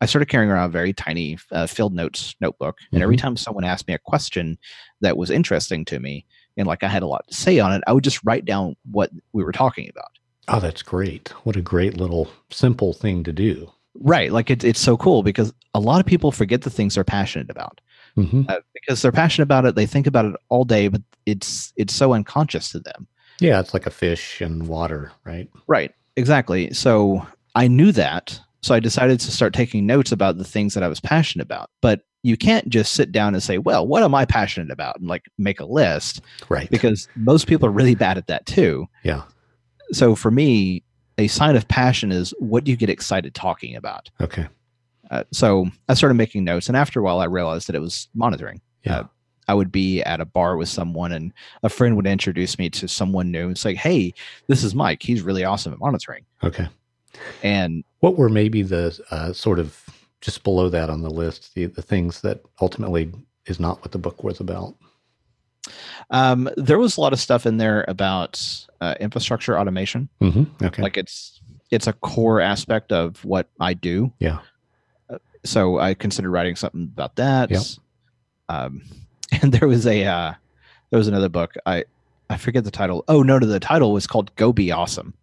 I 0.00 0.06
started 0.06 0.26
carrying 0.26 0.50
around 0.50 0.66
a 0.66 0.72
very 0.72 0.92
tiny 0.92 1.36
uh, 1.52 1.66
field 1.66 1.92
notes 1.94 2.34
notebook, 2.40 2.78
and 2.92 3.02
every 3.02 3.16
time 3.16 3.36
someone 3.36 3.64
asked 3.64 3.86
me 3.86 3.92
a 3.94 3.98
question 3.98 4.56
that 5.02 5.16
was 5.16 5.30
interesting 5.30 5.84
to 5.86 5.98
me, 6.00 6.24
and 6.56 6.66
like 6.66 6.82
I 6.82 6.88
had 6.88 7.02
a 7.02 7.06
lot 7.06 7.26
to 7.28 7.34
say 7.34 7.58
on 7.58 7.72
it, 7.72 7.82
I 7.86 7.92
would 7.92 8.04
just 8.04 8.20
write 8.24 8.44
down 8.44 8.76
what 8.90 9.10
we 9.32 9.42
were 9.44 9.52
talking 9.52 9.90
about. 9.90 10.10
Oh, 10.50 10.60
that's 10.60 10.82
great. 10.82 11.28
What 11.44 11.56
a 11.56 11.60
great 11.62 11.96
little 11.96 12.28
simple 12.50 12.92
thing 12.92 13.22
to 13.24 13.32
do. 13.32 13.70
Right, 13.94 14.32
like 14.32 14.50
it's 14.50 14.64
it's 14.64 14.80
so 14.80 14.96
cool 14.96 15.22
because 15.22 15.52
a 15.74 15.80
lot 15.80 16.00
of 16.00 16.06
people 16.06 16.32
forget 16.32 16.62
the 16.62 16.70
things 16.70 16.94
they're 16.94 17.04
passionate 17.04 17.50
about 17.50 17.80
hmm 18.16 18.42
uh, 18.48 18.56
because 18.74 19.02
they're 19.02 19.12
passionate 19.12 19.44
about 19.44 19.64
it. 19.64 19.74
They 19.76 19.86
think 19.86 20.06
about 20.06 20.24
it 20.26 20.34
all 20.48 20.64
day, 20.64 20.88
but 20.88 21.02
it's 21.26 21.72
it's 21.76 21.94
so 21.94 22.12
unconscious 22.12 22.70
to 22.72 22.80
them. 22.80 23.06
Yeah, 23.40 23.58
it's 23.60 23.72
like 23.74 23.86
a 23.86 23.90
fish 23.90 24.40
and 24.40 24.66
water, 24.68 25.12
right? 25.24 25.48
Right, 25.66 25.92
exactly. 26.16 26.72
So 26.72 27.26
I 27.54 27.68
knew 27.68 27.90
that. 27.92 28.38
So 28.62 28.74
I 28.74 28.80
decided 28.80 29.18
to 29.20 29.30
start 29.32 29.54
taking 29.54 29.86
notes 29.86 30.12
about 30.12 30.36
the 30.38 30.44
things 30.44 30.74
that 30.74 30.82
I 30.82 30.88
was 30.88 31.00
passionate 31.00 31.44
about. 31.44 31.70
But 31.80 32.02
you 32.22 32.36
can't 32.36 32.68
just 32.68 32.92
sit 32.92 33.10
down 33.12 33.34
and 33.34 33.42
say, 33.42 33.56
well, 33.58 33.86
what 33.86 34.02
am 34.02 34.14
I 34.14 34.24
passionate 34.26 34.70
about? 34.70 34.98
And 35.00 35.08
like 35.08 35.24
make 35.38 35.58
a 35.60 35.64
list 35.64 36.20
Right. 36.50 36.68
because 36.70 37.08
most 37.16 37.46
people 37.46 37.66
are 37.66 37.72
really 37.72 37.94
bad 37.94 38.18
at 38.18 38.26
that 38.26 38.44
too. 38.46 38.86
yeah. 39.02 39.22
So 39.92 40.14
for 40.14 40.30
me, 40.30 40.82
a 41.18 41.26
sign 41.28 41.56
of 41.56 41.68
passion 41.68 42.12
is 42.12 42.34
what 42.38 42.64
do 42.64 42.70
you 42.70 42.76
get 42.76 42.88
excited 42.90 43.34
talking 43.34 43.76
about? 43.76 44.10
Okay. 44.20 44.46
Uh, 45.10 45.24
so 45.32 45.66
I 45.88 45.94
started 45.94 46.14
making 46.14 46.44
notes. 46.44 46.68
And 46.68 46.76
after 46.76 47.00
a 47.00 47.02
while, 47.02 47.18
I 47.20 47.24
realized 47.24 47.66
that 47.68 47.74
it 47.74 47.80
was 47.80 48.08
monitoring. 48.14 48.60
Yeah. 48.84 49.00
Uh, 49.00 49.04
I 49.48 49.54
would 49.54 49.72
be 49.72 50.00
at 50.02 50.20
a 50.20 50.24
bar 50.24 50.56
with 50.56 50.68
someone, 50.68 51.10
and 51.10 51.32
a 51.64 51.68
friend 51.68 51.96
would 51.96 52.06
introduce 52.06 52.56
me 52.56 52.70
to 52.70 52.86
someone 52.86 53.32
new 53.32 53.48
and 53.48 53.58
say, 53.58 53.74
Hey, 53.74 54.14
this 54.46 54.62
is 54.62 54.76
Mike. 54.76 55.02
He's 55.02 55.22
really 55.22 55.42
awesome 55.42 55.72
at 55.72 55.80
monitoring. 55.80 56.24
okay. 56.44 56.68
And 57.42 57.82
What 57.98 58.16
were 58.16 58.28
maybe 58.28 58.62
the 58.62 58.96
uh, 59.10 59.32
sort 59.32 59.58
of 59.58 59.84
just 60.20 60.44
below 60.44 60.68
that 60.68 60.88
on 60.88 61.02
the 61.02 61.10
list, 61.10 61.54
the, 61.54 61.66
the 61.66 61.82
things 61.82 62.20
that 62.20 62.42
ultimately 62.60 63.10
is 63.46 63.58
not 63.58 63.80
what 63.80 63.90
the 63.90 63.98
book 63.98 64.22
was 64.22 64.38
about? 64.38 64.76
Um, 66.10 66.48
there 66.56 66.78
was 66.78 66.96
a 66.96 67.00
lot 67.00 67.12
of 67.12 67.20
stuff 67.20 67.46
in 67.46 67.56
there 67.58 67.84
about 67.88 68.42
uh, 68.80 68.94
infrastructure 69.00 69.58
automation. 69.58 70.08
hmm 70.20 70.44
Okay. 70.62 70.82
Like 70.82 70.96
it's 70.96 71.40
it's 71.70 71.86
a 71.86 71.92
core 71.92 72.40
aspect 72.40 72.92
of 72.92 73.24
what 73.24 73.48
I 73.60 73.74
do. 73.74 74.12
Yeah. 74.18 74.38
Uh, 75.08 75.18
so 75.44 75.78
I 75.78 75.94
considered 75.94 76.30
writing 76.30 76.56
something 76.56 76.82
about 76.92 77.16
that. 77.16 77.50
Yep. 77.50 77.62
Um, 78.48 78.82
and 79.42 79.52
there 79.52 79.68
was 79.68 79.86
a 79.86 80.04
uh, 80.04 80.34
there 80.90 80.98
was 80.98 81.08
another 81.08 81.28
book. 81.28 81.54
I 81.66 81.84
I 82.28 82.36
forget 82.36 82.64
the 82.64 82.70
title. 82.70 83.04
Oh 83.08 83.22
no, 83.22 83.38
no, 83.38 83.46
the 83.46 83.60
title 83.60 83.92
was 83.92 84.06
called 84.06 84.34
"Go 84.36 84.52
Be 84.52 84.72
Awesome." 84.72 85.14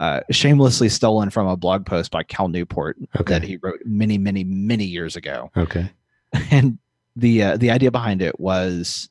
Uh, 0.00 0.20
shamelessly 0.30 0.88
stolen 0.88 1.28
from 1.28 1.48
a 1.48 1.56
blog 1.56 1.84
post 1.84 2.12
by 2.12 2.22
Cal 2.22 2.46
Newport 2.46 2.96
Okay. 3.18 3.34
that 3.34 3.42
he 3.42 3.56
wrote 3.56 3.80
many, 3.84 4.16
many, 4.16 4.44
many 4.44 4.84
years 4.84 5.16
ago. 5.16 5.50
okay. 5.56 5.90
and 6.52 6.78
the 7.16 7.42
uh, 7.42 7.56
the 7.56 7.70
idea 7.72 7.90
behind 7.90 8.22
it 8.22 8.38
was 8.38 9.08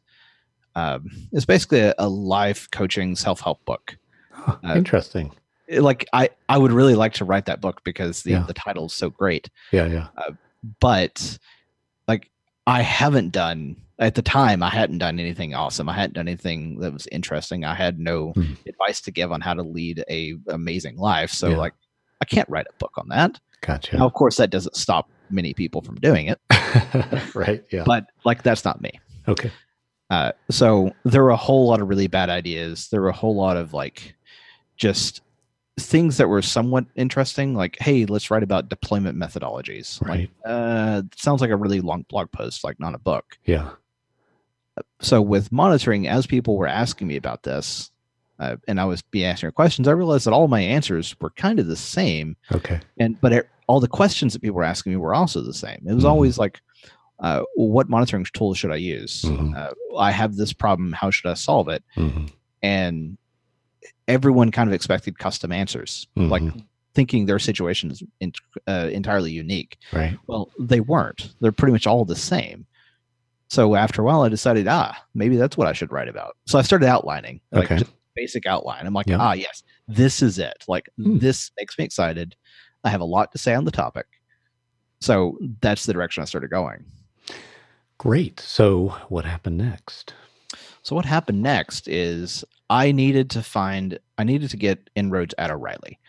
um, 0.78 1.10
it's 1.32 1.46
basically 1.46 1.80
a, 1.82 1.94
a 1.98 2.08
life 2.08 2.70
coaching 2.72 3.16
self 3.16 3.40
help 3.42 3.64
book. 3.66 3.98
Uh, 4.46 4.74
Interesting. 4.76 5.32
Like 5.70 6.08
I 6.14 6.30
I 6.48 6.58
would 6.58 6.72
really 6.72 6.96
like 6.96 7.14
to 7.16 7.26
write 7.26 7.46
that 7.48 7.60
book 7.62 7.84
because 7.84 8.24
the 8.24 8.32
Yeah. 8.32 8.44
the 8.48 8.54
title 8.54 8.86
is 8.86 8.94
so 8.94 9.10
great. 9.10 9.50
Yeah. 9.72 9.86
Yeah. 9.88 10.08
But 10.80 11.38
like 12.08 12.30
I 12.66 12.82
haven't 12.82 13.32
done 13.32 13.76
at 14.00 14.16
the 14.16 14.22
time 14.22 14.62
I 14.64 14.70
hadn't 14.70 15.00
done 15.00 15.20
anything 15.20 15.56
awesome. 15.56 15.90
I 15.90 15.94
hadn't 15.94 16.14
done 16.14 16.28
anything 16.28 16.80
that 16.80 16.94
was 16.94 17.08
interesting. 17.12 17.66
I 17.66 17.74
had 17.76 18.00
no 18.00 18.32
Hmm. 18.34 18.54
advice 18.68 19.02
to 19.02 19.12
give 19.12 19.32
on 19.32 19.42
how 19.42 19.54
to 19.56 19.64
lead 19.64 20.04
a 20.10 20.36
amazing 20.50 20.98
life. 20.98 21.32
So 21.32 21.50
Yeah. 21.50 21.58
like 21.58 21.74
I 22.22 22.26
can't 22.26 22.48
write 22.50 22.68
a 22.70 22.74
book 22.80 22.94
on 22.98 23.10
that. 23.10 23.40
Gotcha. 23.62 23.98
Now 23.98 24.06
of 24.06 24.14
course 24.14 24.38
that 24.38 24.50
doesn't 24.52 24.76
stop 24.76 25.10
many 25.30 25.54
people 25.54 25.82
from 25.82 25.96
doing 25.96 26.28
it, 26.28 26.40
right. 27.36 27.64
Yeah. 27.72 27.84
but 27.86 28.06
like 28.24 28.44
that's 28.44 28.64
not 28.64 28.80
me. 28.82 28.92
okay. 29.28 29.52
Uh, 30.10 30.32
so 30.50 30.92
there 31.04 31.24
were 31.24 31.32
a 31.32 31.36
whole 31.36 31.68
lot 31.68 31.82
of 31.82 31.90
really 31.90 32.08
bad 32.08 32.30
ideas. 32.30 32.88
There 32.90 33.02
were 33.02 33.10
a 33.10 33.14
whole 33.14 33.36
lot 33.36 33.58
of 33.58 33.74
like 33.74 34.16
just 34.78 35.22
things 35.80 36.18
that 36.18 36.30
were 36.30 36.42
somewhat 36.42 36.86
interesting. 36.96 37.54
Like, 37.54 37.78
hey, 37.80 38.06
let's 38.06 38.32
write 38.32 38.44
about 38.44 38.70
deployment 38.70 39.18
methodologies. 39.18 40.02
Right. 40.02 40.30
Like, 40.46 40.52
uh, 40.52 41.02
sounds 41.16 41.42
like 41.42 41.52
a 41.52 41.56
really 41.58 41.82
long 41.82 42.06
blog 42.10 42.32
post, 42.32 42.64
like 42.64 42.80
not 42.80 42.96
a 42.96 43.00
book. 43.00 43.38
Yeah. 43.46 43.70
So 45.02 45.22
with 45.22 45.52
monitoring, 45.52 46.08
as 46.08 46.26
people 46.28 46.56
were 46.56 46.68
asking 46.68 47.08
me 47.08 47.16
about 47.18 47.44
this, 47.44 47.92
uh, 48.40 48.58
and 48.68 48.80
I 48.80 48.86
was 48.86 49.02
be 49.02 49.26
answering 49.26 49.52
questions, 49.54 49.88
I 49.88 49.92
realized 49.92 50.26
that 50.28 50.34
all 50.34 50.48
my 50.48 50.62
answers 50.62 51.16
were 51.20 51.32
kind 51.32 51.60
of 51.60 51.66
the 51.68 51.76
same. 51.76 52.38
Okay. 52.52 52.80
And 53.00 53.20
but 53.20 53.34
it, 53.34 53.50
all 53.66 53.80
the 53.80 53.88
questions 53.88 54.34
that 54.34 54.42
people 54.42 54.56
were 54.56 54.64
asking 54.64 54.92
me 54.94 54.98
were 54.98 55.16
also 55.16 55.42
the 55.42 55.54
same. 55.54 55.82
It 55.88 55.94
was 55.94 56.04
Mhm. 56.04 56.10
always 56.10 56.38
like, 56.38 56.62
uh, 57.20 57.42
what 57.56 57.90
monitoring 57.90 58.26
tools 58.34 58.58
should 58.58 58.72
I 58.72 58.76
use? 58.78 59.24
Mhm. 59.24 59.56
Uh, 59.56 59.74
I 59.98 60.12
have 60.12 60.36
this 60.36 60.54
problem. 60.54 60.94
How 60.94 61.10
should 61.12 61.30
I 61.30 61.34
solve 61.36 61.68
it? 61.70 61.84
hmm 61.96 62.26
and 62.64 63.18
everyone 64.08 64.52
kind 64.52 64.68
of 64.68 64.74
expected 64.74 65.20
custom 65.20 65.52
answers, 65.52 66.08
like 66.16 66.42
Mhm. 66.42 66.66
thinking 66.96 67.26
their 67.28 67.38
situation 67.40 67.92
is 67.92 68.02
in, 68.20 68.32
uh, 68.68 68.90
entirely 68.92 69.32
unique. 69.32 69.78
Right. 69.94 70.18
Well, 70.28 70.50
they 70.60 70.80
weren't. 70.80 71.34
They're 71.40 71.52
pretty 71.52 71.72
much 71.74 71.86
all 71.86 72.04
the 72.04 72.16
same. 72.16 72.66
So 73.50 73.76
after 73.76 74.02
a 74.02 74.06
while, 74.06 74.24
I 74.24 74.30
decided, 74.30 74.68
ah, 74.68 74.98
maybe 75.14 75.38
that's 75.38 75.56
what 75.56 75.68
I 75.68 75.74
should 75.74 75.92
write 75.92 76.08
about. 76.08 76.36
So 76.48 76.58
I 76.58 76.64
started 76.64 76.88
outlining, 76.88 77.42
like 77.52 77.66
Okay. 77.66 77.78
just 77.78 77.92
basic 78.16 78.48
outline. 78.48 78.88
I'm 78.88 78.94
like, 78.94 79.08
Yeah. 79.08 79.20
ah, 79.20 79.34
yes, 79.34 79.62
this 79.88 80.22
is 80.24 80.40
it. 80.40 80.66
Like 80.68 80.90
Hmm. 80.98 81.20
this 81.20 81.52
makes 81.60 81.78
me 81.78 81.86
excited. 81.86 82.36
I 82.84 82.90
have 82.90 83.02
a 83.02 83.06
lot 83.06 83.32
to 83.34 83.38
say 83.38 83.54
on 83.54 83.66
the 83.66 83.72
topic. 83.72 84.08
So 85.00 85.38
that's 85.62 85.86
the 85.86 85.94
direction 85.94 86.24
I 86.24 86.26
started 86.26 86.50
going. 86.50 86.84
Great. 87.98 88.40
So 88.40 88.90
what 89.10 89.26
happened 89.26 89.58
next? 89.58 90.14
So 90.84 90.96
what 90.96 91.06
happened 91.06 91.42
next 91.42 91.88
is 91.88 92.46
I 92.70 92.92
needed 92.92 93.30
to 93.32 93.44
find 93.44 93.98
I 94.18 94.24
needed 94.24 94.50
to 94.52 94.58
get 94.58 94.90
inroads 94.96 95.34
at 95.38 95.52
O'Reilly. 95.52 96.00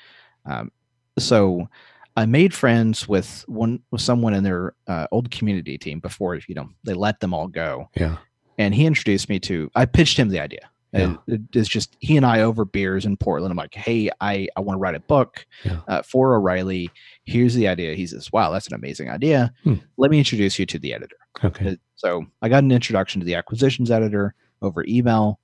Um, 0.44 0.70
so 1.18 1.68
I 2.16 2.26
made 2.26 2.52
friends 2.54 3.08
with 3.08 3.44
one 3.48 3.80
with 3.90 4.00
someone 4.00 4.34
in 4.34 4.44
their 4.44 4.74
uh, 4.86 5.06
old 5.10 5.30
community 5.30 5.78
team 5.78 6.00
before 6.00 6.36
you 6.46 6.54
know 6.54 6.68
they 6.84 6.94
let 6.94 7.20
them 7.20 7.32
all 7.32 7.48
go, 7.48 7.88
Yeah. 7.96 8.16
and 8.58 8.74
he 8.74 8.86
introduced 8.86 9.28
me 9.28 9.38
to. 9.40 9.70
I 9.74 9.86
pitched 9.86 10.18
him 10.18 10.28
the 10.28 10.40
idea. 10.40 10.68
Yeah. 10.92 11.16
It- 11.26 11.40
it's 11.52 11.68
just 11.68 11.96
he 12.00 12.16
and 12.16 12.24
I 12.24 12.40
over 12.40 12.64
beers 12.64 13.04
in 13.04 13.16
Portland. 13.16 13.50
I'm 13.50 13.56
like, 13.58 13.74
hey, 13.74 14.10
I 14.20 14.48
I 14.56 14.60
want 14.60 14.76
to 14.76 14.80
write 14.80 14.94
a 14.94 15.00
book 15.00 15.44
Yeah. 15.64 15.80
uh, 15.88 16.02
for 16.02 16.34
O'Reilly. 16.34 16.90
Here's 17.24 17.54
the 17.54 17.68
idea. 17.68 17.94
He 17.94 18.06
says, 18.06 18.32
wow, 18.32 18.50
that's 18.50 18.66
an 18.68 18.74
amazing 18.74 19.10
idea. 19.10 19.52
Hmm. 19.64 19.74
Let 19.98 20.10
me 20.10 20.18
introduce 20.18 20.58
you 20.58 20.64
to 20.66 20.78
the 20.78 20.94
editor. 20.94 21.16
Okay. 21.44 21.68
Uh, 21.70 21.74
So 21.96 22.26
I 22.42 22.48
got 22.48 22.62
an 22.64 22.72
introduction 22.72 23.20
to 23.20 23.24
the 23.26 23.34
acquisitions 23.34 23.90
editor 23.90 24.34
over 24.62 24.84
email. 24.86 25.38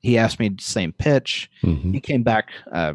He 0.00 0.16
asked 0.18 0.38
me 0.38 0.48
the 0.50 0.62
same 0.62 0.92
pitch. 0.92 1.50
hmm 1.62 1.92
He 1.92 2.00
came 2.00 2.22
back, 2.22 2.50
uh, 2.72 2.94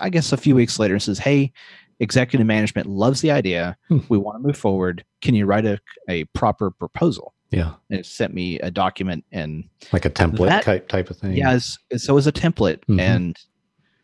I 0.00 0.08
guess, 0.10 0.32
a 0.32 0.36
few 0.36 0.54
weeks 0.54 0.78
later 0.78 0.94
and 0.94 1.02
says, 1.02 1.18
"Hey, 1.18 1.52
executive 2.00 2.46
management 2.46 2.88
loves 2.88 3.20
the 3.20 3.30
idea. 3.30 3.76
Hmm. 3.88 3.98
We 4.08 4.18
want 4.18 4.38
to 4.42 4.46
move 4.46 4.56
forward. 4.56 5.04
Can 5.20 5.34
you 5.34 5.46
write 5.46 5.66
a, 5.66 5.78
a 6.08 6.24
proper 6.34 6.70
proposal?" 6.70 7.31
Yeah. 7.52 7.74
And 7.90 8.00
it 8.00 8.06
sent 8.06 8.34
me 8.34 8.58
a 8.60 8.70
document, 8.70 9.24
and 9.30 9.68
Like 9.92 10.04
a 10.04 10.10
template 10.10 10.46
That- 10.48 10.64
type 10.64 10.88
type 10.88 11.10
of 11.10 11.18
thing. 11.18 11.36
yeah, 11.36 11.54
it's, 11.54 11.78
so 12.04 12.12
it 12.12 12.16
was 12.16 12.26
a 12.26 12.32
template, 12.32 12.78
Mhm. 12.88 12.98
and 13.00 13.36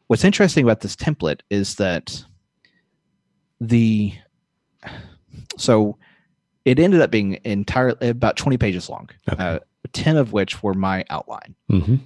what's 0.06 0.24
interesting 0.24 0.64
about 0.64 0.80
this 0.80 0.94
template 0.94 1.40
is 1.50 1.74
that 1.76 2.24
the 3.60 4.12
so 5.56 5.98
it 6.64 6.78
ended 6.78 7.00
up 7.00 7.10
being 7.10 7.38
entirely 7.44 8.08
about 8.08 8.36
20 8.36 8.56
pages 8.56 8.88
long 8.88 9.08
Okay. 9.30 9.42
uh, 9.42 9.58
10 9.92 10.16
of 10.16 10.32
which 10.32 10.62
were 10.62 10.74
my 10.74 11.04
outline 11.10 11.54
hmm 11.68 11.96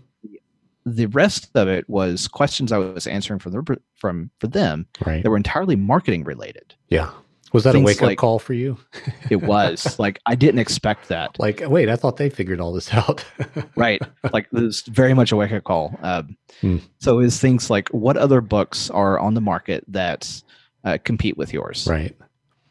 the 0.84 1.06
rest 1.06 1.48
of 1.54 1.68
it 1.68 1.88
was 1.88 2.26
questions 2.26 2.72
i 2.72 2.78
was 2.78 3.06
answering 3.06 3.38
from 3.38 3.52
the, 3.52 3.76
from 3.94 4.30
for 4.40 4.46
them 4.48 4.86
Right. 5.06 5.22
that 5.22 5.30
were 5.30 5.36
entirely 5.36 5.76
marketing 5.76 6.24
related 6.24 6.74
Yeah. 6.88 7.10
Was 7.52 7.64
that 7.64 7.74
a 7.74 7.80
wake 7.80 7.98
up 8.02 8.08
like- 8.08 8.18
call 8.18 8.38
for 8.38 8.54
you? 8.54 8.78
it 9.30 9.36
was 9.42 9.98
like 10.04 10.20
i 10.26 10.34
didn't 10.34 10.58
expect 10.60 11.08
that 11.08 11.38
Like, 11.38 11.62
wait, 11.66 11.88
I 11.88 11.96
thought 11.96 12.16
they 12.16 12.30
figured 12.30 12.60
all 12.60 12.72
this 12.72 12.92
out. 12.92 13.24
right 13.76 14.00
like 14.32 14.46
it 14.52 14.60
was 14.60 14.82
very 14.82 15.14
much 15.14 15.32
a 15.32 15.36
wake 15.36 15.52
up 15.52 15.64
call 15.64 15.98
um, 16.02 16.36
Hmm. 16.60 16.78
so 16.98 17.18
is 17.20 17.38
things 17.40 17.70
like 17.70 17.88
what 17.90 18.16
other 18.16 18.40
books 18.40 18.88
are 18.90 19.18
on 19.18 19.34
the 19.34 19.40
market 19.40 19.84
that 19.88 20.42
uh, 20.84 20.98
compete 21.04 21.36
with 21.36 21.52
yours 21.52 21.86
right. 21.90 22.16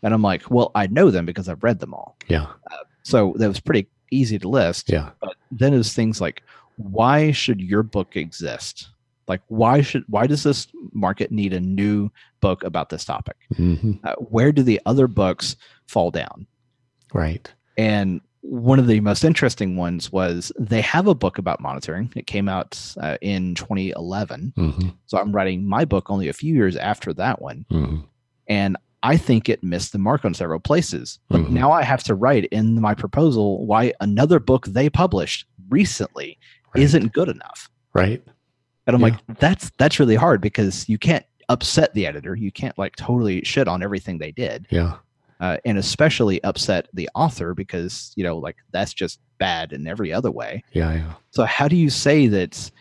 and 0.03 0.13
i'm 0.13 0.21
like 0.21 0.49
well 0.51 0.71
i 0.75 0.87
know 0.87 1.11
them 1.11 1.25
because 1.25 1.49
i've 1.49 1.63
read 1.63 1.79
them 1.79 1.93
all 1.93 2.15
Yeah. 2.27 2.47
so 3.03 3.33
that 3.37 3.47
was 3.47 3.59
pretty 3.59 3.87
easy 4.11 4.37
to 4.39 4.47
list 4.49 4.89
Yeah. 4.89 5.09
but 5.19 5.35
then 5.51 5.73
is 5.73 5.93
things 5.93 6.21
like 6.21 6.43
why 6.77 7.31
should 7.31 7.59
your 7.61 7.83
book 7.83 8.15
exist 8.15 8.89
like 9.27 9.41
why 9.47 9.81
should 9.81 10.03
why 10.07 10.25
does 10.27 10.43
this 10.43 10.67
market 10.93 11.31
need 11.31 11.53
a 11.53 11.59
new 11.59 12.09
book 12.41 12.63
about 12.63 12.89
this 12.89 13.05
topic 13.05 13.37
hmm 13.55 13.93
uh, 14.03 14.13
where 14.15 14.51
do 14.51 14.63
the 14.63 14.79
other 14.85 15.07
books 15.07 15.55
fall 15.87 16.11
down 16.11 16.47
Right. 17.13 17.51
and 17.77 18.21
one 18.41 18.79
of 18.79 18.87
the 18.87 18.99
most 19.01 19.23
interesting 19.23 19.75
ones 19.75 20.11
was 20.11 20.51
they 20.57 20.81
have 20.81 21.07
a 21.07 21.13
book 21.15 21.37
about 21.37 21.59
monitoring 21.61 22.11
it 22.15 22.25
came 22.27 22.49
out 22.49 22.79
uh, 22.99 23.17
in 23.21 23.55
2011 23.55 24.53
hmm 24.55 24.87
so 25.05 25.17
i'm 25.17 25.31
writing 25.31 25.67
my 25.67 25.85
book 25.85 26.09
only 26.09 26.27
a 26.27 26.33
few 26.33 26.53
years 26.53 26.75
after 26.75 27.13
that 27.13 27.41
one 27.41 27.65
hmm 27.69 27.97
and 28.47 28.75
I 29.03 29.17
think 29.17 29.49
it 29.49 29.63
missed 29.63 29.93
the 29.93 29.97
mark 29.97 30.25
on 30.25 30.33
several 30.35 30.59
places. 30.59 31.17
But 31.29 31.41
Mhm. 31.41 31.49
now 31.51 31.71
I 31.71 31.81
have 31.81 32.03
to 32.03 32.13
write 32.13 32.45
in 32.45 32.79
my 32.79 32.93
proposal 32.93 33.65
why 33.65 33.93
another 33.99 34.39
book 34.39 34.67
they 34.67 34.89
published 34.91 35.45
recently 35.69 36.37
Right. 36.75 36.83
isn't 36.83 37.11
good 37.13 37.27
enough. 37.27 37.67
Right. 37.95 38.21
And 38.85 38.95
I'm 38.95 39.01
Yeah. 39.01 39.07
like, 39.07 39.39
that's 39.39 39.71
that's 39.79 39.99
really 39.99 40.13
hard 40.15 40.39
because 40.39 40.87
you 40.87 40.99
can't 40.99 41.25
upset 41.51 41.93
the 41.93 42.07
editor. 42.07 42.35
You 42.35 42.51
can't 42.51 42.77
like 42.77 42.95
totally 42.95 43.43
shit 43.43 43.67
on 43.67 43.83
everything 43.83 44.17
they 44.17 44.31
did, 44.31 44.67
Yeah. 44.69 44.97
uh, 45.39 45.57
and 45.65 45.77
especially 45.77 46.43
upset 46.43 46.87
the 46.93 47.09
author 47.15 47.53
because 47.53 48.13
you 48.15 48.23
know 48.23 48.37
like 48.37 48.57
that's 48.71 48.93
just 48.93 49.19
bad 49.37 49.73
in 49.73 49.85
every 49.87 50.13
other 50.13 50.31
way. 50.31 50.63
Yeah. 50.71 50.93
Yeah. 50.93 51.13
So 51.31 51.43
how 51.45 51.67
do 51.67 51.75
you 51.75 51.89
say 51.89 52.27
that 52.27 52.71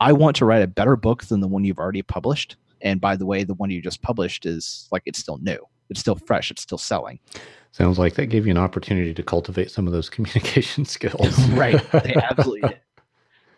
I 0.00 0.12
want 0.12 0.36
to 0.36 0.44
write 0.44 0.62
a 0.62 0.66
better 0.66 0.96
book 0.96 1.24
than 1.24 1.40
the 1.40 1.48
one 1.48 1.64
you've 1.64 1.78
already 1.78 2.02
published? 2.02 2.56
And 2.80 3.00
by 3.00 3.16
the 3.16 3.26
way, 3.26 3.44
the 3.44 3.54
one 3.54 3.70
you 3.70 3.80
just 3.82 4.02
published 4.02 4.46
is 4.46 4.88
like 4.92 5.02
it's 5.06 5.18
still 5.18 5.38
new, 5.38 5.58
it's 5.90 5.98
still 6.00 6.14
fresh, 6.14 6.50
it's 6.50 6.62
still 6.62 6.78
selling. 6.78 7.18
Sounds 7.72 7.98
like 7.98 8.14
that 8.14 8.26
gave 8.26 8.46
you 8.46 8.50
an 8.52 8.58
opportunity 8.58 9.12
to 9.14 9.22
cultivate 9.22 9.70
some 9.70 9.86
of 9.86 9.92
those 9.92 10.08
communication 10.14 10.84
skills. 10.84 11.38
right. 11.50 11.80
They 11.92 12.14
absolutely 12.14 12.68
did. 12.68 12.80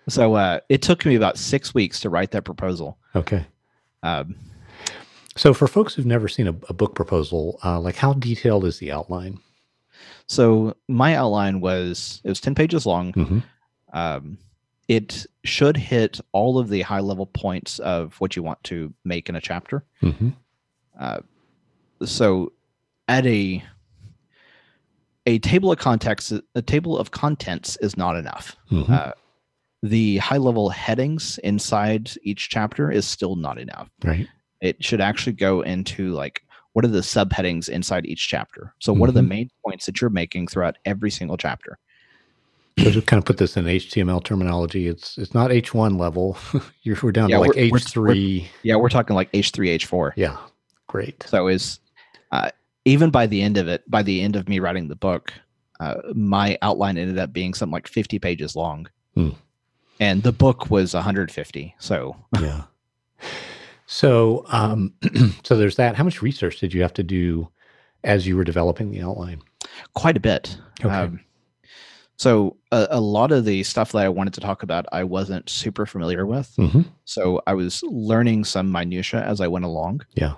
So 0.08 0.34
uh, 0.34 0.60
it 0.68 0.80
took 0.82 1.04
me 1.06 1.14
about 1.14 1.36
six 1.38 1.74
weeks 1.74 2.00
to 2.00 2.10
write 2.10 2.30
that 2.32 2.44
proposal. 2.44 2.98
okay. 3.14 3.46
Um, 4.02 4.34
So, 5.36 5.54
for 5.54 5.68
folks 5.68 5.94
who've 5.94 6.06
never 6.06 6.28
seen 6.28 6.46
a, 6.48 6.54
a 6.68 6.72
book 6.74 6.94
proposal, 6.94 7.58
uh, 7.64 7.78
like 7.80 7.96
how 7.96 8.12
detailed 8.14 8.64
is 8.64 8.78
the 8.78 8.92
outline? 8.92 9.38
so 10.26 10.74
my 10.88 11.14
outline 11.14 11.60
was 11.60 12.20
it 12.24 12.28
was 12.28 12.40
ten 12.40 12.54
pages 12.54 12.86
long. 12.86 13.12
hmm 13.12 13.38
Um, 13.92 14.38
it 14.88 15.26
should 15.44 15.76
hit 15.76 16.20
all 16.32 16.58
of 16.58 16.68
the 16.68 16.82
high 16.82 17.00
level 17.00 17.26
points 17.26 17.78
of 17.80 18.14
what 18.20 18.34
you 18.34 18.42
want 18.42 18.62
to 18.64 18.92
make 19.04 19.28
in 19.28 19.36
a 19.36 19.40
chapter. 19.40 19.84
hmm 20.00 20.30
Uh, 20.98 21.20
so 22.04 22.52
at 23.08 23.26
a 23.26 23.62
a 25.26 25.38
table 25.40 25.70
of 25.70 25.78
context 25.78 26.32
a 26.54 26.62
table 26.62 26.96
of 26.98 27.10
contents 27.10 27.76
is 27.82 27.96
not 27.96 28.16
enough 28.16 28.56
hmm 28.68 28.82
uh, 28.90 29.12
the 29.82 30.16
high 30.18 30.38
level 30.38 30.70
headings 30.70 31.38
inside 31.44 32.10
each 32.22 32.48
chapter 32.48 32.90
is 32.90 33.06
still 33.06 33.36
not 33.36 33.58
enough 33.58 33.90
right. 34.04 34.26
It 34.60 34.82
should 34.84 35.00
actually 35.00 35.32
go 35.32 35.60
into 35.62 36.12
like 36.12 36.42
what 36.72 36.84
are 36.84 36.88
the 36.88 37.00
subheadings 37.00 37.68
inside 37.68 38.06
each 38.06 38.28
chapter 38.28 38.72
so 38.78 38.92
what 38.92 39.08
are 39.08 39.12
the 39.12 39.20
Mhm. 39.20 39.28
main 39.28 39.50
points 39.64 39.86
that 39.86 40.00
you're 40.00 40.10
making 40.10 40.46
throughout 40.46 40.76
every 40.84 41.10
single 41.10 41.36
chapter 41.36 41.78
So 42.78 42.90
to 42.92 43.02
kind 43.02 43.18
of 43.18 43.24
put 43.26 43.36
this 43.36 43.56
in 43.56 43.64
HTML 43.66 44.22
terminology, 44.22 44.86
it's 44.86 45.18
it's 45.18 45.34
not 45.34 45.50
H1 45.50 45.98
level. 45.98 46.38
You're 46.82 46.96
we're 47.02 47.12
down 47.12 47.28
Yeah, 47.28 47.36
to 47.36 47.40
like 47.42 47.54
we're- 47.54 47.70
we're- 47.70 47.80
H3. 47.82 48.46
yeah 48.62 48.76
we're 48.76 48.88
talking 48.88 49.14
like 49.16 49.30
h3 49.32 49.74
h4 49.78 50.12
Yeah. 50.16 50.36
Great. 50.86 51.22
so 51.26 51.48
is 51.48 51.80
uh, 52.32 52.50
even 52.84 53.10
by 53.10 53.26
the 53.26 53.42
end 53.42 53.58
of 53.58 53.66
it 53.68 53.82
by 53.90 54.02
the 54.02 54.22
end 54.22 54.34
of 54.36 54.48
me 54.48 54.60
writing 54.60 54.88
the 54.88 54.96
book 54.96 55.32
uh, 55.80 55.96
my 56.14 56.56
outline 56.62 56.96
ended 56.96 57.18
up 57.18 57.32
being 57.32 57.52
something 57.54 57.72
like 57.72 57.88
50 57.88 58.18
pages 58.18 58.54
long 58.56 58.88
Hmm. 59.14 59.30
and 59.98 60.22
the 60.22 60.32
book 60.32 60.70
was 60.70 60.94
150 60.94 61.74
so 61.78 62.16
yeah. 62.40 62.62
So, 63.92 64.44
um, 64.50 64.94
so 65.42 65.56
there's 65.56 65.74
that. 65.74 65.96
How 65.96 66.04
much 66.04 66.22
research 66.22 66.60
did 66.60 66.72
you 66.72 66.80
have 66.82 66.94
to 66.94 67.02
do 67.02 67.48
as 68.04 68.24
you 68.24 68.36
were 68.36 68.44
developing 68.44 68.92
the 68.92 69.02
outline? 69.02 69.42
quite 69.94 70.16
a 70.16 70.20
bit 70.20 70.56
Okay. 70.84 70.94
Um, 70.94 71.20
so 72.16 72.56
a, 72.70 72.86
a 72.90 73.00
lot 73.00 73.30
of 73.32 73.44
the 73.44 73.62
stuff 73.62 73.92
that 73.92 74.04
i 74.04 74.08
wanted 74.08 74.34
to 74.34 74.40
talk 74.40 74.62
about 74.62 74.84
i 74.92 75.02
wasn't 75.04 75.48
super 75.48 75.86
familiar 75.86 76.26
with 76.26 76.52
hmm 76.56 76.82
so 77.04 77.40
i 77.46 77.54
was 77.54 77.82
learning 77.84 78.44
some 78.44 78.70
minutia 78.70 79.22
as 79.22 79.40
i 79.40 79.46
went 79.48 79.64
along 79.64 80.00
Yeah. 80.14 80.34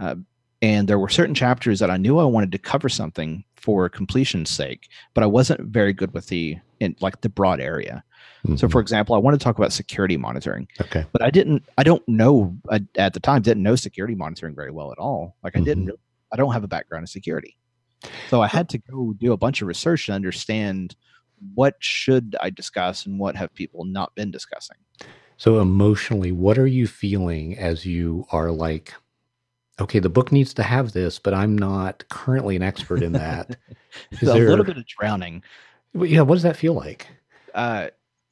uh, 0.00 0.14
and 0.62 0.86
there 0.88 0.98
were 0.98 1.08
certain 1.08 1.34
chapters 1.34 1.80
that 1.80 1.90
i 1.90 1.96
knew 1.96 2.18
i 2.18 2.24
wanted 2.24 2.52
to 2.52 2.58
cover 2.58 2.88
something 2.88 3.44
for 3.56 3.88
completion's 3.88 4.48
sake 4.48 4.88
but 5.14 5.22
i 5.24 5.26
wasn't 5.26 5.60
very 5.62 5.92
good 5.92 6.14
with 6.14 6.26
the 6.28 6.56
in 6.80 6.94
like 7.00 7.20
the 7.22 7.28
broad 7.28 7.60
area 7.60 8.04
so 8.56 8.66
Mhm. 8.66 8.72
for 8.72 8.80
example 8.80 9.14
i 9.14 9.18
wanted 9.18 9.38
to 9.40 9.44
talk 9.44 9.58
about 9.58 9.72
security 9.72 10.16
monitoring 10.16 10.68
okay. 10.80 11.04
but 11.12 11.22
i 11.22 11.30
didn't 11.30 11.64
i 11.76 11.82
don't 11.82 12.06
know 12.08 12.56
I, 12.70 12.80
at 12.96 13.12
the 13.14 13.20
time 13.20 13.42
didn't 13.42 13.62
know 13.62 13.76
security 13.76 14.14
monitoring 14.14 14.54
very 14.54 14.70
well 14.70 14.92
at 14.92 14.98
all 14.98 15.36
like 15.42 15.56
i 15.56 15.60
didn't 15.60 15.86
Mhm. 15.88 15.96
i 16.32 16.36
don't 16.36 16.52
have 16.52 16.64
a 16.64 16.68
background 16.68 17.02
in 17.02 17.06
security 17.08 17.56
so 18.30 18.40
i 18.40 18.46
had 18.46 18.68
to 18.70 18.78
go 18.78 19.12
do 19.18 19.32
a 19.32 19.36
bunch 19.36 19.60
of 19.62 19.68
research 19.68 20.06
to 20.06 20.12
understand 20.12 20.94
what 21.54 21.74
should 21.80 22.36
i 22.40 22.48
discuss 22.50 23.06
and 23.06 23.18
what 23.18 23.34
have 23.36 23.52
people 23.54 23.84
not 23.84 24.14
been 24.14 24.30
discussing 24.30 24.76
So 25.36 25.60
emotionally, 25.60 26.32
what 26.32 26.58
are 26.58 26.66
you 26.66 26.88
feeling 26.88 27.56
as 27.56 27.86
you 27.86 28.26
are 28.32 28.50
like, 28.50 28.92
okay, 29.80 30.00
the 30.00 30.08
book 30.08 30.32
needs 30.32 30.52
to 30.54 30.64
have 30.64 30.90
this, 30.90 31.20
but 31.20 31.32
I'm 31.32 31.56
not 31.56 32.02
currently 32.08 32.56
an 32.56 32.62
expert 32.64 33.04
in 33.04 33.12
that. 33.12 33.56
Is 34.10 34.22
a 34.28 34.32
there- 34.32 34.48
little 34.48 34.64
bit 34.64 34.78
of 34.78 34.84
drowning 34.86 35.44
yeah, 35.94 36.22
what 36.22 36.34
does 36.34 36.42
that 36.42 36.56
feel 36.56 36.74
like? 36.74 37.06
uh 37.54 37.86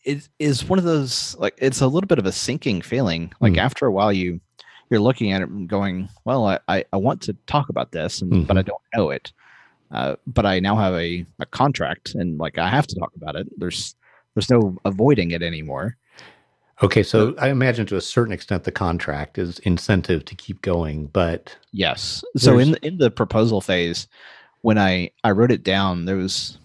it 0.06 0.28
is 0.38 0.64
one 0.64 0.78
of 0.78 0.84
those 0.86 1.36
like 1.38 1.54
it's 1.58 1.80
a 1.82 1.86
little 1.86 2.06
bit 2.08 2.18
of 2.18 2.24
a 2.26 2.32
sinking 2.32 2.80
feeling. 2.80 3.32
Like 3.40 3.52
Hmm. 3.54 3.58
after 3.58 3.84
a 3.86 3.92
while 3.92 4.12
you 4.12 4.40
you're 4.88 5.00
looking 5.00 5.32
at 5.32 5.42
it 5.42 5.48
and 5.48 5.68
going 5.68 6.08
well 6.24 6.46
i 6.46 6.58
i, 6.68 6.84
I 6.92 6.96
want 6.96 7.20
to 7.22 7.34
talk 7.46 7.68
about 7.68 7.90
this 7.90 8.22
and 8.22 8.46
but 8.46 8.56
i 8.56 8.62
don't 8.62 8.80
know 8.94 9.10
it. 9.10 9.32
Uh, 9.90 10.16
but 10.26 10.46
i 10.46 10.58
now 10.60 10.76
have 10.76 10.94
a, 10.94 11.26
a 11.40 11.46
contract 11.46 12.14
and 12.14 12.38
like 12.38 12.56
i 12.58 12.68
have 12.68 12.86
to 12.86 12.94
talk 12.98 13.12
about 13.16 13.36
it. 13.36 13.46
There's 13.58 13.94
there's 14.34 14.48
no 14.50 14.76
avoiding 14.84 15.30
it 15.32 15.42
anymore. 15.42 15.96
Okay, 16.82 17.02
so 17.02 17.34
I 17.38 17.48
imagine 17.48 17.86
to 17.86 17.96
a 17.96 18.02
certain 18.02 18.34
extent 18.34 18.64
the 18.64 18.70
contract 18.70 19.38
is 19.38 19.58
incentive 19.60 20.26
to 20.26 20.34
keep 20.34 20.60
going, 20.60 21.06
but 21.06 21.56
yes. 21.72 22.22
So 22.36 22.58
in 22.58 22.76
in 22.82 22.98
the 22.98 23.10
proposal 23.10 23.60
phase 23.60 24.08
when 24.62 24.78
i 24.78 25.10
i 25.24 25.30
wrote 25.30 25.50
it 25.52 25.62
down 25.62 26.04
there 26.06 26.16
was 26.16 26.58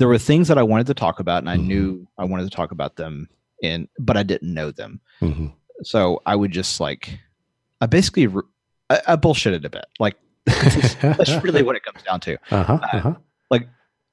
there 0.00 0.08
were 0.08 0.18
things 0.18 0.48
that 0.48 0.58
i 0.58 0.62
wanted 0.62 0.86
to 0.88 0.94
talk 0.94 1.20
about 1.20 1.38
and 1.42 1.48
i 1.50 1.56
Mhm. 1.56 1.66
knew 1.66 2.06
i 2.18 2.24
wanted 2.24 2.44
to 2.50 2.56
talk 2.56 2.72
about 2.72 2.96
them 2.96 3.28
in 3.62 3.86
but 3.98 4.16
i 4.16 4.22
didn't 4.24 4.52
know 4.52 4.70
them 4.72 5.00
Mhm. 5.22 5.52
so 5.82 6.20
I 6.26 6.34
would 6.36 6.50
just 6.50 6.80
like, 6.80 7.18
I 7.80 7.86
basically, 7.86 8.26
I, 8.90 9.00
I 9.06 9.16
bullshitted 9.16 9.64
a 9.64 9.70
bit. 9.70 9.86
Like 9.98 10.16
that's 10.46 11.32
really 11.44 11.62
what 11.62 11.76
it 11.76 11.82
comes 11.84 12.02
down 12.02 12.20
to. 12.20 12.36
uh-huh, 12.50 12.78
uh-huh. 12.92 13.14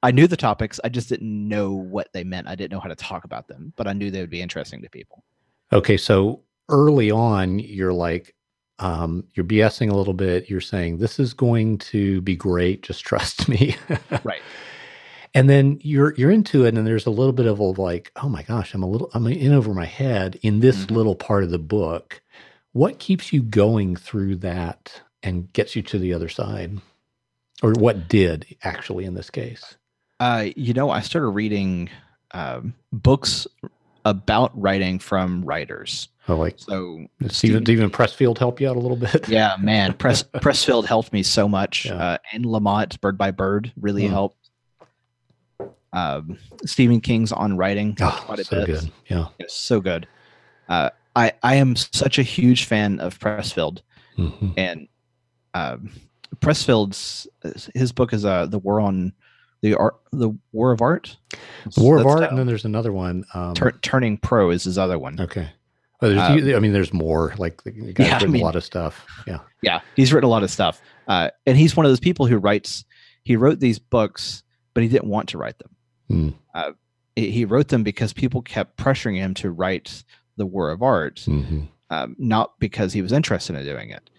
I 0.00 0.12
knew 0.12 0.28
the 0.28 0.36
topics, 0.36 0.78
I 0.84 0.90
just 0.90 1.08
didn't 1.08 1.48
know 1.48 1.72
what 1.72 2.12
they 2.12 2.22
meant. 2.22 2.46
I 2.46 2.54
didn't 2.54 2.70
know 2.70 2.78
how 2.78 2.88
to 2.88 2.94
talk 2.94 3.24
about 3.24 3.48
them, 3.48 3.72
but 3.76 3.88
I 3.88 3.92
knew 3.92 4.12
they 4.12 4.20
would 4.20 4.30
be 4.30 4.40
interesting 4.40 4.80
to 4.82 4.88
people. 4.88 5.24
Okay, 5.72 5.96
so 5.96 6.42
early 6.68 7.10
on, 7.10 7.58
you're 7.58 7.92
like, 7.92 8.36
um, 8.78 9.24
you're 9.34 9.44
BSing 9.44 9.90
a 9.90 9.96
little 9.96 10.14
bit. 10.14 10.48
You're 10.48 10.60
saying 10.60 10.98
this 10.98 11.18
is 11.18 11.34
going 11.34 11.78
to 11.78 12.20
be 12.20 12.36
great. 12.36 12.84
Just 12.84 13.04
trust 13.10 13.48
me. 13.48 13.74
Right. 14.22 14.40
And 15.38 15.48
then 15.48 15.78
you're 15.82 16.14
you're 16.16 16.32
into 16.32 16.64
it, 16.64 16.76
and 16.76 16.84
there's 16.84 17.06
a 17.06 17.10
little 17.10 17.32
bit 17.32 17.46
of 17.46 17.60
a 17.60 17.62
like, 17.62 18.10
oh 18.16 18.28
my 18.28 18.42
gosh, 18.42 18.74
I'm 18.74 18.82
a 18.82 18.88
little, 18.88 19.08
I'm 19.14 19.24
in 19.28 19.52
over 19.52 19.72
my 19.72 19.84
head 19.84 20.36
in 20.42 20.58
this 20.58 20.86
Mhm. 20.86 20.90
little 20.90 21.14
part 21.14 21.44
of 21.44 21.50
the 21.50 21.58
book. 21.60 22.20
What 22.72 22.98
keeps 22.98 23.32
you 23.32 23.42
going 23.42 23.94
through 23.94 24.36
that 24.36 25.00
and 25.22 25.52
gets 25.52 25.76
you 25.76 25.82
to 25.82 25.98
the 25.98 26.12
other 26.12 26.28
side, 26.28 26.78
or 27.62 27.72
what 27.72 28.08
did 28.08 28.46
actually 28.64 29.04
in 29.04 29.14
this 29.14 29.30
case? 29.30 29.76
Uh, 30.18 30.46
you 30.56 30.74
know, 30.74 30.90
I 30.90 31.00
started 31.02 31.28
reading 31.28 31.88
um, 32.32 32.74
books 32.92 33.46
about 34.04 34.50
writing 34.60 34.98
from 34.98 35.44
writers. 35.44 36.08
Oh, 36.28 36.36
like 36.36 36.54
So 36.58 37.06
did 37.20 37.32
Steven, 37.32 37.62
did 37.64 37.66
Steven 37.76 37.90
Pressfield 37.90 38.36
help 38.38 38.60
you 38.60 38.68
out 38.68 38.76
a 38.76 38.80
little 38.80 38.96
bit? 38.98 39.28
yeah, 39.28 39.54
man, 39.60 39.94
Press 39.94 40.22
Pressfield 40.34 40.84
helped 40.86 41.12
me 41.12 41.22
so 41.22 41.48
much, 41.48 41.86
Yeah. 41.86 41.94
uh, 41.94 42.18
and 42.32 42.44
Lamott 42.44 43.00
Bird 43.00 43.16
by 43.16 43.30
Bird 43.30 43.72
really 43.80 44.06
Hmm. 44.06 44.12
helped. 44.12 44.37
Um, 45.92 46.38
Stephen 46.66 47.00
King's 47.00 47.32
on 47.32 47.56
writing 47.56 47.96
Oh, 48.00 48.36
so 48.42 48.66
good. 48.66 48.90
Yeah. 49.08 49.26
It's 49.38 49.54
so 49.56 49.80
good. 49.80 50.06
Uh, 50.68 50.90
I 51.16 51.32
I 51.42 51.54
am 51.56 51.76
such 51.76 52.18
a 52.18 52.22
huge 52.22 52.64
fan 52.64 53.00
of 53.00 53.18
Pressfield, 53.18 53.80
Mhm. 54.18 54.52
and 54.56 54.88
um, 55.54 55.90
Pressfield's 56.40 57.26
his 57.74 57.90
book 57.92 58.12
is 58.12 58.24
uh 58.24 58.46
the 58.46 58.58
war 58.58 58.80
on 58.80 59.12
the 59.62 59.74
art 59.74 59.96
the 60.12 60.30
war 60.52 60.72
of 60.72 60.82
art. 60.82 61.16
The 61.74 61.82
War 61.82 61.98
of 61.98 62.06
Art, 62.06 62.20
the- 62.20 62.28
and 62.28 62.38
then 62.38 62.46
there's 62.46 62.64
another 62.66 62.92
one. 62.92 63.24
Um, 63.34 63.54
Tur- 63.54 63.78
turning 63.82 64.18
pro 64.18 64.50
is 64.50 64.64
his 64.64 64.78
other 64.78 64.98
one. 64.98 65.18
okay. 65.20 65.48
Oh, 66.00 66.12
Um, 66.16 66.54
I 66.54 66.60
mean, 66.60 66.72
there's 66.72 66.92
more. 66.92 67.34
Like 67.38 67.64
the 67.64 67.72
guy's 67.72 68.06
Yeah, 68.06 68.12
I 68.12 68.18
written 68.18 68.30
mean- 68.32 68.42
a 68.42 68.44
lot 68.44 68.54
of 68.54 68.62
stuff. 68.62 69.04
Yeah. 69.26 69.38
Yeah, 69.62 69.80
he's 69.96 70.12
written 70.12 70.28
a 70.28 70.30
lot 70.30 70.44
of 70.44 70.50
stuff, 70.50 70.80
uh, 71.08 71.30
and 71.46 71.56
he's 71.58 71.76
one 71.76 71.84
of 71.86 71.90
those 71.90 71.98
people 71.98 72.26
who 72.26 72.36
writes. 72.38 72.84
He 73.24 73.34
wrote 73.36 73.58
these 73.58 73.80
books, 73.80 74.44
but 74.74 74.82
he 74.84 74.88
didn't 74.88 75.08
want 75.08 75.30
to 75.30 75.38
write 75.38 75.58
them. 75.58 75.70
Hmm. 76.08 76.30
Uh, 76.54 76.72
he 77.16 77.44
wrote 77.44 77.68
them 77.68 77.82
because 77.82 78.12
people 78.12 78.42
kept 78.42 78.76
pressuring 78.76 79.16
him 79.16 79.34
to 79.34 79.50
write 79.50 80.04
the 80.36 80.46
War 80.46 80.70
of 80.70 80.82
Art, 80.82 81.20
hmm 81.20 81.62
um, 81.90 82.14
not 82.18 82.58
because 82.60 82.92
he 82.92 83.00
was 83.00 83.12
interested 83.12 83.56
in 83.56 83.64
doing 83.64 83.88
it. 83.90 84.10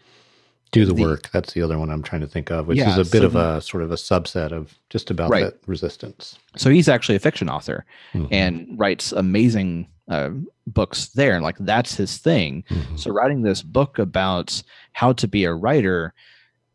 Do 0.71 0.85
the, 0.85 0.93
The- 0.93 1.01
work. 1.03 1.29
That's 1.31 1.53
the 1.53 1.61
other 1.61 1.77
one 1.77 1.89
I'm 1.91 2.01
trying 2.03 2.21
to 2.21 2.27
think 2.27 2.49
of, 2.51 2.67
which 2.67 2.77
Yeah, 2.79 2.97
is 2.97 3.07
a 3.07 3.11
bit 3.11 3.21
so 3.21 3.25
of 3.27 3.35
a 3.35 3.61
sort 3.61 3.83
of 3.83 3.91
a 3.91 3.95
subset 3.95 4.51
of 4.51 4.73
just 4.89 5.11
about 5.11 5.29
Right. 5.29 5.43
that 5.45 5.59
resistance. 5.67 6.37
So 6.57 6.69
he's 6.71 6.89
actually 6.89 7.15
a 7.15 7.19
fiction 7.19 7.47
author 7.49 7.85
Mhm. 8.13 8.27
and 8.31 8.67
writes 8.79 9.11
amazing 9.11 9.87
uh, 10.09 10.31
books 10.65 11.09
there, 11.09 11.35
and 11.35 11.43
like 11.43 11.57
that's 11.59 11.95
his 11.95 12.17
thing. 12.17 12.63
Mhm. 12.71 12.99
So 12.99 13.11
writing 13.11 13.43
this 13.43 13.61
book 13.61 13.99
about 13.99 14.61
how 14.93 15.13
to 15.13 15.27
be 15.27 15.43
a 15.43 15.53
writer, 15.53 16.15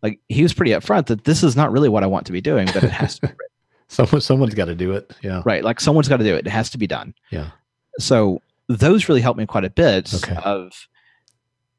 like 0.04 0.20
he 0.28 0.44
was 0.44 0.54
pretty 0.54 0.70
upfront 0.70 1.06
that 1.06 1.24
this 1.24 1.42
is 1.42 1.56
not 1.56 1.72
really 1.72 1.88
what 1.88 2.04
I 2.04 2.06
want 2.06 2.26
to 2.26 2.32
be 2.32 2.40
doing, 2.40 2.66
but 2.72 2.84
it 2.84 2.90
has 2.92 3.16
to 3.16 3.22
be 3.22 3.26
written. 3.32 3.38
Someone, 3.88 4.20
someone's 4.20 4.54
got 4.54 4.64
to 4.66 4.74
do 4.74 4.92
it. 4.92 5.12
Yeah. 5.22 5.42
right. 5.44 5.62
Like 5.62 5.80
someone's 5.80 6.08
got 6.08 6.16
to 6.16 6.24
do 6.24 6.34
it. 6.34 6.46
It 6.46 6.50
has 6.50 6.70
to 6.70 6.78
be 6.78 6.86
done. 6.86 7.14
Yeah. 7.30 7.50
So 7.98 8.40
those 8.68 9.08
really 9.08 9.20
helped 9.20 9.38
me 9.38 9.46
quite 9.46 9.64
a 9.64 9.70
bit 9.70 10.12
Okay. 10.14 10.36
of 10.44 10.88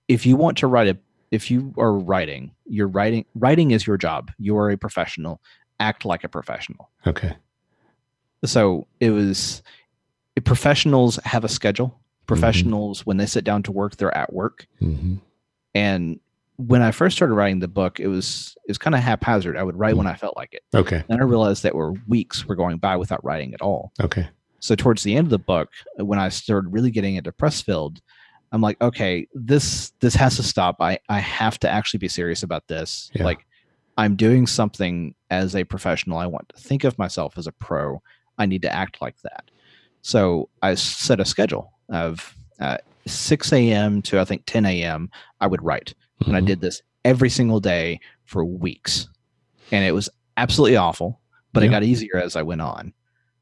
if 0.08 0.26
you 0.26 0.36
want 0.36 0.58
to 0.60 0.68
write 0.68 0.88
a 0.88 0.98
if 1.32 1.50
you 1.52 1.74
are 1.78 1.92
writing, 1.94 2.52
you're 2.66 2.88
writing 2.88 3.26
writing 3.34 3.72
is 3.72 3.86
your 3.88 3.98
job. 3.98 4.32
You 4.38 4.56
are 4.58 4.70
a 4.70 4.78
professional. 4.78 5.42
Act 5.80 6.06
like 6.06 6.24
a 6.24 6.30
professional. 6.30 6.90
Okay. 7.08 7.36
So 8.46 8.88
it 9.00 9.10
was 9.10 9.62
professionals 10.44 11.18
have 11.26 11.44
a 11.44 11.50
schedule. 11.50 12.00
Professionals, 12.28 13.06
when 13.06 13.18
they 13.18 13.26
sit 13.26 13.44
down 13.44 13.64
to 13.64 13.72
work, 13.72 13.98
they're 13.98 14.16
at 14.16 14.32
work. 14.34 14.68
hmm 14.80 15.16
And 15.74 16.20
when 16.58 16.82
I 16.82 16.92
first 16.92 17.16
started 17.16 17.34
writing 17.34 17.60
the 17.60 17.68
book, 17.68 18.00
it 18.00 18.08
was 18.08 18.56
it 18.66 18.72
was 18.72 18.78
kind 18.78 18.96
of 18.96 19.02
haphazard. 19.02 19.58
I 19.58 19.64
would 19.64 19.78
write 19.78 19.98
when 19.98 20.08
I 20.08 20.16
felt 20.16 20.38
like 20.38 20.54
it. 20.54 20.64
Okay. 20.74 21.04
Then 21.08 21.20
I 21.20 21.24
realized 21.24 21.64
that 21.64 21.76
were 21.76 21.94
weeks 22.08 22.46
were 22.46 22.56
going 22.56 22.78
by 22.78 22.96
without 22.96 23.24
writing 23.24 23.54
at 23.54 23.62
all. 23.62 23.92
Okay. 24.02 24.28
So 24.60 24.76
towards 24.76 25.04
the 25.04 25.16
end 25.16 25.28
of 25.28 25.32
the 25.32 25.40
book, 25.40 25.70
when 25.98 26.18
I 26.18 26.30
started 26.30 26.74
really 26.74 26.92
getting 26.92 27.16
into 27.16 27.32
Pressfield, 27.32 28.00
I'm 28.52 28.62
like, 28.62 28.82
okay, 28.82 29.28
this 29.34 29.92
this 30.00 30.16
has 30.16 30.38
to 30.38 30.44
stop. 30.44 30.78
I 30.80 31.00
I 31.10 31.20
have 31.20 31.60
to 31.60 31.70
actually 31.70 32.00
be 32.00 32.08
serious 32.08 32.44
about 32.44 32.68
this. 32.68 33.12
Yeah. 33.14 33.26
Like 33.26 33.46
I'm 33.98 34.16
doing 34.16 34.48
something 34.48 35.16
as 35.30 35.56
a 35.56 35.64
professional. 35.64 36.18
I 36.18 36.26
want 36.26 36.50
to 36.50 36.62
think 36.62 36.84
of 36.84 36.98
myself 36.98 37.38
as 37.38 37.48
a 37.48 37.52
pro. 37.52 38.02
I 38.38 38.46
need 38.46 38.62
to 38.64 38.74
act 38.74 39.02
like 39.02 39.16
that. 39.24 39.50
So 40.02 40.50
I 40.62 40.76
set 40.76 41.20
a 41.20 41.26
schedule 41.26 41.72
of 41.90 42.36
uh, 42.60 42.78
6 43.08 43.54
a.m. 43.54 44.02
to 44.04 44.20
I 44.20 44.26
think 44.26 44.44
10 44.46 44.66
a.m. 44.66 45.10
I 45.40 45.48
would 45.48 45.64
write, 45.64 45.94
and 46.26 46.36
I 46.36 46.42
Mhm. 46.42 46.46
did 46.46 46.62
this 46.62 46.82
every 47.04 47.30
single 47.30 47.60
day 47.60 48.00
for 48.26 48.44
weeks, 48.46 49.08
and 49.72 49.84
it 49.86 49.92
was 49.94 50.10
absolutely 50.38 50.78
awful. 50.78 51.20
But 51.54 51.64
it 51.64 51.70
got 51.70 51.84
easier 51.84 52.18
as 52.18 52.36
I 52.36 52.42
went 52.42 52.60
on. 52.62 52.94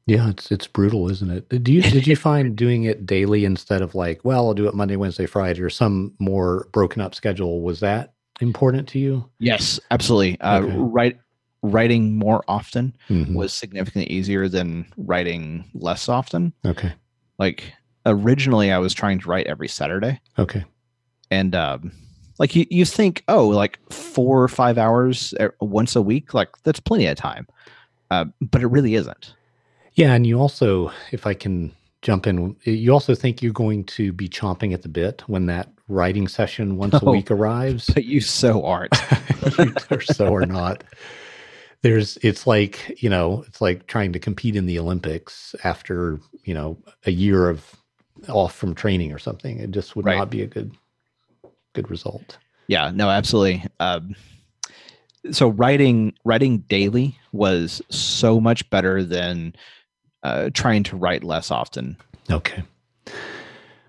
Yeah, 0.06 0.28
it's 0.30 0.52
it's 0.52 0.66
brutal, 0.68 1.10
isn't 1.10 1.30
it? 1.30 1.48
Did 1.48 1.68
you 1.68 1.82
did 1.82 2.06
you 2.06 2.14
find 2.30 2.54
doing 2.54 2.84
it 2.84 3.06
daily 3.06 3.44
instead 3.44 3.82
of 3.82 3.94
like, 3.96 4.24
well, 4.24 4.46
I'll 4.46 4.54
do 4.54 4.68
it 4.68 4.74
Monday, 4.74 4.94
Wednesday, 4.96 5.26
Friday, 5.26 5.60
or 5.62 5.70
some 5.70 6.12
more 6.20 6.68
broken 6.72 7.02
up 7.02 7.14
schedule? 7.14 7.62
Was 7.62 7.80
that 7.80 8.12
important 8.40 8.86
to 8.90 8.98
you? 9.00 9.28
Yes, 9.40 9.80
absolutely. 9.90 10.40
Uh, 10.40 10.60
Okay. 10.60 10.76
write, 10.76 11.20
writing 11.62 12.16
more 12.18 12.44
often 12.46 12.94
Mhm. 13.08 13.34
was 13.34 13.52
significantly 13.52 14.12
easier 14.12 14.48
than 14.48 14.86
writing 14.96 15.64
less 15.74 16.08
often. 16.08 16.52
Okay. 16.64 16.92
Like 17.38 17.72
originally, 18.06 18.70
I 18.70 18.78
was 18.78 18.94
trying 18.94 19.18
to 19.20 19.28
write 19.28 19.46
every 19.48 19.68
Saturday, 19.68 20.20
Okay. 20.38 20.64
and 21.32 21.54
um, 21.56 21.90
like 22.38 22.54
you, 22.56 22.66
you 22.70 22.84
think, 22.84 23.22
oh, 23.28 23.46
like 23.48 23.78
four 23.92 24.42
or 24.42 24.48
five 24.48 24.78
hours 24.78 25.34
uh, 25.40 25.48
once 25.60 25.94
a 25.96 26.02
week, 26.02 26.34
like 26.34 26.48
that's 26.64 26.80
plenty 26.80 27.06
of 27.06 27.16
time, 27.16 27.46
uh, 28.10 28.24
but 28.40 28.62
it 28.62 28.66
really 28.68 28.94
isn't. 28.94 29.34
Yeah, 29.94 30.12
and 30.14 30.26
you 30.26 30.40
also, 30.40 30.90
if 31.12 31.26
I 31.26 31.34
can 31.34 31.72
jump 32.02 32.26
in, 32.26 32.56
you 32.64 32.92
also 32.92 33.14
think 33.14 33.42
you're 33.42 33.52
going 33.52 33.84
to 33.84 34.12
be 34.12 34.28
chomping 34.28 34.74
at 34.74 34.82
the 34.82 34.88
bit 34.88 35.22
when 35.26 35.46
that 35.46 35.70
writing 35.88 36.26
session 36.28 36.76
once 36.84 36.94
a 36.94 37.04
Oh. 37.04 37.12
week 37.12 37.30
arrives. 37.30 37.88
But 37.94 38.04
you 38.04 38.20
so 38.20 38.64
aren't. 38.64 38.92
you 39.58 39.72
or 39.90 40.00
so 40.00 40.34
are 40.34 40.46
not. 40.46 40.82
There's 41.82 42.16
it's 42.22 42.46
like, 42.46 43.00
you 43.02 43.10
know, 43.10 43.44
it's 43.46 43.60
like 43.60 43.86
trying 43.86 44.12
to 44.14 44.18
compete 44.18 44.56
in 44.56 44.64
the 44.66 44.78
Olympics 44.78 45.54
after, 45.64 46.18
you 46.44 46.54
know, 46.54 46.78
a 47.04 47.10
year 47.12 47.48
of 47.50 47.74
off 48.28 48.54
from 48.54 48.74
training 48.74 49.12
or 49.12 49.18
something. 49.18 49.58
It 49.58 49.70
just 49.70 49.94
would 49.94 50.06
Right. 50.06 50.16
not 50.16 50.30
be 50.30 50.40
a 50.42 50.46
good 50.46 50.74
good 51.74 51.90
result. 51.90 52.38
Yeah, 52.68 52.90
no, 52.94 53.10
absolutely. 53.10 53.64
Um, 53.80 54.14
so 55.30 55.48
writing 55.48 56.14
writing 56.24 56.58
daily 56.68 57.18
was 57.32 57.82
so 57.90 58.40
much 58.40 58.68
better 58.70 59.04
than 59.04 59.54
uh, 60.22 60.50
trying 60.54 60.82
to 60.84 60.96
write 60.96 61.22
less 61.24 61.50
often. 61.50 61.96
Okay. 62.30 62.62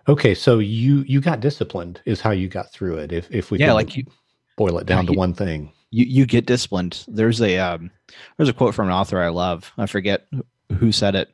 Okay, 0.08 0.36
so 0.36 0.60
you 0.60 1.04
you 1.08 1.20
got 1.22 1.40
disciplined 1.40 2.02
is 2.06 2.22
how 2.22 2.32
you 2.32 2.48
got 2.48 2.72
through 2.72 2.98
it. 2.98 3.12
If 3.12 3.32
if 3.32 3.50
we 3.52 3.60
Yeah, 3.60 3.74
like 3.74 3.96
you- 3.98 4.06
boil 4.58 4.78
it 4.78 4.86
down 4.88 5.06
to 5.08 5.14
you- 5.14 5.18
one 5.18 5.34
thing. 5.34 5.72
you 5.92 6.06
you 6.06 6.26
get 6.26 6.46
disciplined. 6.46 7.04
There's 7.08 7.42
a 7.42 7.58
um, 7.58 7.92
there's 8.38 8.50
a 8.50 8.54
quote 8.54 8.76
from 8.76 8.88
an 8.88 8.94
author 8.94 9.20
I 9.22 9.30
love. 9.30 9.72
I 9.78 9.86
forget 9.88 10.28
who 10.78 10.92
said 10.92 11.16
it, 11.16 11.30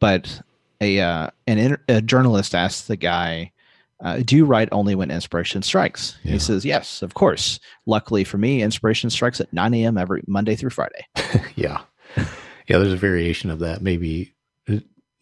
but 0.00 0.40
a 0.80 1.00
uh, 1.00 1.30
an 1.46 1.78
a 1.88 2.02
journalist 2.02 2.54
asked 2.54 2.88
the 2.88 2.96
guy, 2.96 3.52
uh, 4.00 4.18
"Do 4.24 4.36
you 4.36 4.44
write 4.44 4.68
only 4.72 4.94
when 4.94 5.10
inspiration 5.10 5.62
strikes?" 5.62 6.18
Yeah. 6.22 6.32
He 6.32 6.38
says, 6.38 6.64
"Yes, 6.64 7.02
of 7.02 7.14
course." 7.14 7.60
Luckily 7.86 8.24
for 8.24 8.38
me, 8.38 8.62
inspiration 8.62 9.10
strikes 9.10 9.40
at 9.40 9.52
9 9.52 9.74
a.m. 9.74 9.98
every 9.98 10.22
Monday 10.26 10.56
through 10.56 10.70
Friday. 10.70 11.06
yeah. 11.56 11.80
Yeah, 12.16 12.78
there's 12.78 12.92
a 12.92 12.96
variation 12.96 13.50
of 13.50 13.60
that. 13.60 13.80
Maybe 13.80 14.34
uh, 14.68 14.76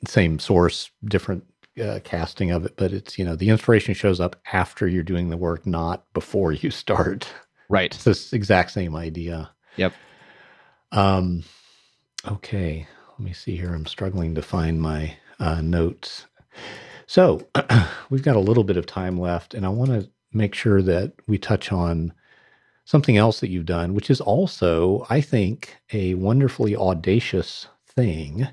same 0.07 0.39
source, 0.39 0.91
different 1.05 1.45
uh, 1.81 2.01
casting 2.05 2.51
of 2.51 2.65
it, 2.65 2.75
but 2.77 2.93
it's, 2.93 3.19
you 3.19 3.25
know, 3.25 3.37
the 3.37 3.51
inspiration 3.51 3.95
shows 3.95 4.21
up 4.21 4.37
after 4.53 4.89
you're 4.89 5.03
doing 5.03 5.31
the 5.31 5.37
work, 5.37 5.67
not 5.67 6.05
before 6.13 6.53
you 6.53 6.71
start. 6.71 7.29
Right. 7.69 7.95
It's 7.95 8.05
this 8.05 8.33
exact 8.33 8.71
same 8.71 8.95
idea. 8.95 9.51
Yep. 9.77 9.93
Um, 10.93 11.45
okay. 12.27 12.87
Let 13.11 13.21
me 13.21 13.33
see 13.33 13.57
here. 13.57 13.75
I'm 13.75 13.87
struggling 13.87 14.35
to 14.35 14.43
find 14.43 14.81
my 14.81 15.17
uh, 15.39 15.61
notes. 15.61 16.27
So 17.07 17.47
we've 18.11 18.23
got 18.23 18.37
a 18.37 18.41
little 18.41 18.65
bit 18.65 18.77
of 18.77 18.87
time 18.87 19.19
left, 19.19 19.55
and 19.55 19.65
I 19.65 19.69
want 19.69 19.91
to 19.91 20.09
make 20.33 20.55
sure 20.55 20.83
that 20.83 21.13
we 21.27 21.39
touch 21.39 21.73
on 21.73 22.13
something 22.85 23.17
else 23.17 23.41
that 23.41 23.49
you've 23.51 23.67
done, 23.67 23.95
which 23.95 24.11
is 24.11 24.21
also, 24.21 25.07
I 25.11 25.21
think, 25.21 25.77
a 25.93 26.15
wonderfully 26.15 26.77
audacious 26.77 27.67
thing, 27.87 28.47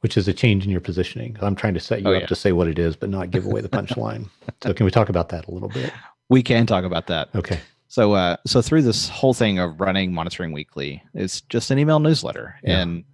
which 0.00 0.16
is 0.16 0.28
a 0.28 0.32
change 0.32 0.64
in 0.64 0.70
your 0.70 0.80
positioning. 0.80 1.36
I'm 1.40 1.56
trying 1.56 1.74
to 1.74 1.80
set 1.80 2.00
you 2.02 2.08
Oh, 2.08 2.14
up 2.14 2.20
yeah. 2.22 2.26
to 2.26 2.34
say 2.36 2.52
what 2.52 2.68
it 2.68 2.78
is, 2.78 2.96
but 2.96 3.10
not 3.10 3.30
give 3.30 3.44
away 3.46 3.60
the 3.60 3.68
punchline. 3.68 4.28
so, 4.62 4.72
can 4.72 4.84
we 4.84 4.90
talk 4.90 5.08
about 5.08 5.30
that 5.30 5.46
a 5.46 5.50
little 5.50 5.68
bit? 5.68 5.92
We 6.28 6.42
can 6.42 6.66
talk 6.66 6.84
about 6.84 7.06
that. 7.08 7.28
Okay. 7.34 7.60
So, 7.88 8.12
uh, 8.12 8.36
so 8.46 8.62
through 8.62 8.82
this 8.82 9.08
whole 9.08 9.34
thing 9.34 9.58
of 9.58 9.80
running 9.80 10.12
monitoring 10.14 10.52
weekly, 10.52 11.02
it's 11.12 11.40
just 11.42 11.70
an 11.72 11.78
email 11.78 11.98
newsletter, 11.98 12.54
Yeah. 12.62 12.82
and 12.82 13.04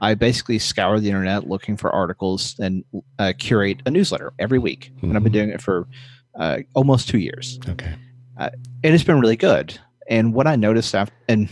I 0.00 0.14
basically 0.14 0.58
scour 0.58 1.00
the 1.00 1.08
internet 1.08 1.48
looking 1.48 1.76
for 1.76 1.90
articles 1.90 2.54
and 2.58 2.84
uh, 3.18 3.32
curate 3.38 3.80
a 3.86 3.90
newsletter 3.90 4.32
every 4.38 4.58
week. 4.58 4.92
And 5.02 5.16
I've 5.16 5.22
been 5.22 5.32
Mhm. 5.32 5.34
doing 5.34 5.48
it 5.50 5.60
for 5.62 5.86
uh, 6.34 6.58
almost 6.74 7.08
two 7.08 7.18
years, 7.18 7.58
Okay. 7.66 7.94
and 8.36 8.50
it's 8.82 9.04
been 9.04 9.20
really 9.20 9.36
good. 9.36 9.78
And 10.08 10.34
what 10.34 10.46
I 10.46 10.54
noticed 10.54 10.94
after, 10.94 11.14
and 11.28 11.48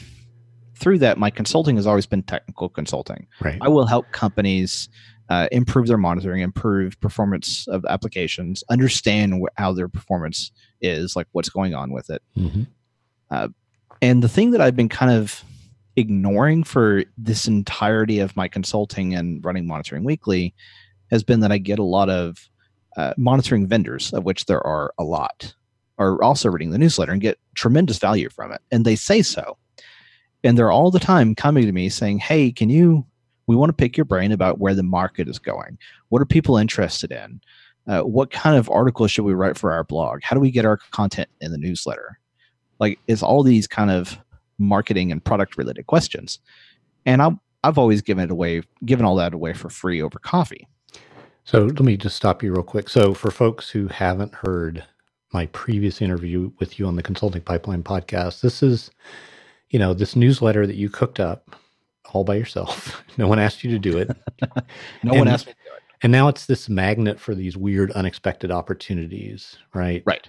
through 0.77 0.99
that, 0.99 1.17
my 1.19 1.31
consulting 1.31 1.77
has 1.77 1.87
always 1.87 2.05
been 2.05 2.23
technical 2.23 2.69
consulting. 2.69 3.27
Right. 3.41 3.57
I 3.63 3.69
will 3.69 3.87
help 3.87 4.11
companies 4.13 4.89
uh, 5.31 5.49
improve 5.51 5.87
their 5.87 5.97
monitoring, 5.97 6.43
improve 6.43 7.01
performance 7.01 7.67
of 7.69 7.83
applications, 7.87 8.63
understand 8.69 9.41
wh- 9.43 9.59
how 9.59 9.73
their 9.73 9.89
performance 9.89 10.53
is, 10.83 11.17
like 11.17 11.27
what's 11.33 11.49
going 11.49 11.75
on 11.75 11.91
with 11.91 12.11
it. 12.11 12.21
Mhm. 12.37 12.67
And 14.03 14.23
the 14.23 14.29
thing 14.29 14.51
that 14.51 14.61
I've 14.61 14.77
been 14.77 14.91
kind 14.91 15.13
of 15.13 15.43
ignoring 15.97 16.65
for 16.65 17.05
this 17.17 17.47
entirety 17.47 18.19
of 18.19 18.37
my 18.37 18.49
consulting 18.49 19.15
and 19.15 19.45
running 19.45 19.67
monitoring 19.67 20.05
weekly 20.05 20.55
has 21.11 21.23
been 21.23 21.41
that 21.41 21.53
I 21.53 21.59
get 21.59 21.79
a 21.79 21.85
lot 21.85 22.11
of 22.11 22.49
uh, 22.97 23.15
monitoring 23.17 23.67
vendors, 23.67 24.13
of 24.13 24.25
which 24.25 24.47
there 24.47 24.65
are 24.67 24.93
a 24.99 25.05
lot, 25.05 25.55
are 25.99 26.23
also 26.23 26.49
reading 26.49 26.71
the 26.71 26.79
newsletter 26.79 27.13
and 27.13 27.21
get 27.21 27.39
tremendous 27.55 27.99
value 27.99 28.29
from 28.29 28.53
it. 28.53 28.61
And 28.71 28.85
they 28.85 28.97
say 28.97 29.23
so. 29.23 29.57
And 30.43 30.59
they're 30.59 30.71
all 30.71 30.91
the 30.91 31.01
time 31.01 31.35
coming 31.35 31.65
to 31.67 31.73
me 31.73 31.89
saying, 31.89 32.19
Hey, 32.19 32.53
can 32.53 32.69
you, 32.69 33.07
we 33.47 33.57
want 33.57 33.71
to 33.71 33.75
pick 33.75 33.97
your 33.97 34.05
brain 34.05 34.33
about 34.33 34.59
where 34.59 34.75
the 34.75 34.83
market 34.83 35.29
is 35.29 35.39
going. 35.39 35.79
What 36.09 36.23
are 36.23 36.27
people 36.27 36.57
interested 36.57 37.13
in? 37.13 37.41
Uh, 37.87 38.01
what 38.01 38.31
kind 38.31 38.57
of 38.57 38.71
articles 38.71 39.11
should 39.11 39.25
we 39.25 39.35
write 39.35 39.59
for 39.59 39.73
our 39.73 39.85
blog? 39.85 40.21
How 40.23 40.35
do 40.35 40.41
we 40.41 40.51
get 40.51 40.65
our 40.65 40.79
content 40.91 41.29
in 41.41 41.53
the 41.53 41.59
newsletter? 41.59 42.19
Like, 42.79 42.99
it's 43.07 43.23
all 43.23 43.43
these 43.43 43.67
kind 43.67 43.91
of 43.91 44.19
marketing 44.59 45.13
and 45.13 45.25
product 45.25 45.57
related 45.59 45.87
questions. 45.87 46.39
And 47.07 47.23
i 47.23 47.31
I've 47.65 47.79
always 47.79 48.03
given 48.03 48.25
it 48.25 48.31
away, 48.31 48.61
given 48.85 49.07
all 49.07 49.17
that 49.17 49.33
away 49.33 49.55
for 49.55 49.71
free 49.71 50.03
over 50.03 50.19
coffee. 50.19 50.69
So 51.45 51.65
let 51.65 51.81
me 51.81 51.97
just 51.97 52.15
stop 52.15 52.43
you 52.43 52.53
real 52.53 52.63
quick. 52.63 52.91
So 52.91 53.15
for 53.15 53.31
folks 53.31 53.71
who 53.71 53.89
haven't 53.89 54.35
heard 54.35 54.85
my 55.33 55.47
previous 55.47 56.03
interview 56.03 56.53
with 56.59 56.79
you 56.79 56.87
on 56.87 56.97
the 56.97 57.03
Consulting 57.03 57.41
Pipeline 57.41 57.83
podcast, 57.83 58.43
this 58.43 58.63
is, 58.63 58.91
you 59.71 59.79
know, 59.79 59.95
this 59.95 60.15
newsletter 60.15 60.67
that 60.67 60.77
you 60.77 60.91
cooked 60.91 61.19
up 61.19 61.57
all 62.13 62.23
by 62.25 62.35
yourself. 62.37 63.03
No 63.17 63.29
one 63.29 63.39
asked 63.39 63.63
you 63.63 63.71
to 63.71 63.79
do 63.79 63.97
it. 63.97 64.11
no 65.05 65.13
and, 65.13 65.19
one 65.21 65.29
asked 65.29 65.47
me 65.47 65.53
to 65.53 65.59
do 65.71 65.77
it. 65.77 65.83
And 66.03 66.11
now 66.11 66.27
it's 66.27 66.47
this 66.47 66.69
magnet 66.69 67.21
for 67.21 67.33
these 67.33 67.57
weird, 67.57 67.93
unexpected 67.93 68.51
opportunities, 68.51 69.57
right? 69.73 70.03
Right. 70.05 70.29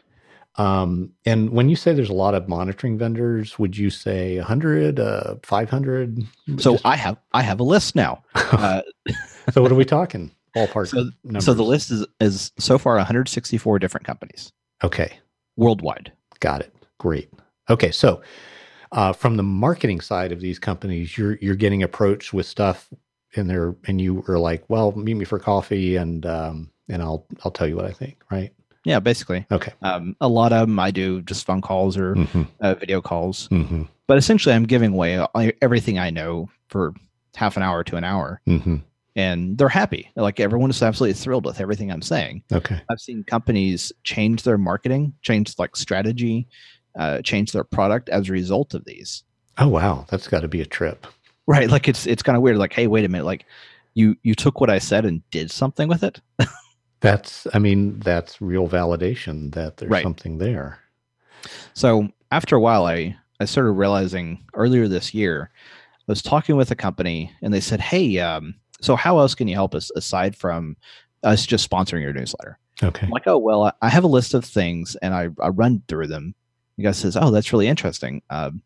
Um, 0.58 1.12
and 1.26 1.50
when 1.50 1.68
you 1.70 1.76
say 1.76 1.94
there's 1.94 2.10
a 2.10 2.14
lot 2.14 2.34
of 2.34 2.48
monitoring 2.48 2.98
vendors, 2.98 3.60
would 3.60 3.78
you 3.78 3.90
say 3.90 4.38
100, 4.38 5.00
uh, 5.00 5.36
500? 5.44 6.26
So 6.58 6.74
Just... 6.74 6.86
I 6.86 6.96
have 6.96 7.18
I 7.34 7.42
have 7.42 7.60
a 7.60 7.64
list 7.64 7.96
now. 7.96 8.24
Uh, 8.36 8.82
so 9.52 9.62
what 9.62 9.72
are 9.72 9.76
we 9.76 9.86
talking? 9.86 10.32
Ballpark. 10.56 10.88
So, 10.88 11.10
so 11.40 11.54
the 11.54 11.64
list 11.64 11.92
is 11.92 12.06
is 12.22 12.52
so 12.58 12.78
far 12.78 12.96
164 12.96 13.80
different 13.80 14.06
companies. 14.06 14.54
Okay. 14.84 15.20
Worldwide. 15.58 16.12
Got 16.40 16.62
it. 16.62 16.74
Great. 17.00 17.30
Okay, 17.70 17.92
so 17.92 18.22
uh, 18.92 19.14
from 19.14 19.36
the 19.36 19.44
marketing 19.44 20.00
side 20.00 20.32
of 20.32 20.40
these 20.40 20.60
companies, 20.60 21.18
you're 21.18 21.36
you're 21.42 21.56
getting 21.56 21.84
approached 21.84 22.34
with 22.34 22.46
stuff 22.46 22.90
in 23.34 23.48
there, 23.48 23.76
and 23.88 24.00
you 24.00 24.24
are 24.28 24.40
like, 24.40 24.64
"Well, 24.70 24.94
meet 24.94 25.16
me 25.16 25.26
for 25.26 25.40
coffee, 25.40 25.96
and 25.98 26.26
um, 26.26 26.72
and 26.88 27.02
I'll 27.02 27.26
I'll 27.44 27.52
tell 27.52 27.68
you 27.68 27.76
what 27.76 27.86
I 27.86 27.92
think." 27.92 28.18
Right? 28.32 28.54
Yeah, 28.86 29.00
basically. 29.00 29.46
Okay. 29.52 29.74
Um, 29.82 30.16
a 30.22 30.28
lot 30.28 30.54
of 30.54 30.68
them 30.68 30.80
I 30.80 30.92
do 30.92 31.22
just 31.24 31.46
phone 31.46 31.62
calls 31.62 31.98
or 31.98 32.16
mm-hmm. 32.16 32.44
uh, 32.62 32.76
video 32.76 33.02
calls, 33.02 33.50
mm-hmm. 33.50 33.84
but 34.08 34.18
essentially 34.18 34.54
I'm 34.54 34.66
giving 34.66 34.94
away 34.94 35.26
everything 35.62 36.00
I 36.00 36.12
know 36.12 36.50
for 36.70 36.94
half 37.36 37.58
an 37.58 37.64
hour 37.64 37.84
to 37.84 37.98
an 37.98 38.04
hour, 38.04 38.42
mm-hmm. 38.48 38.78
and 39.16 39.58
they're 39.58 39.70
happy. 39.70 40.12
Like 40.16 40.40
everyone 40.40 40.70
is 40.70 40.82
absolutely 40.82 41.16
thrilled 41.16 41.46
with 41.46 41.60
everything 41.60 41.92
I'm 41.92 42.04
saying. 42.04 42.44
Okay. 42.54 42.80
I've 42.90 43.00
seen 43.00 43.24
companies 43.24 43.92
change 44.04 44.44
their 44.44 44.60
marketing, 44.60 45.14
change 45.24 45.56
like 45.58 45.76
strategy, 45.76 46.48
uh, 46.98 47.22
change 47.24 47.52
their 47.52 47.64
product 47.64 48.10
as 48.10 48.30
a 48.30 48.34
result 48.34 48.76
of 48.76 48.86
these. 48.86 49.24
Oh 49.58 49.68
wow, 49.68 50.06
that's 50.10 50.28
got 50.28 50.42
to 50.42 50.48
be 50.48 50.62
a 50.62 50.66
trip. 50.66 51.08
Right. 51.48 51.70
Like 51.70 51.88
it's 51.88 52.06
it's 52.06 52.24
kind 52.24 52.36
of 52.36 52.44
weird. 52.44 52.58
Like, 52.58 52.74
hey, 52.74 52.88
wait 52.88 53.06
a 53.06 53.10
minute. 53.10 53.26
Like 53.26 53.46
you 53.96 54.16
you 54.22 54.36
took 54.36 54.62
what 54.62 54.70
I 54.70 54.80
said 54.80 55.06
and 55.06 55.28
did 55.32 55.50
something 55.50 55.88
with 55.88 56.04
it. 56.04 56.22
That's, 57.06 57.48
I 57.54 57.60
mean, 57.60 58.00
that's 58.00 58.42
real 58.42 58.68
validation 58.68 59.54
that 59.54 59.78
there's 59.78 59.92
right. 59.92 60.04
something 60.04 60.38
there. 60.38 60.80
So 61.74 62.10
after 62.32 62.56
a 62.56 62.60
while, 62.60 62.86
I, 62.86 63.16
I 63.40 63.46
started 63.46 63.72
realizing 63.72 64.44
earlier 64.54 64.88
this 64.88 65.14
year, 65.14 65.50
I 65.54 66.12
was 66.12 66.22
talking 66.22 66.56
with 66.56 66.72
a 66.72 66.76
company 66.76 67.32
and 67.42 67.54
they 67.54 67.60
said, 67.60 67.80
Hey, 67.80 68.20
um, 68.20 68.56
so 68.82 68.96
how 68.96 69.20
else 69.20 69.36
can 69.36 69.48
you 69.48 69.56
help 69.56 69.76
us 69.76 69.92
aside 69.96 70.36
from 70.36 70.78
us 71.24 71.46
just 71.46 71.70
sponsoring 71.70 72.02
your 72.02 72.14
newsletter? 72.14 72.58
Okay. 72.84 73.06
I'm 73.06 73.12
like, 73.12 73.28
oh, 73.28 73.38
well, 73.38 73.72
I 73.82 73.90
have 73.90 74.04
a 74.04 74.08
list 74.08 74.34
of 74.34 74.44
things 74.44 74.96
and 75.02 75.14
I, 75.14 75.30
I 75.42 75.50
run 75.50 75.82
through 75.88 76.08
them. 76.08 76.36
The 76.78 76.84
guy 76.84 76.92
says, 76.92 77.16
Oh, 77.16 77.32
that's 77.32 77.54
really 77.54 77.68
interesting. 77.68 78.22
Um, 78.30 78.62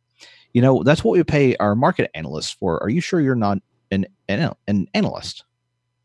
you 0.54 0.62
know, 0.62 0.82
that's 0.84 1.04
what 1.04 1.12
we 1.12 1.24
pay 1.24 1.56
our 1.58 1.76
market 1.76 2.10
analysts 2.16 2.52
for. 2.52 2.82
Are 2.82 2.90
you 2.90 3.02
sure 3.02 3.22
you're 3.22 3.36
not 3.36 3.60
an, 3.92 4.08
an, 4.28 4.54
an 4.68 4.88
analyst? 4.94 5.44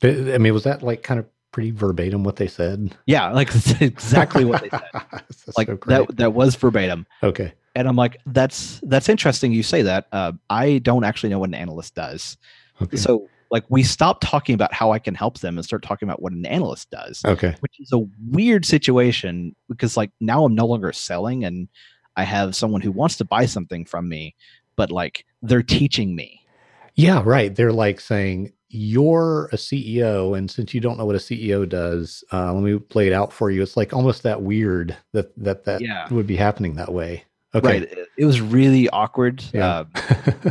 I 0.03 0.37
mean, 0.39 0.53
was 0.53 0.65
that 0.65 0.83
like 0.83 1.03
kind 1.03 1.19
of 1.19 1.27
pretty 1.55 1.71
verbatim 1.71 2.25
what 2.25 2.35
they 2.35 2.49
said? 2.49 2.97
Yeah, 3.07 3.31
like 3.31 3.49
exactly 3.81 4.45
what 4.45 4.63
they 4.63 4.71
said. 4.71 4.83
like 5.57 5.69
so 5.69 5.79
that 5.87 6.17
that 6.17 6.33
was 6.35 6.57
verbatim. 6.57 7.07
Okay. 7.23 7.53
And 7.77 7.87
I'm 7.87 7.95
like, 7.95 8.19
that's 8.27 8.81
that's 8.83 9.09
interesting. 9.09 9.53
You 9.53 9.63
say 9.63 9.83
that. 9.83 10.09
Uh, 10.11 10.33
I 10.51 10.79
don't 10.79 11.05
actually 11.05 11.29
know 11.29 11.39
what 11.39 11.51
an 11.51 11.55
analyst 11.55 11.95
does. 11.95 12.39
Okay. 12.83 12.97
So 12.97 13.29
like 13.53 13.63
we 13.69 13.85
stop 13.85 14.21
talking 14.21 14.57
about 14.57 14.75
how 14.75 14.91
I 14.91 14.99
can 14.99 15.15
help 15.15 15.39
them 15.39 15.57
and 15.57 15.65
start 15.65 15.85
talking 15.85 16.09
about 16.09 16.21
what 16.21 16.33
an 16.33 16.45
analyst 16.45 16.91
does. 16.91 17.23
Okay. 17.25 17.55
Which 17.61 17.79
is 17.79 17.93
a 17.93 18.01
weird 18.31 18.67
situation 18.67 19.55
because 19.69 19.97
like 19.97 20.11
now 20.21 20.45
I'm 20.45 20.57
no 20.57 20.67
longer 20.67 20.93
selling 20.93 21.45
and 21.45 21.69
I 22.17 22.25
have 22.25 22.57
someone 22.57 22.81
who 22.81 22.91
wants 22.91 23.17
to 23.19 23.25
buy 23.25 23.47
something 23.47 23.85
from 23.85 24.09
me, 24.09 24.35
but 24.75 24.91
like 24.91 25.25
they're 25.41 25.63
teaching 25.63 26.17
me. 26.17 26.41
Yeah, 26.97 27.23
right. 27.25 27.55
They're 27.55 27.73
like 27.73 28.01
saying, 28.01 28.54
you're 28.75 29.47
a 29.53 29.57
CEO, 29.57 30.37
and 30.37 30.51
since 30.51 30.75
you 30.75 30.81
don't 30.81 30.99
know 30.99 31.07
what 31.07 31.15
a 31.15 31.21
CEO 31.21 31.69
does, 31.69 32.25
uh, 32.33 32.53
let 32.53 32.63
me 32.63 32.79
play 32.79 33.07
it 33.07 33.13
out 33.13 33.33
for 33.33 33.51
you. 33.51 33.63
It's 33.63 33.77
like 33.77 33.93
almost 33.93 34.23
that 34.25 34.43
weird 34.43 34.97
that 35.13 35.33
that 35.37 35.65
that 35.65 35.81
yeah. 35.81 36.09
would 36.13 36.27
be 36.27 36.37
happening 36.37 36.75
that 36.75 36.93
way. 36.93 37.25
Okay. 37.55 37.81
Right. 37.81 37.99
It 38.19 38.25
was 38.25 38.41
really 38.41 38.89
awkward. 38.89 39.45
Yeah. 39.53 39.85
Uh, 39.95 40.51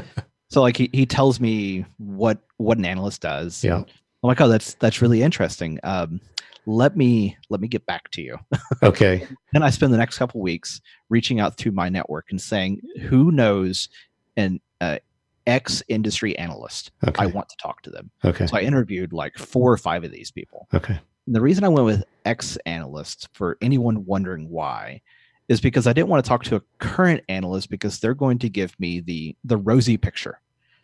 so 0.49 0.61
like 0.61 0.78
he, 0.78 0.89
he 0.93 1.05
tells 1.05 1.39
me 1.39 1.86
what 1.97 2.39
what 2.57 2.78
an 2.78 2.86
analyst 2.86 3.21
does. 3.21 3.61
Yeah. 3.63 3.78
I'm 3.78 3.86
like, 4.21 4.39
oh, 4.39 4.47
that's 4.47 4.76
that's 4.76 5.01
really 5.01 5.21
interesting. 5.21 5.80
Um, 5.84 6.21
let 6.65 6.95
me 6.95 7.36
let 7.49 7.59
me 7.59 7.67
get 7.67 7.86
back 7.86 8.09
to 8.11 8.21
you. 8.21 8.38
okay. 8.84 9.28
and 9.53 9.65
I 9.65 9.69
spend 9.69 9.93
the 9.93 9.97
next 9.97 10.17
couple 10.17 10.39
weeks 10.39 10.80
reaching 11.09 11.41
out 11.41 11.57
through 11.57 11.74
my 11.74 11.89
network 11.89 12.28
and 12.30 12.39
saying, 12.39 12.82
who 13.01 13.32
knows 13.32 13.89
an 14.38 14.61
uh, 14.80 14.99
ex 15.48 15.84
industry 15.88 16.38
analyst. 16.38 16.91
Okay. 17.08 17.24
I 17.24 17.28
want 17.28 17.50
to 17.50 17.56
talk 17.58 17.82
to 17.84 17.89
them. 17.89 18.12
Okay. 18.24 18.48
So 18.48 18.58
I 18.58 18.62
interviewed 18.62 19.14
like 19.14 19.38
four 19.38 19.72
or 19.72 19.78
five 19.78 20.04
of 20.04 20.12
these 20.12 20.32
people. 20.32 20.68
Okay. 20.74 21.00
And 21.26 21.36
the 21.36 21.41
reason 21.41 21.64
I 21.64 21.70
went 21.70 21.86
with 21.86 22.04
ex 22.26 22.58
analysts 22.66 23.28
for 23.34 23.58
anyone 23.62 24.06
wondering 24.06 24.50
why 24.50 25.02
is 25.50 25.62
because 25.62 25.88
I 25.88 25.94
didn't 25.94 26.10
want 26.10 26.24
to 26.24 26.28
talk 26.28 26.44
to 26.46 26.56
a 26.56 26.62
current 26.80 27.24
analyst 27.30 27.70
because 27.70 28.00
they're 28.00 28.14
going 28.14 28.39
to 28.39 28.50
give 28.50 28.78
me 28.80 29.00
the 29.00 29.36
the 29.44 29.58
rosy 29.58 29.98
picture. 29.98 30.39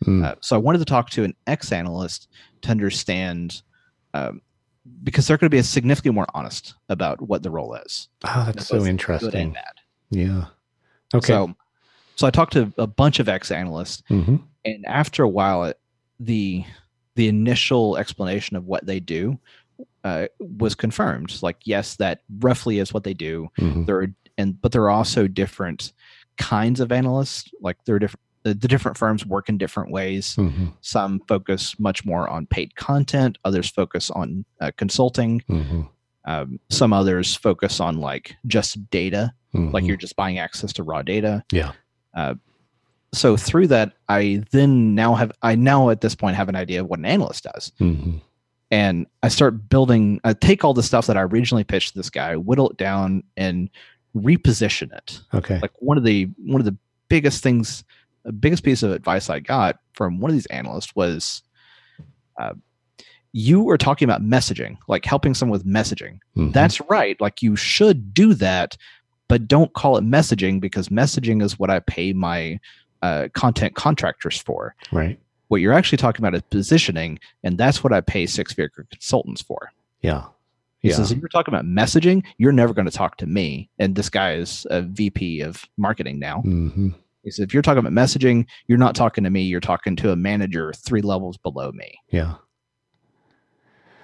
Mm. 0.05 0.24
Uh, 0.24 0.36
so 0.41 0.55
I 0.55 0.60
wanted 0.60 0.80
to 0.80 0.86
talk 0.86 1.10
to 1.12 1.24
an 1.24 1.36
ex 1.47 1.72
analyst 1.72 2.30
to 2.62 2.72
understand 2.72 3.62
um, 4.14 4.41
because 5.03 5.28
they're 5.28 5.38
going 5.38 5.49
to 5.49 5.53
be 5.53 5.60
a 5.60 5.64
significantly 5.64 6.16
more 6.16 6.28
honest 6.34 6.76
about 6.88 7.22
what 7.22 7.43
the 7.43 7.51
role 7.51 7.76
is. 7.76 8.07
Oh, 8.26 8.43
that's 8.45 8.68
so 8.68 8.86
interesting. 8.86 9.55
Yeah. 10.10 10.45
Okay. 11.14 11.28
So 11.28 11.55
so 12.20 12.28
I 12.28 12.32
talked 12.32 12.51
to 12.51 12.74
a 12.78 12.86
bunch 12.86 13.20
of 13.22 13.30
ex 13.30 13.49
analysts, 13.49 14.03
mm-hmm. 14.09 14.36
and 14.65 14.86
after 14.86 15.24
a 15.24 15.30
while, 15.30 15.63
it, 15.63 15.80
the 16.20 16.65
the 17.15 17.30
initial 17.30 17.95
explanation 17.95 18.57
of 18.57 18.65
what 18.65 18.86
they 18.86 18.99
do 18.99 19.39
uh, 20.03 20.28
was 20.38 20.76
confirmed. 20.76 21.41
Like, 21.41 21.55
yes, 21.63 21.95
that 21.95 22.20
roughly 22.39 22.80
is 22.80 22.93
what 22.93 23.05
they 23.05 23.13
do. 23.13 23.47
Mm-hmm. 23.57 23.86
There 23.86 24.01
are, 24.01 24.07
and 24.38 24.61
but 24.61 24.74
there 24.74 24.82
are 24.84 24.89
also 24.89 25.30
different 25.30 25.93
kinds 26.38 26.82
of 26.82 26.91
analysts. 26.91 27.49
Like 27.61 27.78
there 27.86 27.95
are 27.95 27.99
different. 27.99 28.20
The, 28.43 28.53
the 28.53 28.67
different 28.67 28.97
firms 28.97 29.26
work 29.26 29.47
in 29.47 29.57
different 29.57 29.89
ways. 29.89 30.36
Mm-hmm. 30.36 30.67
Some 30.82 31.22
focus 31.26 31.80
much 31.80 32.03
more 32.03 32.28
on 32.28 32.47
paid 32.47 32.76
content. 32.76 33.38
Others 33.45 33.70
focus 33.70 34.09
on 34.11 34.43
uh, 34.59 34.72
consulting. 34.76 35.41
Mm-hmm. 35.49 35.82
Um, 36.26 36.59
some 36.70 36.91
others 36.91 37.34
focus 37.34 37.80
on 37.80 37.99
like 38.01 38.36
just 38.45 38.89
data, 38.89 39.32
like 39.53 39.63
mm-hmm. 39.63 39.86
you're 39.86 39.95
just 39.95 40.17
buying 40.17 40.38
access 40.38 40.74
to 40.74 40.84
raw 40.84 41.01
data. 41.01 41.45
Yeah. 41.53 41.72
Uh, 42.14 42.36
so 43.14 43.38
through 43.38 43.68
that, 43.68 43.93
I 44.07 44.43
then 44.51 44.95
now 44.95 45.16
have 45.16 45.32
I 45.41 45.55
now 45.55 45.89
at 45.89 46.01
this 46.01 46.16
point 46.16 46.36
have 46.36 46.49
an 46.49 46.55
idea 46.55 46.82
of 46.82 46.88
what 46.88 46.99
an 46.99 47.05
analyst 47.05 47.43
does. 47.43 47.72
Mm-hmm. 47.80 48.18
And 48.72 49.07
I 49.24 49.30
start 49.30 49.68
building, 49.68 50.22
I 50.24 50.34
take 50.34 50.64
all 50.64 50.76
the 50.76 50.84
stuff 50.84 51.07
that 51.07 51.18
I 51.18 51.24
originally 51.24 51.64
pitched 51.64 51.95
this 51.95 52.12
guy, 52.12 52.36
whittle 52.36 52.70
it 52.70 52.78
down 52.78 53.24
and 53.36 53.68
reposition 54.16 54.95
it. 54.95 55.22
Okay. 55.34 55.60
Like 55.60 55.72
one 55.80 55.97
of 55.97 56.03
the 56.03 56.30
one 56.38 56.62
of 56.62 56.66
the 56.66 56.78
biggest 57.07 57.41
things, 57.41 57.84
the 58.24 58.32
biggest 58.32 58.64
piece 58.64 58.84
of 58.84 58.91
advice 58.91 59.30
I 59.30 59.39
got 59.39 59.80
from 59.93 60.20
one 60.20 60.30
of 60.30 60.36
these 60.36 60.45
analysts 60.47 60.95
was 60.95 61.41
uh, 62.39 62.53
you 63.32 63.64
were 63.64 63.78
talking 63.78 64.07
about 64.07 64.24
messaging, 64.24 64.78
like 64.88 65.05
helping 65.05 65.34
someone 65.34 65.57
with 65.57 65.68
messaging. 65.68 66.20
Mm-hmm. 66.36 66.51
That's 66.51 66.80
right. 66.89 67.20
Like 67.20 67.41
you 67.41 67.55
should 67.55 68.14
do 68.14 68.34
that, 68.36 68.78
but 69.30 69.47
don't 69.47 69.71
call 69.73 69.95
it 69.95 70.03
messaging 70.03 70.59
because 70.59 70.89
messaging 70.89 71.41
is 71.41 71.57
what 71.57 71.69
I 71.69 71.80
pay 71.80 72.11
my 72.11 72.59
uh, 73.01 73.30
content 73.34 73.75
contractors 73.75 74.38
for. 74.38 74.75
Right. 74.91 75.17
What 75.47 75.61
you're 75.61 75.73
actually 75.73 75.99
talking 75.99 76.23
about 76.23 76.36
is 76.36 76.41
positioning, 76.49 77.19
and 77.43 77.57
that's 77.57 77.84
what 77.84 77.93
I 77.93 78.01
pay 78.01 78.25
six 78.25 78.53
figure 78.53 78.86
consultants 78.91 79.41
for. 79.41 79.71
Yeah. 80.01 80.25
He 80.80 80.89
yeah. 80.89 80.95
says, 80.95 81.11
if 81.11 81.19
you're 81.19 81.30
talking 81.30 81.53
about 81.53 81.65
messaging, 81.65 82.23
you're 82.38 82.51
never 82.51 82.73
going 82.73 82.86
to 82.86 82.91
talk 82.91 83.17
to 83.17 83.27
me. 83.27 83.69
And 83.80 83.95
this 83.95 84.09
guy 84.09 84.34
is 84.34 84.65
a 84.69 84.82
VP 84.82 85.41
of 85.41 85.65
marketing 85.77 86.19
now. 86.19 86.41
Mm-hmm. 86.45 86.89
He 87.23 87.32
says, 87.32 87.43
if 87.43 87.53
you're 87.53 87.63
talking 87.63 87.80
about 87.80 87.91
messaging, 87.91 88.45
you're 88.67 88.77
not 88.77 88.95
talking 88.95 89.23
to 89.25 89.30
me. 89.30 89.41
You're 89.41 89.59
talking 89.59 89.95
to 89.97 90.11
a 90.11 90.15
manager 90.15 90.73
three 90.73 91.01
levels 91.01 91.38
below 91.38 91.71
me. 91.71 91.99
Yeah. 92.09 92.36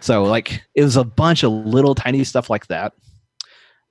So 0.01 0.23
like 0.23 0.63
it 0.75 0.83
was 0.83 0.97
a 0.97 1.03
bunch 1.03 1.43
of 1.43 1.51
little 1.51 1.95
tiny 1.95 2.23
stuff 2.25 2.49
like 2.49 2.67
that. 2.67 2.93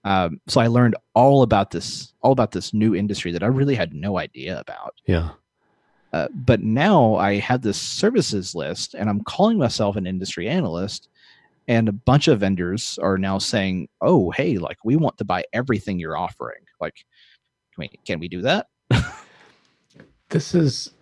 Um, 0.04 0.40
so 0.46 0.60
I 0.60 0.66
learned 0.66 0.96
all 1.14 1.42
about 1.42 1.70
this, 1.70 2.12
all 2.20 2.32
about 2.32 2.52
this 2.52 2.74
new 2.74 2.94
industry 2.94 3.32
that 3.32 3.42
I 3.42 3.46
really 3.46 3.74
had 3.74 3.94
no 3.94 4.18
idea 4.18 4.60
about. 4.60 4.94
Yeah. 5.06 5.30
Uh, 6.12 6.28
but 6.32 6.60
now 6.60 7.16
I 7.16 7.38
have 7.40 7.62
this 7.62 7.80
services 7.80 8.54
list, 8.54 8.94
and 8.94 9.08
I'm 9.10 9.24
calling 9.24 9.58
myself 9.58 9.96
an 9.96 10.06
industry 10.06 10.48
analyst. 10.48 11.08
And 11.66 11.88
a 11.88 11.92
bunch 11.92 12.28
of 12.28 12.40
vendors 12.40 12.98
are 13.02 13.16
now 13.16 13.38
saying, 13.38 13.88
"Oh, 14.02 14.30
hey, 14.30 14.58
like 14.58 14.76
we 14.84 14.96
want 14.96 15.16
to 15.18 15.24
buy 15.24 15.44
everything 15.52 15.98
you're 15.98 16.16
offering. 16.16 16.60
Like, 16.80 17.04
can 17.74 17.80
we, 17.80 17.88
can 18.04 18.20
we 18.20 18.28
do 18.28 18.42
that?" 18.42 18.66
this 20.28 20.54
is 20.54 20.92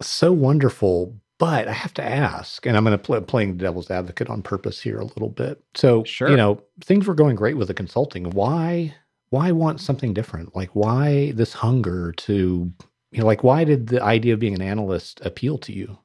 so 0.00 0.32
wonderful, 0.32 1.14
but 1.38 1.68
I 1.68 1.72
have 1.72 1.94
to 1.94 2.04
ask, 2.04 2.66
and 2.66 2.76
I'm 2.76 2.84
going 2.84 2.96
to 2.96 3.02
play 3.02 3.20
playing 3.20 3.56
devil's 3.56 3.90
advocate 3.90 4.28
on 4.28 4.42
purpose 4.42 4.80
here 4.80 4.98
a 4.98 5.04
little 5.04 5.28
bit. 5.28 5.62
So, 5.74 6.04
Sure. 6.04 6.28
you 6.30 6.36
know, 6.36 6.60
things 6.84 7.06
were 7.06 7.14
going 7.14 7.36
great 7.36 7.56
with 7.56 7.68
the 7.68 7.74
consulting. 7.74 8.30
Why, 8.30 8.94
why 9.30 9.52
want 9.52 9.80
something 9.80 10.12
different? 10.14 10.54
Like, 10.56 10.70
why 10.74 11.32
this 11.32 11.52
hunger 11.52 12.12
to, 12.12 12.72
you 13.12 13.20
know, 13.20 13.26
like, 13.26 13.44
why 13.44 13.64
did 13.64 13.86
the 13.88 14.02
idea 14.02 14.34
of 14.34 14.40
being 14.40 14.54
an 14.54 14.62
analyst 14.62 15.20
appeal 15.24 15.58
to 15.58 15.72
you? 15.72 15.98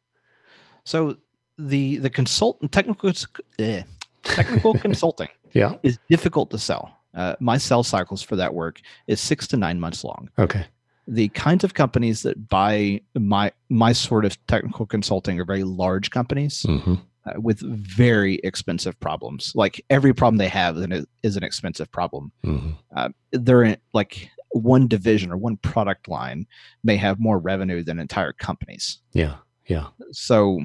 So 0.86 1.18
the 1.58 1.98
the 1.98 2.10
consultant 2.10 2.72
technical 2.72 3.12
eh, 3.60 3.84
technical 4.24 4.74
consulting 4.80 5.30
Yeah. 5.54 5.76
is 5.84 5.98
difficult 6.10 6.50
to 6.52 6.58
sell. 6.58 6.98
Uh, 7.14 7.36
my 7.40 7.58
sales 7.58 7.88
cycles 7.88 8.22
for 8.24 8.36
that 8.36 8.54
work 8.54 8.82
is 9.08 9.22
six 9.22 9.48
to 9.48 9.58
nine 9.58 9.80
months 9.80 10.04
long. 10.04 10.30
Okay. 10.40 10.66
The 11.08 11.28
kinds 11.30 11.64
of 11.64 11.74
companies 11.74 12.24
that 12.24 12.48
buy 12.50 13.02
my 13.16 13.52
my 13.70 13.92
sort 13.94 14.26
of 14.26 14.38
technical 14.48 14.86
consulting 14.86 15.40
are 15.40 15.46
very 15.46 15.64
large 15.64 16.10
companies 16.12 16.64
hmm 16.64 16.96
uh, 17.26 17.40
with 17.40 17.60
very 17.62 18.36
expensive 18.44 19.00
problems. 19.00 19.54
Like 19.56 19.84
every 19.90 20.14
problem 20.14 20.38
they 20.38 20.50
have 20.50 20.76
is 21.24 21.36
an, 21.38 21.44
expensive 21.44 21.90
problem. 21.92 22.32
hmm 22.44 22.72
They're 23.32 23.64
in 23.64 23.78
like 23.94 24.30
one 24.52 24.88
division 24.88 25.32
or 25.32 25.38
one 25.38 25.58
product 25.58 26.08
line 26.08 26.46
may 26.84 26.96
have 26.98 27.20
more 27.20 27.40
revenue 27.40 27.82
than 27.84 27.98
entire 28.00 28.34
companies. 28.34 29.00
Yeah. 29.14 29.36
Yeah. 29.68 29.88
so 30.12 30.60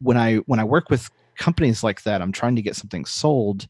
when 0.00 0.16
i 0.16 0.36
when 0.50 0.58
i 0.58 0.64
work 0.64 0.90
with 0.90 1.08
companies 1.36 1.84
like 1.84 2.02
that 2.02 2.20
i'm 2.20 2.32
trying 2.32 2.56
to 2.56 2.62
get 2.62 2.74
something 2.74 3.04
sold 3.04 3.68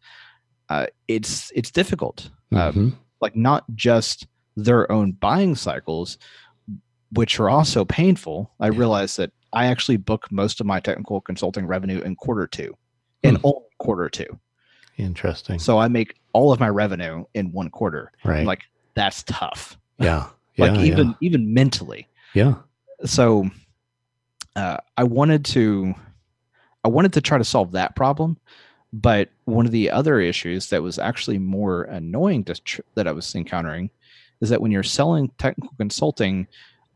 uh, 0.70 0.86
it's 1.06 1.52
it's 1.54 1.70
difficult 1.70 2.30
uh, 2.54 2.72
Mhm. 2.72 2.96
like 3.20 3.36
not 3.36 3.64
just 3.74 4.26
their 4.64 4.90
own 4.90 5.12
buying 5.12 5.54
cycles 5.54 6.18
which 7.12 7.40
are 7.40 7.50
also 7.50 7.84
painful 7.84 8.50
i 8.60 8.66
realized 8.68 9.16
that 9.16 9.30
i 9.52 9.66
actually 9.66 9.96
book 9.96 10.30
most 10.30 10.60
of 10.60 10.66
my 10.66 10.78
technical 10.80 11.20
consulting 11.20 11.66
revenue 11.66 12.00
in 12.02 12.14
quarter 12.16 12.46
two 12.46 12.76
in 13.22 13.36
Hmm. 13.36 13.40
only 13.46 13.66
quarter 13.78 14.08
two 14.08 14.38
Interesting. 14.96 15.58
so 15.58 15.78
i 15.78 15.88
make 15.88 16.14
all 16.32 16.52
of 16.52 16.60
my 16.60 16.68
revenue 16.68 17.24
in 17.34 17.52
one 17.52 17.70
quarter 17.70 18.12
right. 18.24 18.40
I'm 18.40 18.46
like 18.46 18.62
that's 18.94 19.22
tough 19.24 19.78
yeah. 19.98 20.26
Yeah. 20.56 20.66
like 20.72 20.80
even 20.80 21.14
even 21.20 21.54
mentally 21.54 22.06
Yeah. 22.34 22.54
so 23.04 23.48
uh, 24.56 24.78
I 24.96 25.04
wanted 25.04 25.44
to 25.46 25.94
I 26.84 26.88
wanted 26.88 27.12
to 27.14 27.20
try 27.20 27.38
to 27.38 27.44
solve 27.44 27.72
that 27.72 27.94
problem, 27.94 28.36
but 28.92 29.28
one 29.44 29.64
of 29.64 29.70
the 29.72 29.90
other 29.90 30.18
issues 30.18 30.70
that 30.70 30.82
was 30.82 30.98
actually 30.98 31.38
more 31.38 31.84
annoying 31.84 32.42
to 32.44 32.54
tr- 32.54 32.80
that 32.96 33.06
I 33.06 33.12
was 33.12 33.32
encountering 33.34 33.90
is 34.40 34.48
that 34.50 34.60
when 34.60 34.70
you're 34.70 34.82
selling 34.82 35.30
technical 35.38 35.72
consulting, 35.78 36.46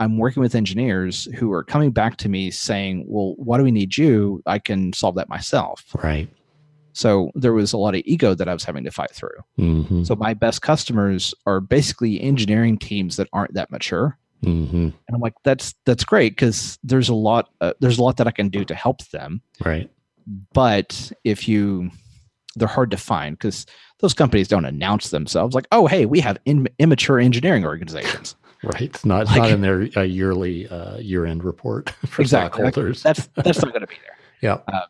I'm 0.01 0.19
working 0.19 0.43
with 0.43 0.55
engineers 0.55 1.27
who 1.37 1.53
are 1.53 1.63
coming 1.63 1.91
back 1.91 2.17
to 2.19 2.29
me 2.29 2.51
saying, 2.51 3.05
"Well, 3.07 3.35
why 3.37 3.59
do 3.59 3.65
we 3.65 3.71
need 3.71 3.97
you? 3.97 4.43
I 4.47 4.59
can 4.59 4.93
solve 4.93 5.15
that 5.17 5.29
myself." 5.29 5.85
Right. 6.03 6.29
So 6.93 7.31
there 7.35 7.53
was 7.53 7.73
a 7.73 7.79
lot 7.79 7.95
of 7.95 8.03
ego 8.05 8.35
that 8.35 8.49
I 8.49 8.53
was 8.53 8.65
having 8.65 8.85
to 8.85 8.91
fight 8.91 9.11
through. 9.11 9.39
hmm 9.57 10.05
So 10.05 10.15
my 10.15 10.33
best 10.35 10.63
customers 10.63 11.35
are 11.47 11.61
basically 11.61 12.21
engineering 12.21 12.79
teams 12.79 13.17
that 13.17 13.29
aren't 13.33 13.55
that 13.55 13.71
mature 13.71 14.19
hmm 14.43 14.91
and 15.07 15.15
i'm 15.15 15.21
like 15.21 15.33
that's 15.43 15.75
that's 15.87 16.05
great 16.05 16.33
because 16.33 16.79
there's 16.85 17.09
a 17.09 17.15
lot 17.15 17.49
uh, 17.63 17.73
there's 17.81 17.99
a 17.99 18.03
lot 18.03 18.19
that 18.19 18.27
i 18.27 18.31
can 18.31 18.51
do 18.51 18.63
to 18.63 18.75
help 18.75 19.03
them 19.09 19.41
Right. 19.65 19.91
but 20.53 21.11
if 21.25 21.49
you 21.49 21.91
they're 22.55 22.69
hard 22.69 22.91
to 22.91 22.97
find 22.97 23.37
because 23.39 23.67
those 24.01 24.15
companies 24.15 24.49
don't 24.49 24.65
announce 24.65 25.11
themselves 25.11 25.55
like 25.55 25.67
oh 25.73 25.87
hey 25.87 26.07
we 26.07 26.21
have 26.21 26.39
in, 26.45 26.67
immature 26.79 27.19
engineering 27.19 27.65
organizations 27.65 28.37
Right. 28.63 28.81
It's 28.81 29.05
not, 29.05 29.23
it's 29.27 29.37
not 29.37 29.51
in 29.51 29.61
their 29.61 29.91
uh, 29.95 30.01
yearly 30.01 30.67
uh, 30.69 30.97
year 30.97 31.27
end 31.27 31.45
report 31.45 31.91
for 32.07 32.23
Exactly. 32.23 32.63
Like, 32.65 32.73
stockholders. 32.73 33.03
that's 33.03 33.29
that's 33.35 33.61
not 33.63 33.73
going 33.73 33.83
to 33.83 33.87
be 33.87 33.97
there 34.07 34.17
yeah. 34.71 34.81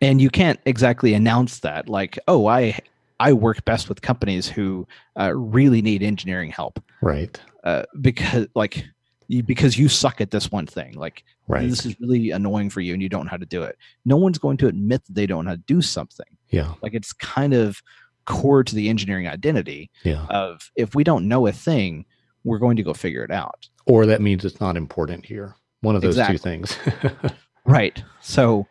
and 0.00 0.20
you 0.20 0.30
can't 0.30 0.58
exactly 0.66 1.14
announce 1.14 1.60
that 1.60 1.88
like 1.88 2.18
oh 2.28 2.46
i 2.46 2.78
i 3.20 3.32
work 3.32 3.64
best 3.64 3.88
with 3.88 4.02
companies 4.02 4.48
who 4.48 4.86
uh, 5.18 5.32
really 5.34 5.80
need 5.80 6.02
engineering 6.02 6.50
help 6.50 6.82
Right. 7.02 7.40
uh, 7.64 7.84
because 8.00 8.48
like 8.54 8.84
you, 9.28 9.42
because 9.42 9.78
you 9.78 9.88
suck 9.88 10.20
at 10.20 10.30
this 10.30 10.50
one 10.50 10.66
thing 10.66 10.94
like 10.94 11.22
Right. 11.48 11.68
this 11.70 11.86
is 11.86 11.98
really 12.00 12.32
annoying 12.32 12.70
for 12.70 12.80
you 12.80 12.92
and 12.92 13.00
you 13.00 13.08
don't 13.08 13.26
know 13.26 13.30
how 13.30 13.36
to 13.36 13.46
do 13.46 13.62
it 13.62 13.78
no 14.04 14.16
one's 14.16 14.38
going 14.38 14.56
to 14.56 14.66
admit 14.66 15.04
that 15.06 15.14
they 15.14 15.26
don't 15.26 15.44
know 15.44 15.50
how 15.52 15.54
to 15.56 15.62
do 15.66 15.80
something 15.80 16.26
Yeah. 16.50 16.74
like 16.82 16.94
it's 16.94 17.12
kind 17.12 17.52
of 17.54 17.82
core 18.24 18.64
to 18.64 18.74
the 18.74 18.88
engineering 18.88 19.28
identity 19.28 19.90
Yeah. 20.04 20.26
of 20.30 20.70
if 20.76 20.94
we 20.94 21.04
don't 21.04 21.28
know 21.28 21.46
a 21.46 21.52
thing 21.52 22.04
we're 22.44 22.58
going 22.58 22.76
to 22.76 22.82
go 22.82 22.92
figure 22.94 23.24
it 23.24 23.30
out 23.30 23.68
Or 23.86 24.06
that 24.06 24.20
means 24.20 24.44
it's 24.44 24.60
not 24.60 24.76
important 24.76 25.26
here. 25.26 25.54
One 25.80 25.94
of 25.96 26.02
those 26.02 26.16
Exactly. 26.16 26.36
two 26.38 26.42
things. 26.42 26.78
right 27.64 28.02
so 28.20 28.66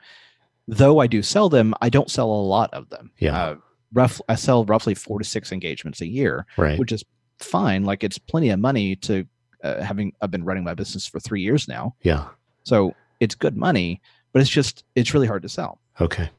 though 0.68 1.00
i 1.00 1.08
do 1.08 1.22
sell 1.22 1.50
them 1.50 1.74
i 1.82 1.90
don't 1.90 2.10
sell 2.10 2.30
a 2.32 2.42
lot 2.56 2.74
of 2.74 2.90
them 2.90 3.12
Yeah. 3.20 3.38
uh, 3.38 3.56
rough 3.94 4.22
i 4.30 4.36
sell 4.36 4.64
roughly 4.66 4.96
four 4.96 5.20
to 5.20 5.26
six 5.26 5.52
engagements 5.52 6.00
a 6.02 6.08
year 6.08 6.46
right. 6.58 6.80
which 6.80 6.92
is 6.94 7.04
fine 7.40 7.84
like 7.84 8.04
it's 8.04 8.18
plenty 8.18 8.50
of 8.50 8.60
money 8.60 8.96
to 8.98 9.26
uh, 9.64 9.82
having 9.82 10.14
i've 10.22 10.32
been 10.32 10.46
running 10.46 10.64
my 10.64 10.74
business 10.74 11.06
for 11.06 11.20
three 11.20 11.42
years 11.42 11.68
now 11.68 11.94
yeah. 12.04 12.28
so 12.64 12.96
it's 13.20 13.36
good 13.36 13.58
money 13.58 14.02
but 14.32 14.42
it's 14.42 14.50
just 14.50 14.84
it's 14.96 15.14
really 15.14 15.28
hard 15.28 15.42
to 15.44 15.50
sell 15.50 15.80
Okay. 16.02 16.30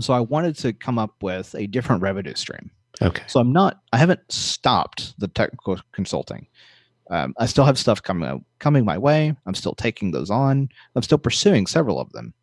So 0.00 0.12
i 0.12 0.20
wanted 0.20 0.56
to 0.56 0.72
come 0.72 0.98
up 0.98 1.22
with 1.22 1.54
a 1.54 1.66
different 1.66 2.02
revenue 2.02 2.34
stream. 2.34 2.70
Okay. 3.02 3.22
so 3.26 3.40
i'm 3.40 3.52
not 3.52 3.80
i 3.92 3.96
haven't 3.96 4.20
stopped 4.30 5.18
the 5.18 5.28
technical 5.28 5.78
consulting. 5.92 6.46
Um, 7.10 7.34
i 7.38 7.46
still 7.46 7.64
have 7.64 7.78
stuff 7.78 8.02
coming 8.02 8.44
coming 8.58 8.84
my 8.84 8.98
way. 8.98 9.34
I'm 9.46 9.54
still 9.54 9.74
taking 9.74 10.10
those 10.10 10.30
on. 10.30 10.68
I'm 10.94 11.02
still 11.02 11.18
pursuing 11.18 11.66
several 11.66 12.00
of 12.00 12.12
them. 12.12 12.34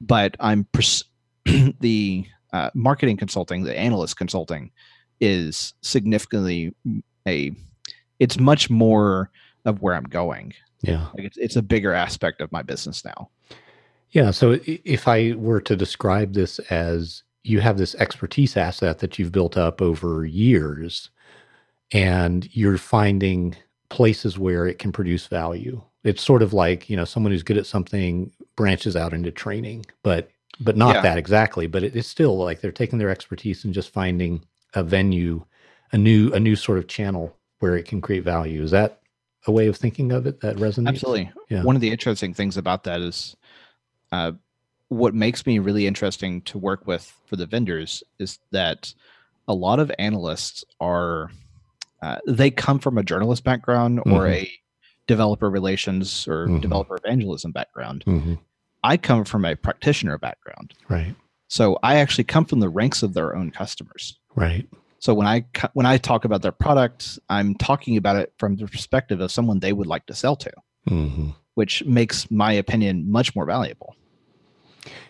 But 0.00 0.36
i'm 0.40 0.64
pers- 0.72 1.04
the 1.80 2.26
uh, 2.52 2.70
marketing 2.74 3.16
consulting 3.16 3.64
the 3.64 3.78
analyst 3.78 4.16
consulting 4.16 4.70
is 5.20 5.74
significantly 5.80 6.74
a 7.26 7.52
it's 8.18 8.38
much 8.38 8.70
more 8.70 9.30
of 9.64 9.80
where 9.82 9.94
i'm 9.94 10.04
going. 10.04 10.52
Yeah. 10.82 11.06
like 11.14 11.26
it's, 11.26 11.38
it's 11.38 11.56
a 11.56 11.62
bigger 11.62 11.92
aspect 11.92 12.40
of 12.40 12.50
my 12.50 12.62
business 12.62 13.04
now 13.04 13.30
Yeah. 14.12 14.30
So 14.30 14.58
if 14.64 15.08
I 15.08 15.32
were 15.36 15.60
to 15.62 15.74
describe 15.76 16.34
this 16.34 16.58
as 16.70 17.22
you 17.44 17.60
have 17.60 17.76
this 17.78 17.94
expertise 17.96 18.56
asset 18.56 19.00
that 19.00 19.18
you've 19.18 19.32
built 19.32 19.56
up 19.56 19.82
over 19.82 20.24
years 20.24 21.10
and 21.92 22.48
you're 22.54 22.78
finding 22.78 23.56
places 23.88 24.38
where 24.38 24.66
it 24.66 24.78
can 24.78 24.92
produce 24.92 25.26
value. 25.26 25.82
It's 26.04 26.22
sort 26.22 26.42
of 26.42 26.52
like, 26.52 26.88
you 26.88 26.96
know, 26.96 27.04
someone 27.04 27.32
who's 27.32 27.42
good 27.42 27.58
at 27.58 27.66
something 27.66 28.32
branches 28.56 28.96
out 28.96 29.12
into 29.12 29.30
training, 29.30 29.86
but 30.02 30.30
but 30.60 30.76
not 30.76 30.96
Yeah. 30.96 31.02
that 31.02 31.18
exactly, 31.18 31.66
but 31.66 31.82
it, 31.82 31.96
it's 31.96 32.08
still 32.08 32.36
like 32.36 32.60
they're 32.60 32.70
taking 32.72 32.98
their 32.98 33.10
expertise 33.10 33.64
and 33.64 33.72
just 33.74 33.90
finding 33.92 34.44
a 34.74 34.82
venue, 34.82 35.44
a 35.92 35.98
new 35.98 36.32
a 36.32 36.40
new 36.40 36.56
sort 36.56 36.78
of 36.78 36.86
channel 36.88 37.36
where 37.60 37.76
it 37.76 37.84
can 37.86 38.00
create 38.00 38.24
value. 38.24 38.62
Is 38.62 38.70
that 38.70 39.00
a 39.46 39.52
way 39.52 39.66
of 39.66 39.76
thinking 39.76 40.12
of 40.12 40.26
it 40.26 40.40
that 40.40 40.56
resonates? 40.56 40.88
Absolutely. 40.88 41.30
Yeah. 41.48 41.62
One 41.62 41.74
of 41.76 41.80
the 41.82 41.90
interesting 41.90 42.32
things 42.34 42.56
about 42.56 42.84
that 42.84 43.00
is 43.00 43.36
uh, 44.12 44.32
what 44.88 45.14
makes 45.14 45.46
me 45.46 45.58
really 45.58 45.86
interesting 45.86 46.42
to 46.42 46.58
work 46.58 46.86
with 46.86 47.12
for 47.26 47.36
the 47.36 47.46
vendors 47.46 48.02
is 48.18 48.38
that 48.50 48.92
a 49.48 49.54
lot 49.54 49.80
of 49.80 49.90
analysts 49.98 50.64
are 50.80 51.30
uh, 52.02 52.18
they 52.26 52.50
come 52.50 52.78
from 52.80 52.98
a 52.98 53.02
journalist 53.02 53.44
background 53.44 54.00
or 54.00 54.24
Mhm. 54.26 54.32
a 54.32 54.50
developer 55.06 55.48
relations 55.48 56.26
or 56.28 56.48
Mhm. 56.48 56.60
developer 56.60 56.96
evangelism 56.96 57.52
background. 57.52 58.02
hmm 58.04 58.34
I 58.84 58.96
come 58.96 59.24
from 59.24 59.44
a 59.44 59.54
practitioner 59.54 60.18
background. 60.18 60.74
Right. 60.88 61.14
So 61.46 61.78
I 61.84 61.96
actually 61.96 62.24
come 62.24 62.44
from 62.44 62.58
the 62.58 62.68
ranks 62.68 63.04
of 63.04 63.14
their 63.14 63.36
own 63.36 63.52
customers. 63.52 64.18
Right. 64.34 64.68
So 64.98 65.14
when 65.14 65.26
I 65.28 65.44
when 65.74 65.86
I 65.86 65.96
talk 65.98 66.24
about 66.24 66.42
their 66.42 66.50
product, 66.52 67.18
I'm 67.28 67.54
talking 67.54 67.96
about 67.96 68.16
it 68.16 68.32
from 68.38 68.56
the 68.56 68.66
perspective 68.66 69.20
of 69.20 69.30
someone 69.30 69.60
they 69.60 69.72
would 69.72 69.86
like 69.86 70.06
to 70.06 70.14
sell 70.14 70.34
to, 70.36 70.52
hmm 70.88 71.30
which 71.54 71.84
makes 71.84 72.28
my 72.30 72.52
opinion 72.52 73.08
much 73.10 73.36
more 73.36 73.44
valuable. 73.46 73.94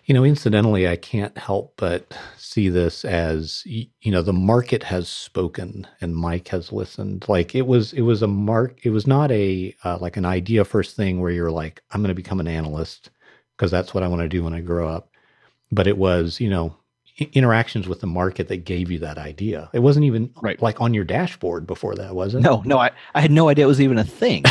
You 0.05 0.15
know, 0.15 0.25
incidentally, 0.25 0.87
I 0.89 0.97
can't 0.97 1.37
help 1.39 1.75
but 1.77 2.13
see 2.37 2.69
this 2.69 3.05
as 3.05 3.63
you 3.65 4.13
know 4.13 4.23
the 4.23 4.33
market 4.33 4.83
has 4.83 5.09
spoken 5.09 5.87
and 6.01 6.15
Mike 6.15 6.49
has 6.49 6.73
listened. 6.73 7.25
Like 7.29 7.55
it 7.55 7.67
was, 7.67 7.93
it 7.95 8.03
was 8.03 8.23
a 8.23 8.27
mark. 8.27 8.85
It 8.85 8.91
was 8.91 9.07
not 9.07 9.31
a 9.33 9.75
uh, 9.85 9.99
like 10.01 10.17
an 10.17 10.25
idea 10.27 10.65
first 10.65 10.97
thing 10.97 11.21
where 11.21 11.31
you're 11.33 11.51
like, 11.51 11.83
I'm 11.91 12.03
going 12.03 12.09
to 12.09 12.15
become 12.15 12.41
an 12.41 12.49
analyst 12.49 13.11
because 13.57 13.71
that's 13.71 13.95
what 13.95 14.03
I 14.03 14.09
want 14.09 14.23
to 14.23 14.29
do 14.29 14.45
when 14.45 14.55
I 14.55 14.61
grow 14.61 14.89
up. 14.89 15.11
but 15.73 15.87
it 15.87 15.97
was, 15.99 16.41
you 16.41 16.51
know, 16.51 16.77
interactions 17.19 17.87
with 17.87 18.01
the 18.01 18.07
market 18.07 18.49
that 18.49 18.65
gave 18.65 18.91
you 18.91 18.99
that 19.01 19.19
idea. 19.19 19.69
It 19.73 19.81
wasn't 19.81 20.07
even 20.07 20.31
Right. 20.43 20.61
like 20.63 20.81
on 20.81 20.95
your 20.95 21.05
dashboard 21.05 21.67
before 21.67 21.95
that, 21.97 22.15
was 22.15 22.35
it? 22.35 22.41
No, 22.41 22.63
no, 22.65 22.79
I, 22.79 22.91
I 23.15 23.21
had 23.21 23.31
no 23.31 23.49
idea 23.49 23.65
it 23.65 23.69
was 23.69 23.81
even 23.81 23.99
a 23.99 24.05
thing. 24.05 24.45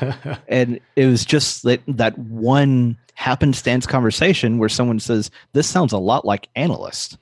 and 0.48 0.80
it 0.96 1.06
was 1.06 1.24
just 1.24 1.62
that 1.64 1.80
that 1.86 2.18
one 2.18 2.96
happenstance 3.14 3.86
conversation 3.86 4.58
where 4.58 4.68
someone 4.68 5.00
says, 5.00 5.30
This 5.52 5.68
sounds 5.68 5.92
a 5.92 5.98
lot 5.98 6.24
like 6.24 6.48
analyst. 6.56 7.18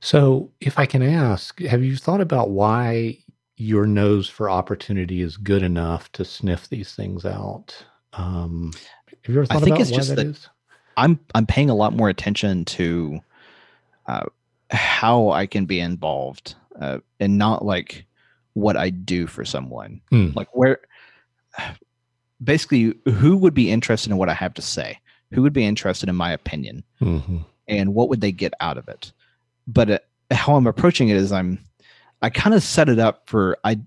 so, 0.00 0.50
if 0.60 0.78
I 0.78 0.86
can 0.86 1.02
ask, 1.02 1.60
have 1.60 1.82
you 1.84 1.96
thought 1.96 2.20
about 2.22 2.50
why 2.50 3.18
your 3.56 3.86
nose 3.86 4.28
for 4.28 4.48
opportunity 4.48 5.20
is 5.20 5.36
good 5.36 5.62
enough 5.62 6.10
to 6.12 6.24
sniff 6.24 6.68
these 6.70 6.94
things 6.94 7.26
out? 7.26 7.84
Um, 8.14 8.72
have 9.24 9.34
you 9.34 9.34
ever 9.42 9.46
I 9.50 9.54
thought 9.54 9.62
think 9.64 9.76
about 9.76 9.80
it's 9.82 9.90
why 9.90 9.96
just 9.98 10.08
that 10.10 10.16
that- 10.16 10.26
is? 10.26 10.48
I'm 10.96 11.20
I'm 11.34 11.46
paying 11.46 11.70
a 11.70 11.74
lot 11.74 11.94
more 11.94 12.08
attention 12.08 12.64
to 12.66 13.20
uh, 14.10 14.24
how 14.70 15.30
I 15.30 15.46
can 15.46 15.64
be 15.66 15.80
involved 15.80 16.54
uh, 16.80 16.98
and 17.20 17.38
not 17.38 17.64
like 17.64 18.06
what 18.54 18.76
I 18.76 18.90
do 18.90 19.26
for 19.26 19.44
someone. 19.44 20.00
Hmm. 20.10 20.30
Like 20.34 20.48
where 20.56 20.78
basically 22.42 22.94
who 23.06 23.36
would 23.36 23.54
be 23.54 23.70
interested 23.70 24.10
in 24.10 24.16
what 24.18 24.28
I 24.28 24.34
have 24.34 24.54
to 24.54 24.62
say? 24.62 24.98
Who 25.32 25.42
would 25.42 25.52
be 25.52 25.64
interested 25.64 26.08
in 26.08 26.16
my 26.16 26.32
opinion? 26.32 26.84
Mhm. 27.00 27.44
and 27.68 27.94
what 27.94 28.08
would 28.08 28.20
they 28.20 28.32
get 28.32 28.52
out 28.60 28.76
of 28.78 28.88
it 28.88 29.12
but 29.68 29.88
uh, 29.90 29.98
how 30.32 30.56
i'm 30.56 30.66
approaching 30.66 31.08
it 31.08 31.16
is 31.16 31.30
i'm 31.30 31.56
i 32.20 32.28
kind 32.28 32.52
of 32.52 32.64
set 32.64 32.88
it 32.88 32.98
up 32.98 33.28
for 33.28 33.56
i 33.62 33.78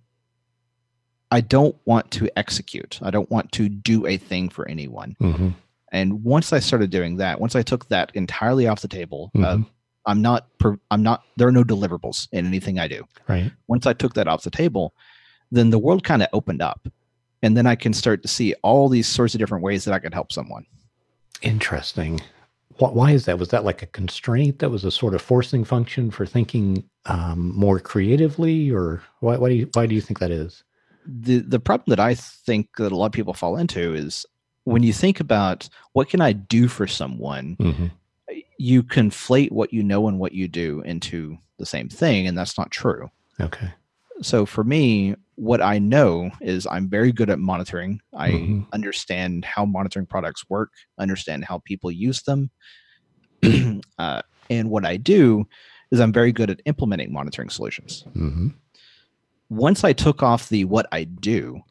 i 1.32 1.42
don't 1.42 1.76
want 1.86 2.10
to 2.12 2.30
execute 2.40 2.98
i 3.02 3.12
don't 3.12 3.30
want 3.30 3.52
to 3.52 3.68
do 3.68 4.06
a 4.08 4.16
thing 4.16 4.48
for 4.48 4.66
anyone 4.70 5.18
Mhm. 5.20 5.54
and 5.92 6.24
once 6.24 6.54
i 6.54 6.60
started 6.60 6.92
doing 6.92 7.18
that 7.18 7.42
once 7.42 7.58
i 7.58 7.62
took 7.62 7.90
that 7.90 8.10
entirely 8.14 8.68
off 8.68 8.80
the 8.82 8.88
table 8.88 9.32
uh, 9.36 9.40
Mhm. 9.58 9.66
I'm 10.06 10.22
not 10.22 10.48
i'm 10.92 11.04
not 11.04 11.24
there 11.38 11.48
are 11.48 11.52
no 11.52 11.64
deliverables 11.64 12.28
in 12.32 12.46
anything 12.46 12.80
i 12.80 12.88
do 12.88 13.04
Right. 13.28 13.52
once 13.68 13.86
i 13.86 13.94
took 13.94 14.14
that 14.16 14.28
off 14.28 14.44
the 14.44 14.52
table 14.52 14.94
then 15.52 15.70
the 15.70 15.80
world 15.80 16.04
kind 16.04 16.22
of 16.24 16.30
opened 16.34 16.62
up 16.62 16.88
and 17.42 17.56
then 17.58 17.66
i 17.68 17.76
can 17.76 17.94
start 17.94 18.22
to 18.22 18.28
see 18.28 18.54
all 18.64 18.90
these 18.90 19.08
sorts 19.08 19.34
of 19.36 19.40
different 19.40 19.64
ways 19.64 19.86
that 19.86 19.94
i 19.94 20.00
could 20.00 20.14
help 20.14 20.32
someone 20.32 20.66
Interesting. 21.42 22.22
Why 22.78 23.12
is 23.12 23.26
that? 23.26 23.38
Was 23.38 23.50
that 23.50 23.66
like 23.66 23.82
a 23.84 23.86
constraint 23.88 24.60
that 24.60 24.70
was 24.70 24.84
a 24.84 24.92
sort 24.92 25.14
of 25.14 25.22
forcing 25.22 25.64
function 25.64 26.10
for 26.10 26.26
thinking 26.26 26.84
um, 27.06 27.54
more 27.56 27.80
creatively, 27.80 28.72
or 28.72 29.04
why, 29.20 29.38
why 29.38 29.50
do 29.50 29.56
you 29.56 29.70
why 29.74 29.86
do 29.86 29.94
you 29.94 30.02
think 30.02 30.20
that 30.20 30.32
is? 30.32 30.64
the 31.06 31.40
the 31.40 31.60
problem 31.60 31.84
that 31.90 32.00
I 32.00 32.16
think 32.16 32.70
that 32.78 32.92
a 32.94 32.96
lot 32.96 33.08
of 33.08 33.12
people 33.12 33.34
fall 33.34 33.58
into 33.58 33.94
is 33.94 34.26
when 34.64 34.84
you 34.84 34.94
think 34.94 35.20
about 35.20 35.68
what 35.92 36.08
can 36.08 36.22
I 36.22 36.32
do 36.32 36.68
for 36.70 36.88
someone, 36.88 37.58
Mm-hmm. 37.60 37.88
You 38.64 38.82
conflate 38.82 39.52
what 39.52 39.74
you 39.74 39.84
know 39.84 40.08
and 40.08 40.20
what 40.20 40.32
you 40.32 40.48
do 40.48 40.80
into 40.86 41.38
the 41.60 41.66
same 41.66 41.90
thing, 41.90 42.28
and 42.28 42.38
that's 42.38 42.58
not 42.58 42.72
true. 42.72 43.10
Okay. 43.42 43.74
So 44.22 44.46
for 44.46 44.64
me, 44.64 45.16
what 45.36 45.62
I 45.62 45.80
know 45.80 46.32
is 46.40 46.66
I'm 46.68 46.90
very 46.90 47.12
good 47.12 47.30
at 47.30 47.40
monitoring. 47.40 48.00
I 48.16 48.30
Mhm. 48.30 48.68
understand 48.72 49.44
how 49.44 49.66
monitoring 49.66 50.06
products 50.06 50.46
work, 50.50 50.72
understand 50.98 51.44
how 51.44 51.60
people 51.66 51.92
use 51.92 52.22
them, 52.24 52.52
uh, 54.00 54.22
and 54.50 54.70
what 54.70 54.86
I 54.86 54.96
do 54.96 55.46
is 55.92 56.00
I'm 56.00 56.14
very 56.14 56.32
good 56.32 56.50
at 56.50 56.62
implementing 56.66 57.12
monitoring 57.12 57.50
solutions 57.50 58.06
hmm 58.14 58.48
once 59.50 59.84
I 59.84 59.94
took 59.94 60.24
off 60.24 60.50
the 60.50 60.64
what 60.66 60.88
I 60.92 61.04
do, 61.04 61.62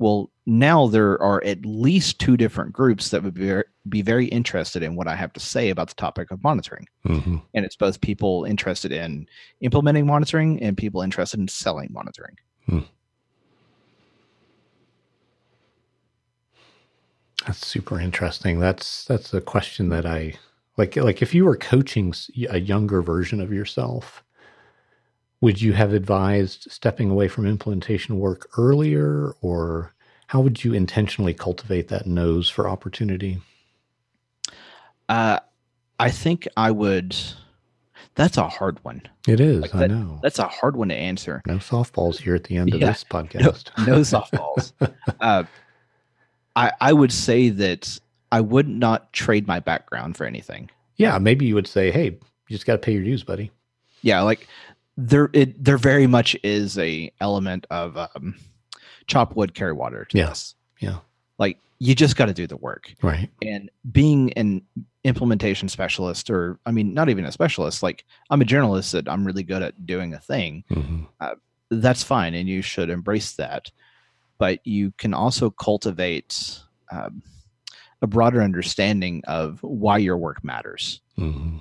well, 0.00 0.30
now 0.46 0.86
there 0.86 1.20
are 1.22 1.44
at 1.44 1.64
least 1.66 2.18
two 2.18 2.36
different 2.38 2.72
groups 2.72 3.10
that 3.10 3.22
would 3.22 3.34
be 3.34 3.46
very, 3.46 3.64
be 3.88 4.00
very 4.00 4.26
interested 4.26 4.82
in 4.82 4.96
what 4.96 5.06
I 5.06 5.14
have 5.14 5.32
to 5.34 5.40
say 5.40 5.68
about 5.68 5.88
the 5.88 5.94
topic 5.94 6.30
of 6.30 6.42
monitoring. 6.42 6.86
hmm 7.04 7.36
And 7.52 7.66
it's 7.66 7.76
both 7.76 8.00
people 8.00 8.44
interested 8.44 8.92
in 8.92 9.26
implementing 9.60 10.06
monitoring 10.06 10.60
and 10.62 10.74
people 10.74 11.02
interested 11.02 11.38
in 11.38 11.48
selling 11.48 11.88
monitoring. 11.92 12.36
That's 17.46 17.66
super 17.66 18.00
interesting. 18.00 18.58
That's 18.58 19.04
that's 19.04 19.34
a 19.34 19.40
question 19.40 19.90
that 19.90 20.06
I 20.06 20.34
like. 20.78 20.96
Like, 20.96 21.20
if 21.20 21.34
you 21.34 21.44
were 21.44 21.56
coaching 21.56 22.14
a 22.48 22.58
younger 22.58 23.02
version 23.02 23.40
of 23.40 23.52
yourself, 23.52 24.24
would 25.40 25.60
you 25.62 25.72
have 25.72 25.92
advised 25.92 26.70
stepping 26.70 27.10
away 27.10 27.28
from 27.28 27.46
implementation 27.46 28.18
work 28.18 28.48
earlier, 28.58 29.34
or 29.40 29.92
how 30.28 30.40
would 30.40 30.62
you 30.64 30.72
intentionally 30.74 31.34
cultivate 31.34 31.88
that 31.88 32.06
nose 32.06 32.48
for 32.48 32.68
opportunity? 32.68 33.40
Uh, 35.08 35.40
I 35.98 36.10
think 36.10 36.46
I 36.56 36.70
would. 36.70 37.16
That's 38.14 38.36
a 38.36 38.48
hard 38.48 38.82
one. 38.84 39.02
It 39.26 39.40
is. 39.40 39.62
Like 39.62 39.74
I 39.74 39.78
that- 39.80 39.88
know. 39.90 40.18
That's 40.22 40.38
a 40.38 40.46
hard 40.46 40.76
one 40.76 40.88
to 40.88 40.94
answer. 40.94 41.42
No 41.46 41.56
softballs 41.56 42.18
here 42.20 42.34
at 42.34 42.44
the 42.44 42.56
end 42.56 42.74
of 42.74 42.80
Yeah. 42.80 42.88
this 42.88 43.04
podcast. 43.10 43.70
No 43.86 44.00
softballs. 44.00 44.72
uh, 45.20 45.44
I 46.56 46.72
I 46.80 46.92
would 46.92 47.12
say 47.12 47.48
that 47.50 47.98
I 48.32 48.40
would 48.40 48.68
not 48.68 49.12
trade 49.12 49.46
my 49.46 49.60
background 49.60 50.16
for 50.16 50.24
anything. 50.26 50.70
yeah, 50.96 51.18
maybe 51.18 51.46
you 51.46 51.54
would 51.54 51.66
say, 51.66 51.90
"Hey, 51.90 52.04
you 52.06 52.20
just 52.50 52.66
got 52.66 52.74
to 52.74 52.78
pay 52.78 52.92
your 52.92 53.04
dues, 53.04 53.24
buddy." 53.24 53.50
yeah 54.02 54.22
like 54.22 54.48
there 55.08 55.30
it 55.32 55.62
there 55.62 55.78
very 55.78 56.06
much 56.06 56.36
is 56.42 56.78
a 56.78 57.10
element 57.20 57.66
of 57.70 57.96
um 57.96 58.34
chop 59.06 59.34
wood 59.36 59.54
carry 59.54 59.72
water 59.72 60.04
to 60.04 60.18
Yeah, 60.18 60.34
yeah. 60.80 60.98
like 61.38 61.58
you 61.78 61.94
just 61.94 62.16
got 62.16 62.26
to 62.26 62.34
do 62.34 62.46
the 62.46 62.56
work. 62.56 62.94
Right. 63.02 63.30
and 63.42 63.70
being 63.90 64.32
an 64.34 64.62
implementation 65.04 65.68
specialist 65.68 66.28
or 66.28 66.58
i 66.66 66.70
mean 66.70 66.92
not 66.92 67.08
even 67.08 67.24
a 67.24 67.32
specialist 67.32 67.82
like 67.82 68.04
i'm 68.28 68.42
a 68.42 68.44
journalist 68.44 68.92
that 68.92 69.08
i'm 69.08 69.26
really 69.26 69.42
good 69.42 69.62
at 69.62 69.86
doing 69.86 70.12
a 70.12 70.18
thing 70.20 70.62
hmm 70.68 71.04
that's 71.70 72.02
fine 72.02 72.34
and 72.34 72.48
you 72.48 72.62
should 72.62 72.90
embrace 72.90 73.34
that. 73.36 73.70
But 74.38 74.58
you 74.66 74.92
can 74.98 75.14
also 75.14 75.50
cultivate 75.50 76.58
um, 76.90 77.22
a 78.02 78.08
broader 78.08 78.42
understanding 78.42 79.22
of 79.28 79.60
why 79.62 79.98
your 79.98 80.16
work 80.18 80.42
matters. 80.42 81.00
Hmm 81.16 81.58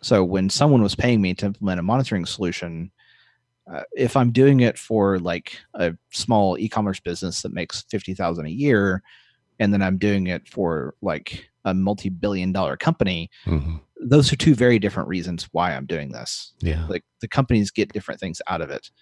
So 0.00 0.24
when 0.24 0.48
someone 0.50 0.82
was 0.82 0.94
paying 0.94 1.20
me 1.20 1.34
to 1.34 1.46
implement 1.46 1.80
a 1.80 1.82
monitoring 1.82 2.26
solution, 2.26 2.92
uh, 3.70 3.82
if 3.96 4.16
I'm 4.16 4.32
doing 4.32 4.60
it 4.60 4.78
for 4.78 5.18
like 5.18 5.58
a 5.74 5.94
small 6.10 6.56
e-commerce 6.58 7.00
business 7.00 7.42
that 7.42 7.52
makes 7.52 7.84
fifty 7.90 8.14
thousand 8.14 8.46
a 8.46 8.50
year, 8.50 9.02
and 9.58 9.72
then 9.72 9.82
I'm 9.82 9.98
doing 9.98 10.28
it 10.28 10.48
for 10.48 10.94
like 11.02 11.50
a 11.64 11.74
multi-billion-dollar 11.74 12.76
company, 12.76 13.30
hmm 13.44 13.76
those 14.00 14.32
are 14.32 14.36
two 14.36 14.54
very 14.54 14.78
different 14.78 15.08
reasons 15.08 15.48
why 15.50 15.74
I'm 15.74 15.84
doing 15.84 16.12
this. 16.12 16.52
Yeah. 16.60 16.86
Like 16.88 17.04
the 17.20 17.26
companies 17.26 17.72
get 17.72 17.92
different 17.92 18.20
things 18.20 18.40
out 18.46 18.60
of 18.60 18.70
it. 18.70 18.92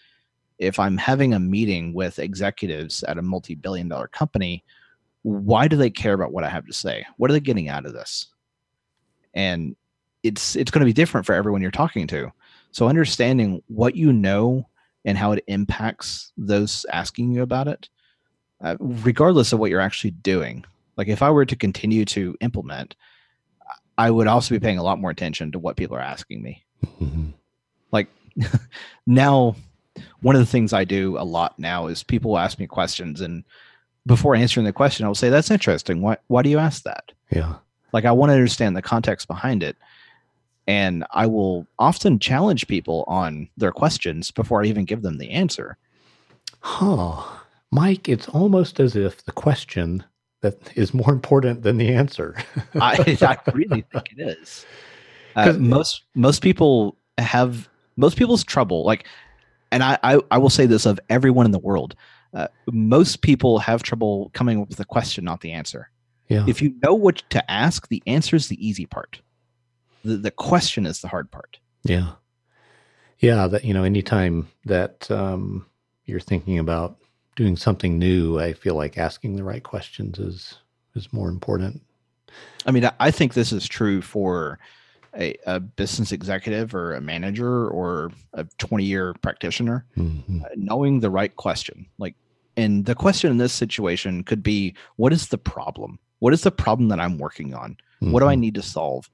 If 0.59 0.79
I'm 0.79 0.97
having 0.97 1.35
a 1.35 1.39
meeting 1.39 1.93
with 1.93 2.19
executives 2.19 3.03
at 3.03 3.19
a 3.19 3.23
multi-billion-dollar 3.23 4.09
company, 4.09 4.65
why 5.21 5.69
do 5.69 5.77
they 5.77 5.91
care 5.91 6.15
about 6.15 6.33
what 6.33 6.45
I 6.45 6.49
have 6.49 6.67
to 6.67 6.73
say? 6.73 7.05
What 7.19 7.31
are 7.31 7.35
they 7.35 7.41
getting 7.41 7.69
out 7.69 7.85
of 7.85 7.93
this? 7.93 8.29
And 9.35 9.77
it's 10.27 10.57
it's 10.57 10.71
going 10.71 10.81
to 10.81 10.87
be 10.87 10.93
different 10.93 11.27
for 11.27 11.35
everyone 11.35 11.63
you're 11.63 11.71
talking 11.71 12.07
to. 12.09 12.33
So 12.73 12.89
understanding 12.89 13.63
what 13.69 13.97
you 13.97 14.13
know 14.13 14.69
and 15.05 15.17
how 15.17 15.33
it 15.33 15.45
impacts 15.47 16.33
those 16.37 16.85
asking 16.93 17.31
you 17.33 17.43
about 17.43 17.69
it, 17.69 17.89
uh, 18.61 18.77
regardless 18.81 19.53
of 19.53 19.59
what 19.59 19.71
you're 19.71 19.81
actually 19.81 20.11
doing. 20.11 20.65
Like 20.97 21.09
if 21.09 21.23
I 21.23 21.31
were 21.31 21.47
to 21.47 21.57
continue 21.57 22.05
to 22.07 22.37
implement, 22.41 22.97
I 23.99 24.11
would 24.11 24.27
also 24.27 24.55
be 24.55 24.61
paying 24.61 24.79
a 24.79 24.83
lot 24.83 24.99
more 24.99 25.11
attention 25.11 25.53
to 25.53 25.59
what 25.59 25.77
people 25.77 25.97
are 25.97 26.01
asking 26.01 26.43
me. 26.43 26.65
hmm 26.99 27.31
Like 27.93 28.09
now, 29.07 29.57
one 30.21 30.35
of 30.35 30.41
the 30.41 30.47
things 30.47 30.73
I 30.73 30.85
do 30.85 31.17
a 31.19 31.25
lot 31.25 31.59
now 31.59 31.87
is 31.87 32.03
people 32.03 32.37
ask 32.37 32.59
me 32.59 32.67
questions, 32.67 33.21
and 33.21 33.45
before 34.07 34.35
answering 34.35 34.67
the 34.67 34.73
question, 34.73 35.07
I'll 35.07 35.15
say, 35.15 35.31
"That's 35.31 35.51
interesting. 35.51 36.03
Why 36.03 36.19
why 36.27 36.43
do 36.43 36.51
you 36.51 36.59
ask 36.59 36.83
that?" 36.83 37.13
Yeah. 37.31 37.55
Like 37.93 38.05
I 38.05 38.13
want 38.13 38.31
to 38.31 38.35
understand 38.35 38.77
the 38.77 38.83
context 38.83 39.29
behind 39.29 39.63
it, 39.63 39.77
and 40.67 41.05
I 41.13 41.27
will 41.27 41.67
often 41.79 42.19
challenge 42.19 42.67
people 42.67 43.05
on 43.07 43.49
their 43.57 43.73
questions 43.73 44.31
before 44.31 44.63
I 44.63 44.67
even 44.67 44.85
give 44.85 45.03
them 45.03 45.19
the 45.19 45.31
answer. 45.31 45.77
Huh. 46.61 47.23
Mike, 47.71 48.09
it's 48.09 48.29
almost 48.29 48.81
as 48.81 48.97
if 48.97 49.25
the 49.25 49.33
question 49.33 50.05
that 50.43 50.77
is 50.77 50.95
more 50.95 51.11
important 51.11 51.63
than 51.63 51.77
the 51.77 51.93
answer. 51.93 52.37
I, 52.75 53.17
I 53.21 53.51
really 53.53 53.83
think 53.93 54.09
it 54.17 54.39
is. 54.39 54.67
Uh, 55.35 55.53
most 55.59 56.03
most 56.15 56.43
people 56.43 56.97
have 57.19 57.69
most 57.97 58.17
people's 58.17 58.43
trouble 58.43 58.85
like, 58.85 59.07
and 59.71 59.83
I, 59.83 59.99
I 60.03 60.21
I 60.31 60.39
will 60.39 60.51
say 60.51 60.67
this 60.67 60.87
of 60.87 60.99
everyone 61.11 61.45
in 61.47 61.53
the 61.53 61.59
world, 61.59 61.95
uh, 62.33 62.49
most 62.73 63.21
people 63.21 63.59
have 63.59 63.83
trouble 63.83 64.31
coming 64.33 64.61
up 64.61 64.69
with 64.69 64.79
the 64.79 64.85
question, 64.85 65.25
not 65.25 65.43
the 65.43 65.53
answer. 65.53 65.91
yeah. 66.29 66.45
If 66.49 66.63
you 66.63 66.75
know 66.83 66.95
what 66.95 67.23
to 67.31 67.51
ask, 67.51 67.89
the 67.89 68.03
answer 68.07 68.35
is 68.35 68.49
the 68.49 68.67
easy 68.67 68.87
part. 68.87 69.21
The 70.05 70.17
the 70.17 70.31
question 70.31 70.87
is 70.87 71.01
the 71.01 71.09
hard 71.09 71.31
part. 71.31 71.59
Yeah. 71.85 72.13
Yeah. 73.19 73.47
That, 73.47 73.65
you 73.65 73.75
know, 73.75 73.85
anytime 73.85 74.49
that 74.65 75.11
um, 75.11 75.67
you're 76.05 76.21
thinking 76.21 76.59
about 76.59 76.97
doing 77.35 77.57
something 77.57 77.99
new, 77.99 78.39
I 78.39 78.53
feel 78.53 78.75
like 78.75 78.99
asking 78.99 79.37
the 79.37 79.45
right 79.45 79.63
questions 79.63 80.19
is, 80.19 80.55
is 80.95 81.13
more 81.13 81.29
important. 81.29 81.83
I 82.67 82.71
mean, 82.73 82.89
I 82.99 83.11
think 83.11 83.35
this 83.35 83.53
is 83.53 83.67
true 83.69 84.03
for 84.03 84.59
a, 85.17 85.37
a 85.47 85.61
business 85.61 86.13
executive 86.13 86.75
or 86.75 86.95
a 86.95 87.01
manager 87.01 87.69
or 87.69 88.11
a 88.35 88.45
20 88.59 88.85
year 88.85 89.15
practitioner. 89.23 89.87
Mhm. 89.97 90.43
Uh, 90.45 90.49
knowing 90.57 91.01
the 91.01 91.11
right 91.11 91.35
question, 91.37 91.87
like, 91.99 92.15
and 92.57 92.85
the 92.87 92.95
question 92.95 93.31
in 93.31 93.37
this 93.37 93.53
situation 93.53 94.25
could 94.25 94.43
be, 94.43 94.75
what 94.97 95.13
is 95.13 95.29
the 95.29 95.39
problem? 95.39 95.99
What 96.19 96.33
is 96.33 96.43
the 96.43 96.51
problem 96.51 96.89
that 96.89 97.01
I'm 97.01 97.19
working 97.19 97.55
on? 97.55 97.77
What 98.01 98.21
do 98.21 98.27
I 98.27 98.35
Mhm. 98.35 98.41
need 98.41 98.55
to 98.57 98.63
solve? 98.63 99.09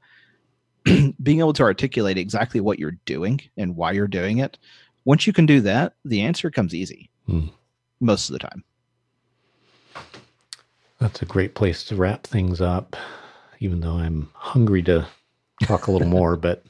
Being 1.23 1.39
able 1.41 1.53
to 1.55 1.63
articulate 1.63 2.19
exactly 2.19 2.61
what 2.61 2.79
you're 2.79 2.97
doing 3.05 3.41
and 3.57 3.77
why 3.77 3.93
you're 3.93 4.09
doing 4.09 4.39
it. 4.39 4.59
Once 5.05 5.27
you 5.27 5.33
can 5.33 5.47
do 5.47 5.61
that, 5.61 5.95
the 6.05 6.23
answer 6.23 6.51
comes 6.51 6.75
easy 6.75 7.11
Hmm. 7.27 7.47
most 8.01 8.29
of 8.29 8.33
the 8.35 8.39
time. 8.41 8.65
That's 10.99 11.23
a 11.23 11.27
great 11.27 11.55
place 11.55 11.85
to 11.85 11.97
wrap 11.97 12.27
things 12.27 12.61
up, 12.61 12.97
even 13.59 13.81
though 13.81 13.97
I'm 13.97 14.31
hungry 14.35 14.83
to 14.85 15.07
talk 15.63 15.87
a 15.87 15.93
little 15.93 16.09
more. 16.19 16.37
But 16.37 16.65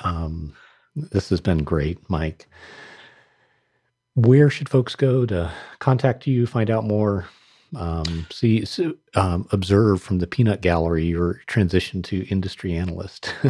um, 0.00 0.52
this 0.96 1.30
has 1.30 1.40
been 1.40 1.62
great, 1.64 1.98
Mike. 2.10 2.48
Where 4.14 4.50
should 4.50 4.68
folks 4.68 4.96
go 4.96 5.24
to 5.26 5.52
contact 5.78 6.26
you, 6.26 6.46
find 6.46 6.70
out 6.70 6.84
more, 6.84 7.28
um, 7.76 8.26
see, 8.30 8.64
so, 8.64 8.94
um, 9.14 9.46
observe 9.52 10.00
from 10.02 10.18
the 10.18 10.26
peanut 10.26 10.60
gallery 10.60 11.06
your 11.06 11.40
transition 11.46 12.02
to 12.04 12.26
industry 12.28 12.72
analyst? 12.74 13.34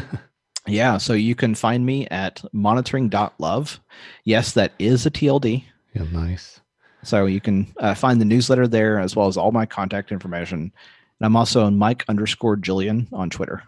Yeah. 0.68 0.98
So 0.98 1.14
you 1.14 1.34
can 1.34 1.54
find 1.54 1.84
me 1.84 2.06
at 2.08 2.44
monitoring.love. 2.52 3.80
Yes, 4.24 4.52
that 4.52 4.72
is 4.78 5.06
a 5.06 5.10
TLD. 5.10 5.64
yeah, 5.94 6.04
nice. 6.12 6.60
So 7.02 7.26
you 7.26 7.40
can 7.40 7.72
uh, 7.78 7.94
find 7.94 8.20
the 8.20 8.24
newsletter 8.24 8.68
there 8.68 8.98
as 8.98 9.16
well 9.16 9.28
as 9.28 9.36
all 9.36 9.52
my 9.52 9.66
contact 9.66 10.12
information. 10.12 10.60
And 10.60 11.26
I'm 11.26 11.36
also 11.36 11.64
on 11.64 11.78
Mike 11.78 12.04
underscore 12.08 12.56
Julian 12.56 13.08
on 13.12 13.30
Twitter. 13.30 13.62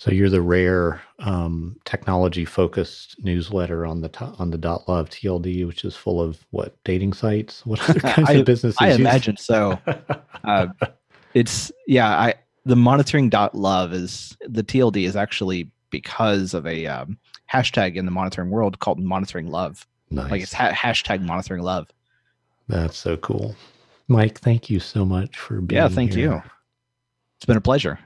So 0.00 0.10
you're 0.10 0.30
the 0.30 0.40
rare 0.40 1.02
um, 1.18 1.76
technology 1.84 2.46
focused 2.46 3.22
newsletter 3.22 3.84
on 3.84 4.00
the 4.00 4.08
to- 4.08 4.34
on 4.38 4.50
the 4.50 4.56
dot 4.56 4.88
love 4.88 5.10
TLD, 5.10 5.66
which 5.66 5.84
is 5.84 5.94
full 5.94 6.22
of 6.22 6.42
what 6.52 6.74
dating 6.84 7.12
sites, 7.12 7.66
what 7.66 7.86
other 7.86 8.00
kinds 8.16 8.30
I- 8.30 8.32
of 8.32 8.46
businesses? 8.46 8.78
I 8.80 8.88
use- 8.88 8.98
imagine 8.98 9.36
so. 9.36 9.78
Uh, 10.42 10.68
it's 11.34 11.70
yeah. 11.86 12.08
I 12.18 12.34
the 12.64 12.76
monitoring 12.76 13.28
dot 13.28 13.54
love 13.54 13.92
is 13.92 14.38
the 14.48 14.62
TLD 14.62 15.04
is 15.06 15.16
actually 15.16 15.70
because 15.90 16.54
of 16.54 16.66
a 16.66 16.86
um, 16.86 17.18
hashtag 17.52 17.96
in 17.96 18.06
the 18.06 18.10
monitoring 18.10 18.48
world 18.48 18.78
called 18.78 18.98
monitoring 19.00 19.48
love. 19.50 19.86
nice. 20.10 20.30
Like 20.30 20.40
it's 20.42 20.54
ha- 20.54 20.70
hashtag 20.72 21.20
monitoring 21.20 21.62
love. 21.62 21.88
That's 22.68 22.96
so 22.96 23.18
cool. 23.18 23.54
Mike, 24.08 24.40
thank 24.40 24.70
you 24.70 24.80
so 24.80 25.04
much 25.04 25.36
for 25.36 25.60
being 25.60 25.78
here. 25.78 25.88
Yeah, 25.90 25.94
thank 25.94 26.14
here. 26.14 26.30
you. 26.32 26.42
It's 27.36 27.44
been 27.44 27.58
a 27.58 27.60
pleasure. 27.60 27.98